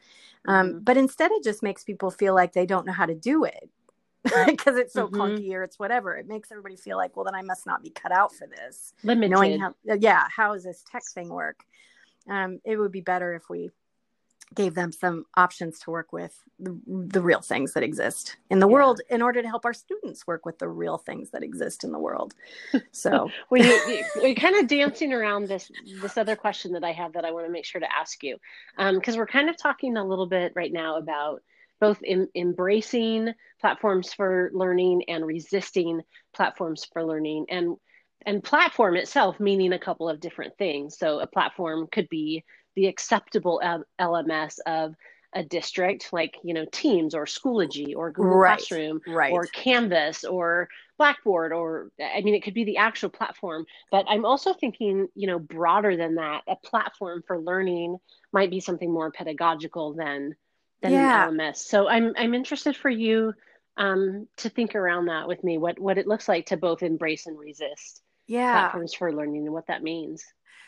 Um, 0.47 0.69
mm-hmm. 0.69 0.79
but 0.81 0.97
instead 0.97 1.31
it 1.33 1.45
just 1.45 1.63
makes 1.63 1.85
people 1.85 2.11
feel 2.11 2.35
like 2.35 2.53
they 2.53 2.67
don't 2.67 2.87
know 2.87 2.93
how 2.93 3.07
to 3.07 3.15
do 3.15 3.45
it 3.45 3.71
because 4.47 4.77
it's 4.77 4.93
so 4.93 5.07
mm-hmm. 5.07 5.21
clunky 5.21 5.53
or 5.53 5.63
it's 5.63 5.79
whatever. 5.79 6.17
It 6.17 6.29
makes 6.29 6.51
everybody 6.51 6.77
feel 6.77 6.97
like 6.97 7.17
well 7.17 7.25
then 7.25 7.35
i 7.35 7.43
must 7.43 7.67
not 7.67 7.83
be 7.83 7.91
cut 7.91 8.13
out 8.13 8.35
for 8.35 8.47
this. 8.47 8.93
Limited. 9.03 9.31
Knowing 9.31 9.61
how 9.61 9.75
yeah 9.85 10.27
how 10.35 10.53
does 10.53 10.65
this 10.65 10.85
tech 10.91 11.05
thing 11.15 11.29
work? 11.29 11.61
Um, 12.29 12.61
it 12.65 12.77
would 12.77 12.93
be 12.93 13.03
better 13.03 13.35
if 13.35 13.51
we 13.51 13.71
gave 14.55 14.75
them 14.75 14.93
some 14.93 15.27
options 15.37 15.79
to 15.81 15.91
work 15.91 16.13
with 16.13 16.39
the, 16.59 16.79
the 16.87 17.21
real 17.21 17.41
things 17.41 17.73
that 17.75 17.83
exist 17.83 18.37
in 18.51 18.59
the 18.61 18.69
Yeah. 18.69 18.73
world 18.75 19.01
in 19.11 19.23
order 19.23 19.43
to 19.43 19.49
help 19.49 19.65
our 19.65 19.73
students 19.73 20.27
work 20.27 20.45
with 20.47 20.59
the 20.59 20.69
real 20.69 20.99
things 20.99 21.31
that 21.31 21.43
exist 21.43 21.85
in 21.85 21.93
the 21.93 21.99
world. 21.99 22.35
So, 22.93 23.31
well, 23.51 23.63
you, 23.63 24.05
you're 24.15 24.35
kind 24.35 24.57
of 24.57 24.69
dancing 24.69 25.13
around 25.13 25.49
this 25.49 25.71
this 26.01 26.17
other 26.17 26.37
question 26.37 26.73
that 26.73 26.85
I 26.85 26.93
have 26.93 27.15
that 27.15 27.25
I 27.25 27.33
want 27.33 27.47
to 27.47 27.53
make 27.53 27.65
sure 27.65 27.81
to 27.81 27.97
ask 27.97 28.23
you, 28.23 28.37
um, 28.79 28.97
because 28.97 29.17
we're 29.17 29.27
kind 29.27 29.49
of 29.51 29.57
talking 29.57 29.97
a 29.97 30.05
little 30.05 30.27
bit 30.27 30.53
right 30.55 30.73
now 30.73 30.97
about 30.97 31.43
both 31.81 31.99
em- 32.07 32.29
embracing 32.35 33.33
platforms 33.61 34.13
for 34.13 34.51
learning 34.55 35.05
and 35.09 35.27
resisting 35.27 36.03
platforms 36.35 36.85
for 36.93 37.05
learning, 37.05 37.47
and 37.49 37.77
and 38.27 38.43
platform 38.45 38.97
itself 38.97 39.41
meaning 39.41 39.73
a 39.73 39.79
couple 39.79 40.09
of 40.09 40.21
different 40.21 40.57
things. 40.57 40.97
So 40.99 41.21
a 41.21 41.27
platform 41.27 41.89
could 41.91 42.09
be 42.09 42.45
the 42.77 42.87
acceptable 42.87 43.61
L- 43.63 43.85
LMS 44.01 44.59
of 44.67 44.95
a 45.37 45.43
district, 45.43 46.13
like 46.13 46.37
you 46.45 46.55
know 46.55 46.65
Teams 46.71 47.15
or 47.15 47.25
Schoology 47.27 47.95
or 47.97 48.11
Google 48.13 48.37
Right. 48.37 48.57
Classroom 48.59 49.01
right. 49.07 49.33
or 49.33 49.47
Canvas 49.47 50.25
or 50.25 50.69
Blackboard 50.97 51.53
or 51.53 51.91
I 52.01 52.21
mean 52.21 52.35
it 52.35 52.45
could 52.45 52.55
be 52.55 52.65
the 52.65 52.77
actual 52.77 53.11
platform, 53.11 53.67
but 53.91 54.07
I'm 54.09 54.25
also 54.25 54.53
thinking, 54.55 55.09
you 55.17 55.27
know, 55.27 55.39
broader 55.41 55.97
than 55.97 56.15
that. 56.17 56.43
A 56.47 56.55
platform 56.57 57.23
for 57.27 57.39
learning 57.41 57.99
might 58.33 58.51
be 58.51 58.61
something 58.61 58.93
more 58.93 59.11
pedagogical 59.11 59.95
than 59.95 60.37
than 60.83 60.93
Yeah. 60.93 61.29
an 61.29 61.35
LMS. 61.37 61.57
So 61.57 61.89
I'm 61.89 62.13
I'm 62.17 62.35
interested 62.35 62.77
for 62.77 62.91
you 62.91 63.35
um, 63.77 64.29
to 64.37 64.49
think 64.49 64.77
around 64.77 65.07
that 65.07 65.27
with 65.27 65.43
me. 65.43 65.59
What 65.59 65.81
what 65.81 65.99
it 65.99 66.07
looks 66.07 66.29
like 66.29 66.47
to 66.47 66.57
both 66.57 66.83
embrace 66.85 67.27
and 67.27 67.37
resist 67.39 68.03
yeah. 68.29 68.53
platforms 68.53 68.95
for 68.95 69.13
learning 69.13 69.45
and 69.47 69.53
what 69.53 69.67
that 69.67 69.83
means. 69.83 70.25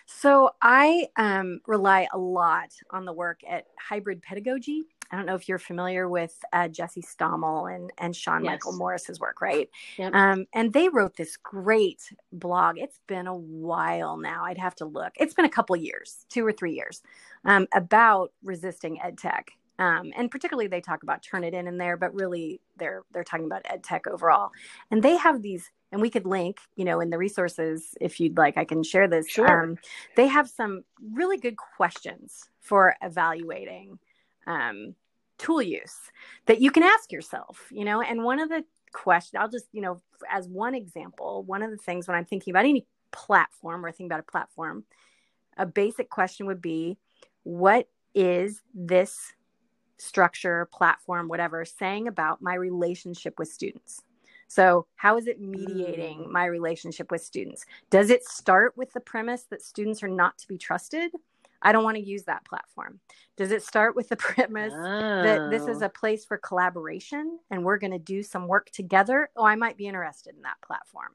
So 0.06 0.50
I 0.62 1.08
um, 1.16 1.60
rely 1.66 2.06
a 2.12 2.18
lot 2.18 2.70
on 2.90 3.04
the 3.04 3.12
work 3.12 3.40
at 3.48 3.66
Hybrid 3.78 4.22
Pedagogy. 4.22 4.84
I 5.10 5.16
don't 5.16 5.26
know 5.26 5.34
if 5.34 5.48
you're 5.48 5.58
familiar 5.58 6.08
with 6.08 6.36
uh, 6.52 6.68
Jesse 6.68 7.02
Stommel 7.02 7.72
and, 7.74 7.92
and 7.98 8.14
Sean 8.14 8.44
Yes. 8.44 8.52
Michael 8.52 8.72
Morris's 8.72 9.20
work, 9.20 9.40
right? 9.40 9.68
Yep. 9.98 10.14
Um, 10.14 10.46
and 10.52 10.72
they 10.72 10.88
wrote 10.88 11.16
this 11.16 11.36
great 11.36 12.12
blog. 12.32 12.78
It's 12.78 13.00
been 13.06 13.26
a 13.26 13.36
while 13.36 14.16
now. 14.16 14.44
I'd 14.44 14.58
have 14.58 14.74
to 14.76 14.84
look. 14.84 15.12
It's 15.16 15.34
been 15.34 15.44
a 15.44 15.50
couple 15.50 15.76
years, 15.76 16.26
two 16.28 16.44
or 16.46 16.52
three 16.52 16.72
years, 16.74 17.02
um, 17.44 17.66
about 17.72 18.32
resisting 18.42 19.00
ed 19.00 19.18
tech. 19.18 19.52
Um, 19.78 20.12
and 20.16 20.30
particularly, 20.30 20.68
they 20.68 20.80
talk 20.80 21.02
about 21.02 21.22
Turnitin 21.22 21.68
in 21.68 21.76
there, 21.78 21.96
but 21.96 22.14
really, 22.14 22.60
they're 22.78 23.02
they're 23.12 23.24
talking 23.24 23.46
about 23.46 23.62
ed 23.66 23.84
tech 23.84 24.06
overall. 24.06 24.50
And 24.90 25.02
they 25.02 25.16
have 25.16 25.42
these, 25.42 25.70
and 25.96 26.02
we 26.02 26.10
could 26.10 26.26
link, 26.26 26.58
you 26.74 26.84
know, 26.84 27.00
in 27.00 27.08
the 27.08 27.16
resources 27.16 27.94
if 28.02 28.20
you'd 28.20 28.36
like. 28.36 28.58
I 28.58 28.66
can 28.66 28.82
share 28.82 29.08
this. 29.08 29.26
Sure. 29.30 29.62
Um, 29.62 29.78
they 30.14 30.26
have 30.26 30.46
some 30.46 30.84
really 31.14 31.38
good 31.38 31.56
questions 31.56 32.50
for 32.60 32.94
evaluating 33.00 33.98
um, 34.46 34.94
tool 35.38 35.62
use 35.62 35.96
that 36.44 36.60
you 36.60 36.70
can 36.70 36.82
ask 36.82 37.10
yourself, 37.10 37.66
you 37.70 37.86
know, 37.86 38.02
and 38.02 38.22
one 38.22 38.40
of 38.40 38.50
the 38.50 38.62
questions, 38.92 39.40
I'll 39.40 39.48
just, 39.48 39.64
you 39.72 39.80
know, 39.80 40.02
as 40.30 40.46
one 40.48 40.74
example, 40.74 41.44
one 41.44 41.62
of 41.62 41.70
the 41.70 41.78
things 41.78 42.06
when 42.06 42.14
I'm 42.14 42.26
thinking 42.26 42.52
about 42.52 42.66
any 42.66 42.86
platform 43.10 43.82
or 43.82 43.90
thinking 43.90 44.06
about 44.06 44.20
a 44.20 44.30
platform, 44.30 44.84
a 45.56 45.64
basic 45.64 46.10
question 46.10 46.44
would 46.44 46.60
be, 46.60 46.98
what 47.42 47.88
is 48.14 48.60
this 48.74 49.32
structure, 49.96 50.68
platform, 50.74 51.28
whatever, 51.28 51.64
saying 51.64 52.06
about 52.06 52.42
my 52.42 52.52
relationship 52.54 53.38
with 53.38 53.48
students? 53.48 54.02
So, 54.48 54.86
how 54.96 55.16
is 55.18 55.26
it 55.26 55.40
mediating 55.40 56.28
Mm. 56.28 56.30
my 56.30 56.46
relationship 56.46 57.10
with 57.10 57.22
students? 57.22 57.64
Does 57.90 58.10
it 58.10 58.24
start 58.24 58.76
with 58.76 58.92
the 58.92 59.00
premise 59.00 59.44
that 59.50 59.62
students 59.62 60.02
are 60.02 60.08
not 60.08 60.38
to 60.38 60.48
be 60.48 60.58
trusted? 60.58 61.12
I 61.62 61.72
don't 61.72 61.84
want 61.84 61.96
to 61.96 62.02
use 62.02 62.24
that 62.24 62.44
platform. 62.44 63.00
Does 63.36 63.50
it 63.50 63.62
start 63.62 63.96
with 63.96 64.08
the 64.08 64.16
premise 64.16 64.88
that 65.20 65.42
this 65.44 65.66
is 65.68 65.80
Oh. 65.80 65.86
a 65.86 65.88
place 65.88 66.24
for 66.24 66.38
collaboration 66.38 67.38
and 67.50 67.64
we're 67.64 67.78
going 67.78 67.92
to 67.92 67.98
do 67.98 68.22
some 68.22 68.46
work 68.46 68.70
together? 68.70 69.30
Oh, 69.36 69.44
I 69.44 69.56
might 69.56 69.76
be 69.76 69.86
interested 69.88 70.34
in 70.36 70.42
that 70.42 70.60
platform. 70.62 71.14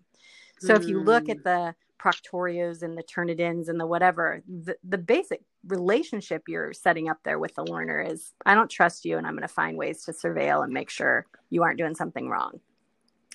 So 0.59 0.75
if 0.75 0.87
you 0.87 0.99
look 0.99 1.27
Hmm. 1.27 1.31
at 1.31 1.43
the 1.43 1.75
Proctorios 1.99 2.81
and 2.81 2.97
the 2.97 3.03
Turnitins 3.03 3.69
and 3.69 3.79
the 3.79 3.85
whatever, 3.85 4.41
the, 4.47 4.75
the 4.83 4.97
basic 4.97 5.41
relationship 5.67 6.43
you're 6.47 6.73
setting 6.73 7.09
up 7.09 7.19
there 7.23 7.39
with 7.39 7.53
the 7.55 7.63
learner 7.63 8.01
is 8.01 8.33
I 8.45 8.55
don't 8.55 8.69
trust 8.69 9.05
you 9.05 9.17
and 9.17 9.27
I'm 9.27 9.33
going 9.33 9.43
to 9.43 9.47
find 9.47 9.77
ways 9.77 10.03
to 10.05 10.11
surveil 10.11 10.63
and 10.63 10.73
make 10.73 10.89
sure 10.89 11.27
you 11.49 11.63
aren't 11.63 11.77
doing 11.77 11.95
something 11.95 12.27
wrong. 12.29 12.59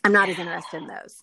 I'm 0.05 0.13
not 0.13 0.29
as 0.29 0.39
interested 0.39 0.79
in 0.83 0.87
those. 0.89 1.23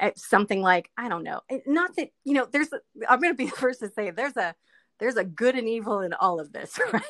Uh, 0.00 0.10
Something 0.16 0.62
like, 0.62 0.90
I 0.96 1.08
don't 1.08 1.24
know, 1.24 1.40
not 1.66 1.96
that, 1.96 2.10
you 2.24 2.34
know, 2.34 2.46
there's, 2.50 2.72
a, 2.72 2.80
I'm 3.08 3.20
going 3.20 3.32
to 3.32 3.36
be 3.36 3.46
the 3.50 3.56
first 3.56 3.80
to 3.80 3.90
say 3.90 4.10
there's 4.10 4.36
a, 4.36 4.54
there's 4.98 5.16
a 5.16 5.24
good 5.24 5.56
and 5.56 5.66
evil 5.66 6.00
in 6.00 6.12
all 6.12 6.40
of 6.40 6.52
this, 6.52 6.78
right? 6.92 7.02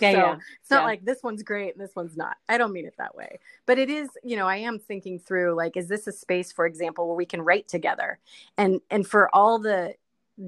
Yeah, 0.00 0.12
so 0.12 0.18
yeah. 0.18 0.36
it's 0.60 0.70
not 0.70 0.80
Yeah. 0.80 0.84
like 0.84 1.04
this 1.04 1.22
one's 1.22 1.42
great 1.42 1.74
and 1.74 1.82
this 1.82 1.96
one's 1.96 2.16
not. 2.16 2.36
I 2.48 2.58
don't 2.58 2.72
mean 2.72 2.84
it 2.84 2.94
that 2.98 3.14
way. 3.16 3.40
But 3.66 3.78
it 3.78 3.88
is, 3.88 4.08
you 4.22 4.36
know, 4.36 4.46
I 4.46 4.56
am 4.58 4.78
thinking 4.78 5.18
through 5.18 5.54
like, 5.54 5.76
is 5.76 5.88
this 5.88 6.06
a 6.06 6.12
space, 6.12 6.52
for 6.52 6.66
example, 6.66 7.06
where 7.08 7.16
we 7.16 7.24
can 7.24 7.40
write 7.40 7.66
together? 7.66 8.18
And 8.58 8.80
and 8.90 9.06
for 9.06 9.34
all 9.34 9.58
the 9.58 9.94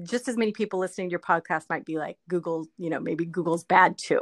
just 0.03 0.27
as 0.27 0.37
many 0.37 0.51
people 0.51 0.79
listening 0.79 1.09
to 1.09 1.11
your 1.11 1.19
podcast 1.19 1.65
might 1.69 1.85
be 1.85 1.97
like, 1.97 2.17
Google, 2.29 2.67
you 2.77 2.89
know, 2.91 2.99
maybe 2.99 3.25
Google's 3.25 3.63
bad 3.63 3.97
too. 3.97 4.21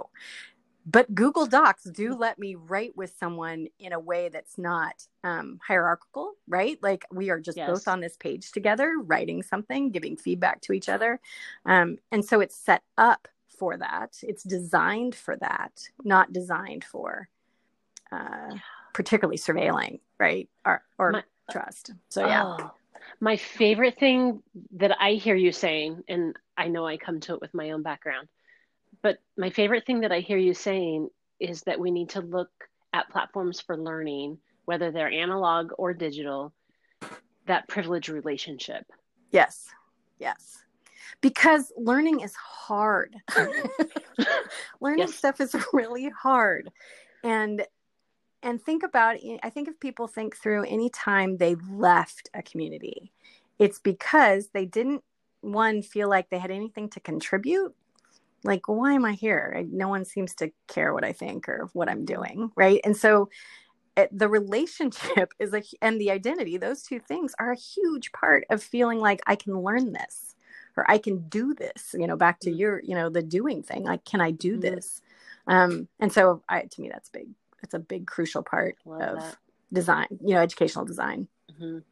But 0.92 1.14
Google 1.14 1.46
Docs 1.46 1.84
do 1.84 2.16
let 2.16 2.40
me 2.40 2.56
write 2.56 2.98
with 2.98 3.14
someone 3.20 3.68
in 3.80 3.94
a 3.94 4.00
way 4.00 4.30
that's 4.30 4.58
not 4.58 5.06
um, 5.24 5.60
hierarchical, 5.66 6.34
right? 6.48 6.80
Like 6.82 7.06
we 7.12 7.30
are 7.30 7.40
just 7.40 7.58
Yes. 7.58 7.70
both 7.70 7.88
on 7.88 8.00
this 8.00 8.18
page 8.18 8.52
together, 8.52 8.96
writing 9.04 9.44
something, 9.44 9.92
giving 9.92 10.18
feedback 10.18 10.62
to 10.62 10.74
each 10.74 10.90
other. 10.90 11.20
Um, 11.66 11.98
and 12.12 12.26
so 12.26 12.40
it's 12.40 12.56
set 12.56 12.82
up 12.98 13.28
for 13.60 13.78
that. 13.78 14.18
It's 14.24 14.42
designed 14.42 15.14
for 15.14 15.36
that, 15.38 15.74
not 16.04 16.34
designed 16.34 16.84
for 16.84 17.30
uh, 18.12 18.56
particularly 18.94 19.38
surveilling, 19.38 20.00
right? 20.20 20.50
Or, 20.66 20.82
or 20.98 21.12
My- 21.12 21.24
trust. 21.52 21.92
So, 22.10 22.26
yeah. 22.26 22.46
Oh, 22.46 22.72
my 23.20 23.38
favorite 23.38 24.00
thing 24.00 24.42
that 24.72 24.96
I 25.00 25.14
hear 25.14 25.36
you 25.36 25.52
saying, 25.52 26.04
and 26.08 26.36
I 26.58 26.68
know 26.68 26.88
I 26.88 26.98
come 26.98 27.20
to 27.22 27.36
it 27.36 27.42
with 27.42 27.54
my 27.54 27.72
own 27.72 27.84
background, 27.84 28.28
but 29.02 29.20
my 29.38 29.50
favorite 29.50 29.86
thing 29.86 30.02
that 30.02 30.12
I 30.12 30.20
hear 30.20 30.38
you 30.38 30.54
saying 30.54 31.10
is 31.40 31.62
that 31.64 31.80
we 31.80 31.92
need 31.92 32.10
to 32.10 32.22
look 32.22 32.50
at 32.94 33.10
platforms 33.10 33.60
for 33.62 33.78
learning, 33.78 34.38
whether 34.66 34.92
they're 34.92 35.12
analog 35.12 35.72
or 35.78 35.94
digital, 35.94 36.54
that 37.46 37.68
privilege 37.68 38.10
relationship. 38.10 38.86
Yes. 39.32 39.68
Yes. 40.20 40.58
Because 41.22 41.72
learning 41.78 42.22
is 42.22 42.36
hard. 42.36 43.16
learning 44.82 45.00
Yes. 45.08 45.16
stuff 45.16 45.40
is 45.42 45.56
really 45.74 46.10
hard. 46.10 46.70
And 47.24 47.66
and 48.42 48.62
think 48.62 48.84
about 48.84 49.18
I 49.44 49.50
think 49.50 49.68
if 49.68 49.80
people 49.80 50.08
think 50.08 50.36
through 50.38 50.64
any 50.64 50.90
time 50.90 51.38
they 51.38 51.56
left 51.70 52.30
a 52.34 52.42
community, 52.42 53.12
it's 53.58 53.80
because 53.80 54.50
they 54.54 54.66
didn't 54.66 55.04
one 55.42 55.82
feel 55.82 56.10
like 56.10 56.30
they 56.30 56.40
had 56.40 56.52
anything 56.52 56.90
to 56.90 57.00
contribute. 57.00 57.76
Like, 58.44 58.68
why 58.68 58.94
am 58.94 59.06
I 59.06 59.14
here? 59.14 59.66
No 59.72 59.88
one 59.90 60.06
seems 60.06 60.36
to 60.36 60.52
care 60.68 60.94
what 60.94 61.04
I 61.04 61.12
think 61.14 61.50
or 61.50 61.70
what 61.74 61.90
I'm 61.90 62.06
doing, 62.06 62.52
right? 62.56 62.80
And 62.84 62.96
so 62.96 63.30
it, 63.98 64.18
the 64.18 64.30
relationship 64.30 65.34
is 65.40 65.54
a 65.54 65.62
and 65.82 66.00
the 66.00 66.12
identity 66.12 66.58
those 66.58 66.84
two 66.84 67.00
things 67.00 67.34
are 67.40 67.52
a 67.52 67.58
huge 67.58 68.12
part 68.12 68.46
of 68.50 68.64
feeling 68.64 69.00
like 69.00 69.20
i 69.28 69.36
can 69.36 69.60
learn 69.62 69.94
this 69.94 70.36
or 70.78 70.90
i 70.90 70.98
can 70.98 71.28
do 71.28 71.54
this 71.54 71.96
you 71.98 72.08
know 72.08 72.16
back 72.16 72.40
to 72.42 72.50
Mhm. 72.52 72.60
your 72.60 72.82
you 72.84 72.96
know 72.96 73.10
the 73.10 73.22
doing 73.24 73.64
thing 73.64 73.84
like 73.84 74.06
can 74.06 74.22
i 74.22 74.32
do 74.32 74.58
Mhm. 74.58 74.62
this 74.62 75.02
um 75.48 75.88
and 76.00 76.14
so 76.14 76.44
i 76.48 76.62
to 76.62 76.82
me 76.82 76.90
that's 76.90 77.10
big 77.10 77.30
it's 77.64 77.74
a 77.74 77.80
big 77.80 78.08
crucial 78.08 78.44
part 78.44 78.76
Love 78.86 79.02
of 79.02 79.16
that. 79.20 79.38
design 79.74 80.08
you 80.24 80.34
know 80.36 80.42
educational 80.42 80.86
design 80.86 81.28
Mhm. 81.60 81.84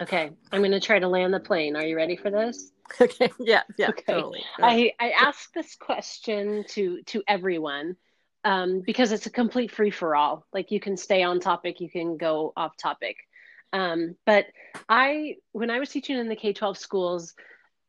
Okay, 0.00 0.30
I'm 0.52 0.60
going 0.60 0.70
to 0.70 0.78
try 0.80 1.00
to 1.00 1.08
land 1.08 1.34
the 1.34 1.40
plane. 1.40 1.74
Are 1.74 1.82
you 1.82 1.96
ready 1.96 2.14
for 2.14 2.30
this? 2.30 2.70
okay 3.00 3.30
yeah 3.40 3.62
yeah 3.76 3.90
Okay. 3.90 4.12
totally 4.12 4.42
I, 4.60 4.92
I 4.98 5.10
ask 5.10 5.52
this 5.52 5.76
question 5.76 6.64
to 6.68 7.02
to 7.04 7.22
everyone 7.26 7.96
um, 8.44 8.82
because 8.84 9.12
it's 9.12 9.26
a 9.26 9.30
complete 9.30 9.70
free 9.70 9.90
for 9.90 10.16
all. 10.16 10.46
Like 10.52 10.70
you 10.70 10.80
can 10.80 10.96
stay 10.96 11.22
on 11.22 11.40
topic, 11.40 11.80
you 11.80 11.90
can 11.90 12.16
go 12.16 12.52
off 12.56 12.76
topic. 12.76 13.16
Um, 13.72 14.16
but 14.24 14.46
I, 14.88 15.36
when 15.52 15.70
I 15.70 15.78
was 15.78 15.90
teaching 15.90 16.16
in 16.16 16.28
the 16.28 16.36
K 16.36 16.52
twelve 16.52 16.78
schools, 16.78 17.34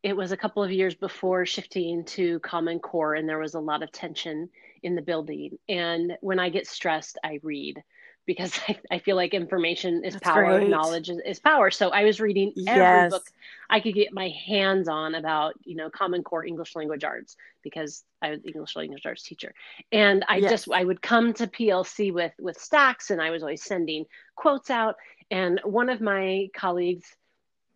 it 0.03 0.15
was 0.15 0.31
a 0.31 0.37
couple 0.37 0.63
of 0.63 0.71
years 0.71 0.95
before 0.95 1.45
shifting 1.45 2.03
to 2.05 2.39
Common 2.39 2.79
Core, 2.79 3.15
and 3.15 3.27
there 3.27 3.39
was 3.39 3.53
a 3.53 3.59
lot 3.59 3.83
of 3.83 3.91
tension 3.91 4.49
in 4.83 4.95
the 4.95 5.01
building. 5.01 5.57
And 5.67 6.17
when 6.21 6.39
I 6.39 6.49
get 6.49 6.67
stressed, 6.67 7.17
I 7.23 7.39
read 7.43 7.81
because 8.29 8.59
I, 8.69 8.79
I 8.91 8.99
feel 8.99 9.17
like 9.17 9.33
information 9.33 10.05
is 10.05 10.15
That's 10.15 10.23
power, 10.23 10.61
great. 10.61 10.69
knowledge 10.69 11.09
is, 11.09 11.19
is 11.25 11.39
power. 11.39 11.71
So 11.71 11.89
I 11.89 12.05
was 12.05 12.21
reading 12.21 12.53
every 12.67 13.03
yes 13.03 13.09
book 13.09 13.29
I 13.69 13.79
could 13.81 13.95
get 13.95 14.13
my 14.13 14.29
hands 14.47 14.87
on 14.87 15.15
about, 15.15 15.55
you 15.65 15.75
know, 15.75 15.89
Common 15.89 16.23
Core 16.23 16.45
English 16.45 16.75
Language 16.75 17.03
Arts 17.03 17.35
because 17.63 18.03
I 18.21 18.29
was 18.31 18.41
English 18.45 18.75
Language 18.75 19.05
Arts 19.05 19.23
teacher. 19.23 19.53
And 19.91 20.23
I 20.29 20.41
Yes. 20.41 20.51
just 20.51 20.69
I 20.71 20.83
would 20.83 21.01
come 21.01 21.33
to 21.33 21.47
PLC 21.47 22.13
with 22.13 22.33
with 22.39 22.59
stacks 22.59 23.09
and 23.11 23.21
I 23.21 23.31
was 23.31 23.41
always 23.43 23.63
sending 23.63 24.05
quotes 24.35 24.69
out 24.69 24.95
and 25.31 25.59
one 25.63 25.89
of 25.89 26.01
my 26.01 26.47
colleagues 26.55 27.15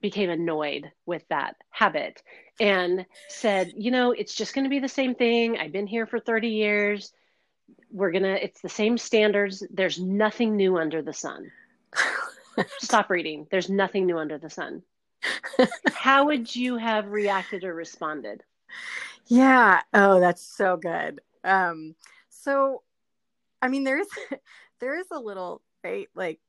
became 0.02 0.30
annoyed 0.30 0.92
with 1.06 1.24
that 1.30 1.56
habit 1.72 2.22
and 2.60 3.06
said, 3.28 3.72
you 3.76 3.92
know, 3.92 4.12
it's 4.12 4.36
just 4.36 4.54
going 4.54 4.66
to 4.66 4.70
be 4.70 4.80
the 4.80 4.88
same 4.90 5.16
thing. 5.16 5.58
I've 5.58 5.72
been 5.72 5.88
here 5.88 6.06
for 6.06 6.20
30 6.20 6.50
years. 6.50 7.12
We're 7.94 8.12
to, 8.12 8.44
it's 8.44 8.62
the 8.62 8.70
same 8.70 8.98
standards. 8.98 9.64
There's 9.72 10.00
nothing 10.00 10.58
new 10.58 10.78
under 10.78 11.02
the 11.02 11.14
sun. 11.14 11.52
Stop 12.80 13.10
reading. 13.10 13.48
There's 13.52 13.70
nothing 13.70 14.06
new 14.06 14.18
under 14.18 14.38
the 14.38 14.50
sun. 14.50 14.82
How 15.94 16.26
would 16.26 16.54
you 16.56 16.78
have 16.78 17.08
reacted 17.08 17.64
or 17.64 17.74
responded? 17.74 18.44
Yeah. 19.28 19.82
Oh, 19.94 20.20
that's 20.20 20.42
so 20.42 20.76
good. 20.76 21.22
Um, 21.44 21.96
so, 22.30 22.82
I 23.62 23.68
mean, 23.68 23.84
there's, 23.84 24.08
there 24.80 25.00
is 25.00 25.08
a 25.12 25.20
little, 25.20 25.62
right? 25.84 26.10
Like, 26.16 26.40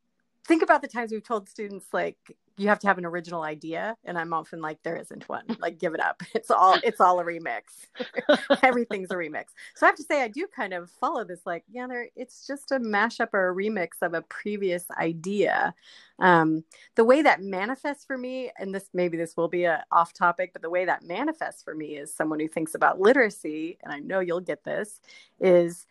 think 0.47 0.63
about 0.63 0.83
the 0.83 0.89
times 0.89 1.13
we've 1.13 1.23
told 1.23 1.49
students, 1.49 1.87
like, 1.93 2.17
you 2.57 2.69
have 2.69 2.79
to 2.79 2.87
have 2.87 2.99
an 2.99 3.05
original 3.05 3.43
idea 3.43 3.97
and 4.05 4.19
i'm 4.19 4.33
often 4.33 4.61
like 4.61 4.79
there 4.83 4.97
isn't 4.97 5.29
one. 5.29 5.45
Like 5.59 5.79
give 5.79 5.95
it 5.95 6.01
up. 6.01 6.23
It's 6.35 6.51
all 6.51 6.79
it's 6.83 7.01
all 7.01 7.21
a 7.21 7.25
remix. 7.25 7.87
Everything's 8.63 9.11
a 9.11 9.15
remix. 9.15 9.47
So 9.75 9.87
i 9.87 9.89
have 9.89 9.97
to 9.97 10.03
say 10.03 10.23
i 10.23 10.29
do 10.29 10.47
kind 10.55 10.73
of 10.73 10.91
follow 10.91 11.25
this 11.25 11.41
like 11.47 11.65
yeah 11.71 11.87
there 11.87 12.09
it's 12.17 12.47
just 12.47 12.73
a 12.73 12.79
mashup 12.79 13.29
or 13.33 13.51
a 13.51 13.55
remix 13.55 14.03
of 14.03 14.15
a 14.15 14.23
previous 14.23 14.87
idea. 14.99 15.75
Um, 16.21 16.63
the 16.95 17.05
way 17.05 17.23
that 17.23 17.43
manifests 17.43 18.05
for 18.05 18.17
me 18.17 18.51
and 18.59 18.73
this 18.75 18.89
maybe 18.95 19.17
this 19.17 19.37
will 19.37 19.49
be 19.49 19.65
a 19.65 19.85
off 19.91 20.13
topic 20.13 20.53
but 20.53 20.63
the 20.63 20.71
way 20.71 20.85
that 20.85 21.03
manifests 21.03 21.63
for 21.63 21.75
me 21.75 21.97
is 21.97 22.15
someone 22.15 22.39
who 22.39 22.47
thinks 22.47 22.75
about 22.77 23.01
literacy 23.01 23.79
and 23.83 23.93
i 23.93 23.99
know 23.99 24.21
you'll 24.21 24.41
get 24.41 24.63
this 24.63 25.01
is 25.41 25.87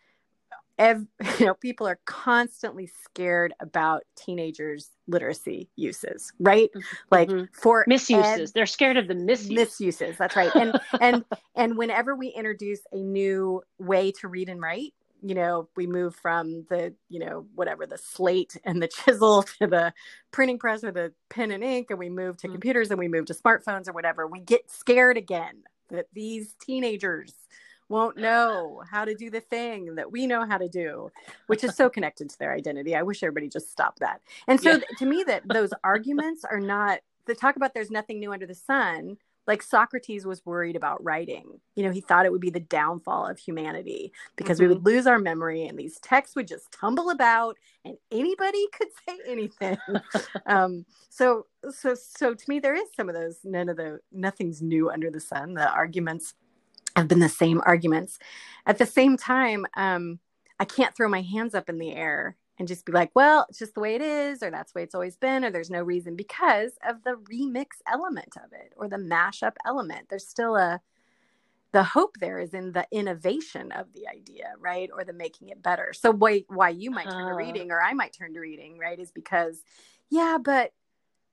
ev- 0.77 1.05
you 1.39 1.45
know 1.45 1.53
people 1.53 1.87
are 1.87 1.99
constantly 2.05 2.87
scared 2.87 3.53
about 3.59 4.03
teenagers 4.15 4.89
literacy 5.07 5.69
uses 5.75 6.31
right 6.39 6.69
mm-hmm. 6.75 6.97
like 7.11 7.29
mm-hmm. 7.29 7.45
for 7.53 7.83
misuses 7.87 8.51
they're 8.51 8.65
scared 8.65 8.97
of 8.97 9.07
the 9.07 9.15
misuse. 9.15 9.51
misuses 9.51 10.17
that's 10.17 10.35
right 10.35 10.55
and 10.55 10.79
and 11.01 11.25
and 11.55 11.77
whenever 11.77 12.15
we 12.15 12.27
introduce 12.29 12.81
a 12.91 12.97
new 12.97 13.61
way 13.79 14.11
to 14.11 14.27
read 14.27 14.49
and 14.49 14.61
write 14.61 14.93
you 15.21 15.35
know 15.35 15.67
we 15.75 15.87
move 15.87 16.15
from 16.15 16.65
the 16.69 16.93
you 17.09 17.19
know 17.19 17.45
whatever 17.55 17.85
the 17.85 17.97
slate 17.97 18.57
and 18.65 18.81
the 18.81 18.87
chisel 19.05 19.43
to 19.43 19.67
the 19.67 19.93
printing 20.31 20.59
press 20.59 20.83
or 20.83 20.91
the 20.91 21.11
pen 21.29 21.51
and 21.51 21.63
ink 21.63 21.87
and 21.89 21.99
we 21.99 22.09
move 22.09 22.37
to 22.37 22.47
mm-hmm. 22.47 22.55
computers 22.55 22.89
and 22.89 22.99
we 22.99 23.07
move 23.07 23.25
to 23.25 23.33
smartphones 23.33 23.87
or 23.87 23.93
whatever 23.93 24.27
we 24.27 24.39
get 24.39 24.69
scared 24.69 25.17
again 25.17 25.63
that 25.89 26.07
these 26.13 26.55
teenagers 26.61 27.33
won't 27.89 28.17
know 28.17 28.81
how 28.89 29.05
to 29.05 29.15
do 29.15 29.29
the 29.29 29.41
thing 29.41 29.95
that 29.95 30.11
we 30.11 30.27
know 30.27 30.45
how 30.45 30.57
to 30.57 30.67
do, 30.67 31.11
which 31.47 31.63
is 31.63 31.75
so 31.75 31.89
connected 31.89 32.29
to 32.29 32.39
their 32.39 32.53
identity. 32.53 32.95
I 32.95 33.03
wish 33.03 33.23
everybody 33.23 33.49
just 33.49 33.71
stopped 33.71 33.99
that. 33.99 34.21
And 34.47 34.59
so 34.59 34.73
yeah. 34.73 34.79
to 34.97 35.05
me 35.05 35.23
that 35.27 35.43
those 35.47 35.73
arguments 35.83 36.45
are 36.45 36.59
not 36.59 36.99
the 37.25 37.35
talk 37.35 37.55
about 37.55 37.73
there's 37.73 37.91
nothing 37.91 38.19
new 38.19 38.33
under 38.33 38.45
the 38.47 38.55
sun. 38.55 39.17
Like 39.45 39.61
Socrates 39.61 40.25
was 40.25 40.45
worried 40.45 40.77
about 40.77 41.03
writing. 41.03 41.59
You 41.75 41.83
know, 41.83 41.91
he 41.91 41.99
thought 41.99 42.25
it 42.25 42.31
would 42.31 42.39
be 42.39 42.49
the 42.49 42.61
downfall 42.61 43.27
of 43.27 43.37
humanity 43.37 44.13
because 44.37 44.57
mm-hmm. 44.57 44.69
we 44.69 44.73
would 44.75 44.85
lose 44.85 45.05
our 45.05 45.19
memory 45.19 45.65
and 45.65 45.77
these 45.77 45.99
texts 45.99 46.33
would 46.37 46.47
just 46.47 46.71
tumble 46.71 47.09
about 47.09 47.57
and 47.83 47.97
anybody 48.09 48.65
could 48.77 48.87
say 49.05 49.17
anything. 49.27 49.77
um, 50.45 50.85
so 51.09 51.45
so 51.69 51.93
so 51.93 52.33
to 52.33 52.45
me 52.47 52.59
there 52.59 52.75
is 52.75 52.87
some 52.95 53.09
of 53.09 53.15
those 53.15 53.39
none 53.43 53.67
of 53.67 53.75
the 53.75 53.99
nothing's 54.11 54.61
new 54.61 54.89
under 54.89 55.11
the 55.11 55.19
sun, 55.19 55.53
the 55.53 55.69
arguments 55.69 56.35
have 56.95 57.07
been 57.07 57.19
the 57.19 57.29
same 57.29 57.61
arguments. 57.65 58.19
At 58.65 58.77
the 58.77 58.85
same 58.85 59.17
time, 59.17 59.65
um, 59.75 60.19
I 60.59 60.65
can't 60.65 60.95
throw 60.95 61.09
my 61.09 61.21
hands 61.21 61.55
up 61.55 61.69
in 61.69 61.77
the 61.77 61.93
air 61.93 62.37
and 62.59 62.67
just 62.67 62.85
be 62.85 62.91
like, 62.91 63.11
well, 63.15 63.45
it's 63.49 63.57
just 63.59 63.73
the 63.73 63.79
way 63.79 63.95
it 63.95 64.01
is, 64.01 64.43
or 64.43 64.51
that's 64.51 64.71
the 64.71 64.79
way 64.79 64.83
it's 64.83 64.93
always 64.93 65.17
been, 65.17 65.43
or 65.43 65.49
there's 65.49 65.71
no 65.71 65.81
reason 65.81 66.15
because 66.15 66.73
of 66.87 67.03
the 67.03 67.15
remix 67.31 67.65
element 67.91 68.37
of 68.37 68.53
it 68.53 68.73
or 68.77 68.87
the 68.87 68.97
mashup 68.97 69.55
element. 69.65 70.07
There's 70.09 70.27
still 70.27 70.55
a, 70.55 70.79
the 71.71 71.83
hope 71.83 72.17
there 72.19 72.37
is 72.37 72.53
in 72.53 72.71
the 72.71 72.85
innovation 72.91 73.71
of 73.71 73.91
the 73.93 74.07
idea, 74.07 74.53
right? 74.59 74.89
Or 74.93 75.03
the 75.03 75.13
making 75.13 75.49
it 75.49 75.63
better. 75.63 75.93
So 75.93 76.11
why, 76.11 76.43
why 76.47 76.69
you 76.69 76.91
might 76.91 77.09
turn 77.09 77.25
uh. 77.25 77.29
to 77.29 77.35
reading 77.35 77.71
or 77.71 77.81
I 77.81 77.93
might 77.93 78.13
turn 78.13 78.35
to 78.35 78.39
reading, 78.39 78.77
right? 78.77 78.99
Is 78.99 79.11
because, 79.11 79.63
yeah, 80.11 80.37
but 80.41 80.71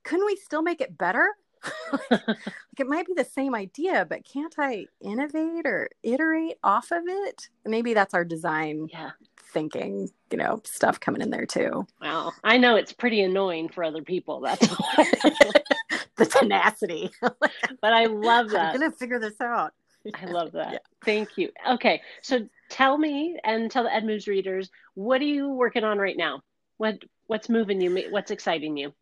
couldn't 0.05 0.25
we 0.25 0.37
still 0.37 0.63
make 0.63 0.81
it 0.81 0.97
better? 0.97 1.29
like 2.11 2.39
it 2.79 2.87
might 2.87 3.07
be 3.07 3.15
the 3.15 3.25
same 3.25 3.55
idea, 3.55 4.07
but 4.09 4.25
can't 4.25 4.55
I 4.59 4.87
innovate 5.01 5.67
or 5.67 5.91
iterate 6.03 6.57
off 6.63 6.91
of 6.91 7.03
it? 7.07 7.49
Maybe 7.65 7.95
that's 7.95 8.15
our 8.15 8.25
design 8.25 8.89
yeah. 8.93 9.11
thinking, 9.53 10.09
you 10.31 10.39
know, 10.39 10.61
stuff 10.65 11.01
coming 11.01 11.21
in 11.23 11.31
there 11.31 11.47
too. 11.47 11.87
Well, 12.01 12.35
I 12.45 12.57
know 12.59 12.77
it's 12.77 12.93
pretty 12.93 13.23
annoying 13.23 13.69
for 13.69 13.85
other 13.85 14.03
people. 14.03 14.41
That's 14.41 14.67
the 16.17 16.27
tenacity. 16.27 17.11
but 17.21 17.93
I 17.93 18.07
love 18.07 18.51
that. 18.51 18.75
I'm 18.75 18.81
gonna 18.81 18.93
figure 18.93 19.19
this 19.19 19.41
out. 19.41 19.73
I 20.15 20.27
love 20.27 20.53
that. 20.53 20.73
Yeah. 20.73 20.79
Thank 21.05 21.37
you. 21.37 21.51
Okay, 21.69 22.01
so 22.23 22.49
tell 22.71 22.97
me 22.97 23.39
and 23.45 23.71
tell 23.71 23.85
the 23.85 23.95
Ed 23.95 24.07
Moves 24.07 24.27
readers, 24.27 24.71
what 24.95 25.21
are 25.21 25.27
you 25.27 25.51
working 25.51 25.85
on 25.85 25.99
right 25.99 26.17
now? 26.17 26.43
What 26.79 27.03
what's 27.27 27.49
moving 27.49 27.81
you? 27.81 28.07
What's 28.11 28.31
exciting 28.31 28.77
you? 28.77 28.95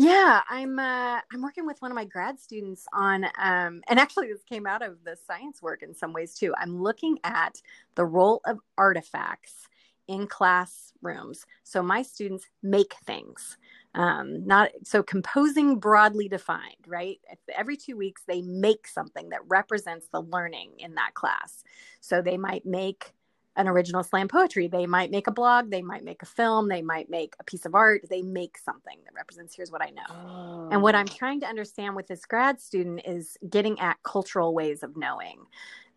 Yeah, 0.00 0.42
I'm 0.48 0.78
uh, 0.78 1.20
I'm 1.32 1.42
working 1.42 1.66
with 1.66 1.82
one 1.82 1.90
of 1.90 1.96
my 1.96 2.04
grad 2.04 2.38
students 2.38 2.86
on, 2.92 3.24
um, 3.36 3.82
and 3.88 3.98
actually 3.98 4.28
this 4.28 4.44
came 4.44 4.64
out 4.64 4.80
of 4.80 5.02
the 5.04 5.16
science 5.26 5.60
work 5.60 5.82
in 5.82 5.92
some 5.92 6.12
ways 6.12 6.34
too. 6.34 6.54
I'm 6.56 6.80
looking 6.80 7.18
at 7.24 7.60
the 7.96 8.04
role 8.04 8.40
of 8.46 8.60
artifacts 8.76 9.66
in 10.06 10.28
classrooms. 10.28 11.44
So 11.64 11.82
my 11.82 12.02
students 12.02 12.46
make 12.62 12.94
things, 13.06 13.58
um, 13.94 14.46
not 14.46 14.70
so 14.84 15.02
composing 15.02 15.80
broadly 15.80 16.28
defined, 16.28 16.86
right? 16.86 17.18
Every 17.54 17.76
two 17.76 17.96
weeks 17.96 18.22
they 18.26 18.40
make 18.40 18.86
something 18.86 19.30
that 19.30 19.40
represents 19.48 20.06
the 20.12 20.22
learning 20.22 20.74
in 20.78 20.94
that 20.94 21.14
class. 21.14 21.64
So 22.00 22.22
they 22.22 22.36
might 22.38 22.64
make 22.64 23.12
an 23.58 23.68
original 23.68 24.02
slam 24.02 24.28
poetry. 24.28 24.68
They 24.68 24.86
might 24.86 25.10
make 25.10 25.26
a 25.26 25.32
blog, 25.32 25.70
they 25.70 25.82
might 25.82 26.04
make 26.04 26.22
a 26.22 26.26
film, 26.26 26.68
they 26.68 26.80
might 26.80 27.10
make 27.10 27.34
a 27.40 27.44
piece 27.44 27.66
of 27.66 27.74
art, 27.74 28.06
they 28.08 28.22
make 28.22 28.56
something 28.56 28.96
that 29.04 29.12
represents 29.14 29.54
here's 29.54 29.72
what 29.72 29.82
I 29.82 29.90
know. 29.90 30.02
Oh. 30.08 30.68
And 30.70 30.80
what 30.80 30.94
I'm 30.94 31.08
oh. 31.10 31.14
trying 31.14 31.40
to 31.40 31.46
understand 31.46 31.96
with 31.96 32.06
this 32.06 32.24
grad 32.24 32.60
student 32.60 33.02
is 33.04 33.36
getting 33.50 33.78
at 33.80 34.02
cultural 34.04 34.54
ways 34.54 34.82
of 34.82 34.96
knowing 34.96 35.44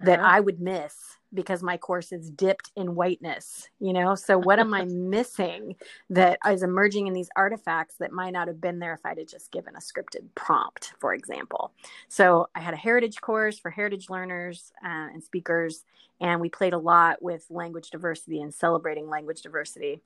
that 0.03 0.19
uh-huh. 0.19 0.27
I 0.29 0.39
would 0.39 0.59
miss 0.59 0.95
because 1.33 1.63
my 1.63 1.77
course 1.77 2.11
is 2.11 2.29
dipped 2.29 2.71
in 2.75 2.95
whiteness, 2.95 3.69
you 3.79 3.93
know? 3.93 4.15
So 4.15 4.37
what 4.37 4.59
am 4.59 4.73
I 4.73 4.85
missing 4.89 5.75
that 6.09 6.39
is 6.49 6.63
emerging 6.63 7.07
in 7.07 7.13
these 7.13 7.29
artifacts 7.35 7.95
that 7.99 8.11
might 8.11 8.33
not 8.33 8.47
have 8.47 8.59
been 8.59 8.79
there 8.79 8.93
if 8.93 8.99
I'd 9.05 9.17
have 9.17 9.27
just 9.27 9.51
given 9.51 9.75
a 9.75 9.79
scripted 9.79 10.25
prompt, 10.35 10.93
for 10.99 11.13
example? 11.13 11.71
So 12.09 12.47
I 12.53 12.59
had 12.59 12.73
a 12.73 12.77
heritage 12.77 13.21
course 13.21 13.57
for 13.57 13.71
heritage 13.71 14.09
learners 14.09 14.73
uh, 14.83 15.07
and 15.13 15.23
speakers, 15.23 15.85
and 16.19 16.41
we 16.41 16.49
played 16.49 16.73
a 16.73 16.77
lot 16.77 17.21
with 17.21 17.45
language 17.49 17.89
diversity 17.91 18.41
and 18.41 18.53
celebrating 18.53 19.09
language 19.09 19.41
diversity. 19.41 20.01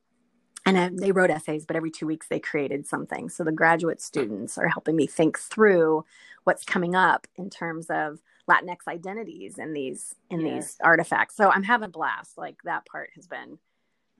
And 0.67 0.97
they 0.97 1.11
wrote 1.11 1.29
essays, 1.29 1.63
but 1.63 1.75
every 1.75 1.91
two 1.91 2.07
weeks 2.07 2.27
they 2.27 2.39
created 2.39 2.87
something. 2.87 3.29
So 3.29 3.43
the 3.43 3.51
graduate 3.51 4.01
students 4.01 4.57
are 4.57 4.67
helping 4.67 4.95
me 4.95 5.05
think 5.05 5.37
through 5.37 6.05
what's 6.43 6.63
coming 6.63 6.95
up 6.95 7.27
in 7.35 7.51
terms 7.51 7.85
of 7.91 8.19
Latinx 8.49 8.87
identities 8.87 9.57
in 9.57 9.73
these 9.73 10.15
in 10.29 10.41
yes. 10.41 10.53
these 10.53 10.77
artifacts. 10.83 11.35
So 11.35 11.49
I'm 11.49 11.63
having 11.63 11.87
a 11.87 11.91
blast. 11.91 12.37
Like 12.37 12.57
that 12.63 12.85
part 12.85 13.09
has 13.15 13.27
been 13.27 13.57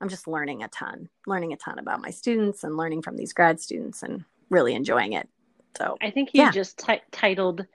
I'm 0.00 0.08
just 0.08 0.28
learning 0.28 0.62
a 0.62 0.68
ton, 0.68 1.08
learning 1.26 1.52
a 1.52 1.56
ton 1.56 1.78
about 1.78 2.02
my 2.02 2.10
students 2.10 2.64
and 2.64 2.76
learning 2.76 3.02
from 3.02 3.16
these 3.16 3.32
grad 3.32 3.60
students 3.60 4.02
and 4.02 4.24
really 4.50 4.74
enjoying 4.74 5.14
it. 5.14 5.28
So 5.78 5.96
I 6.02 6.10
think 6.10 6.30
you 6.34 6.42
yeah. 6.42 6.50
just 6.50 6.78
t- 6.78 7.00
titled 7.12 7.66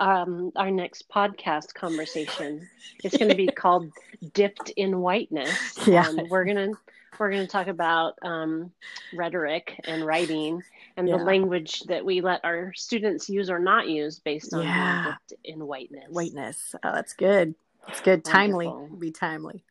um, 0.00 0.52
our 0.56 0.70
next 0.70 1.08
podcast 1.08 1.74
conversation. 1.74 2.68
It's 3.02 3.16
going 3.16 3.30
to 3.30 3.36
be 3.36 3.46
called 3.56 3.90
"Dipped 4.32 4.70
in 4.70 5.00
Whiteness." 5.00 5.86
Yeah, 5.86 6.08
and 6.08 6.28
we're 6.28 6.44
gonna 6.44 6.70
we're 7.18 7.30
going 7.30 7.42
to 7.42 7.50
talk 7.50 7.68
about 7.68 8.14
um, 8.22 8.72
rhetoric 9.14 9.80
and 9.84 10.04
writing 10.04 10.62
and 10.96 11.08
yeah. 11.08 11.16
the 11.16 11.24
language 11.24 11.80
that 11.88 12.04
we 12.04 12.20
let 12.20 12.44
our 12.44 12.72
students 12.74 13.28
use 13.28 13.50
or 13.50 13.58
not 13.58 13.88
use 13.88 14.20
based 14.20 14.54
on 14.54 14.62
yeah. 14.62 15.14
in 15.42 15.66
whiteness. 15.66 16.06
Whiteness. 16.08 16.74
Oh, 16.82 16.92
that's 16.92 17.14
good. 17.14 17.54
It's 17.88 18.00
good. 18.00 18.24
Timely. 18.24 18.72
Be 18.98 19.10
timely. 19.10 19.64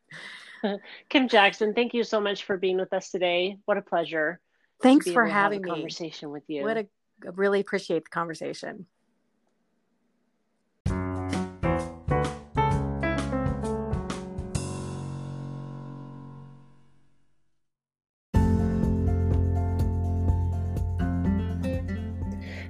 Kim 1.09 1.27
Jaxon, 1.27 1.75
thank 1.75 1.93
you 1.93 2.03
so 2.03 2.19
much 2.19 2.43
for 2.43 2.57
being 2.57 2.77
with 2.77 2.93
us 2.93 3.09
today. 3.09 3.57
What 3.65 3.77
a 3.77 3.81
pleasure. 3.81 4.39
Thanks 4.81 5.09
for 5.09 5.25
having 5.25 5.61
me. 5.61 5.69
Conversation 5.69 6.29
with 6.31 6.43
you. 6.47 6.63
What 6.63 6.77
a 6.77 6.87
really 7.33 7.59
appreciate 7.59 8.05
the 8.05 8.09
conversation. 8.09 8.85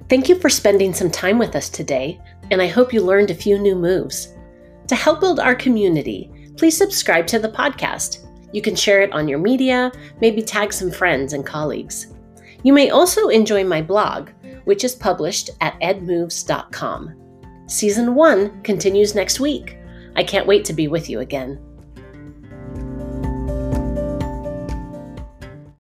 Thank 0.08 0.28
you 0.28 0.38
for 0.38 0.50
spending 0.50 0.92
some 0.92 1.10
time 1.10 1.38
with 1.38 1.56
us 1.56 1.70
today, 1.70 2.20
and 2.50 2.60
I 2.60 2.66
hope 2.66 2.92
you 2.92 3.02
learned 3.02 3.30
a 3.30 3.34
few 3.34 3.58
new 3.58 3.74
moves. 3.74 4.34
To 4.88 4.94
help 4.94 5.20
build 5.20 5.40
our 5.40 5.54
community, 5.54 6.30
please 6.58 6.76
subscribe 6.76 7.26
to 7.28 7.38
the 7.38 7.48
podcast. 7.48 8.26
You 8.52 8.60
can 8.60 8.76
share 8.76 9.00
it 9.00 9.12
on 9.12 9.26
your 9.26 9.38
media, 9.38 9.90
maybe 10.20 10.42
tag 10.42 10.72
some 10.72 10.90
friends 10.90 11.32
and 11.32 11.44
colleagues. 11.44 12.08
You 12.62 12.74
may 12.74 12.90
also 12.90 13.28
enjoy 13.28 13.64
my 13.64 13.80
blog, 13.80 14.28
which 14.64 14.84
is 14.84 14.94
published 14.94 15.50
at 15.62 15.80
edmoves.com. 15.80 17.14
Season 17.66 18.14
1 18.14 18.62
continues 18.62 19.14
next 19.14 19.40
week. 19.40 19.78
I 20.16 20.22
can't 20.22 20.46
wait 20.46 20.66
to 20.66 20.74
be 20.74 20.86
with 20.86 21.08
you 21.08 21.20
again. 21.20 21.58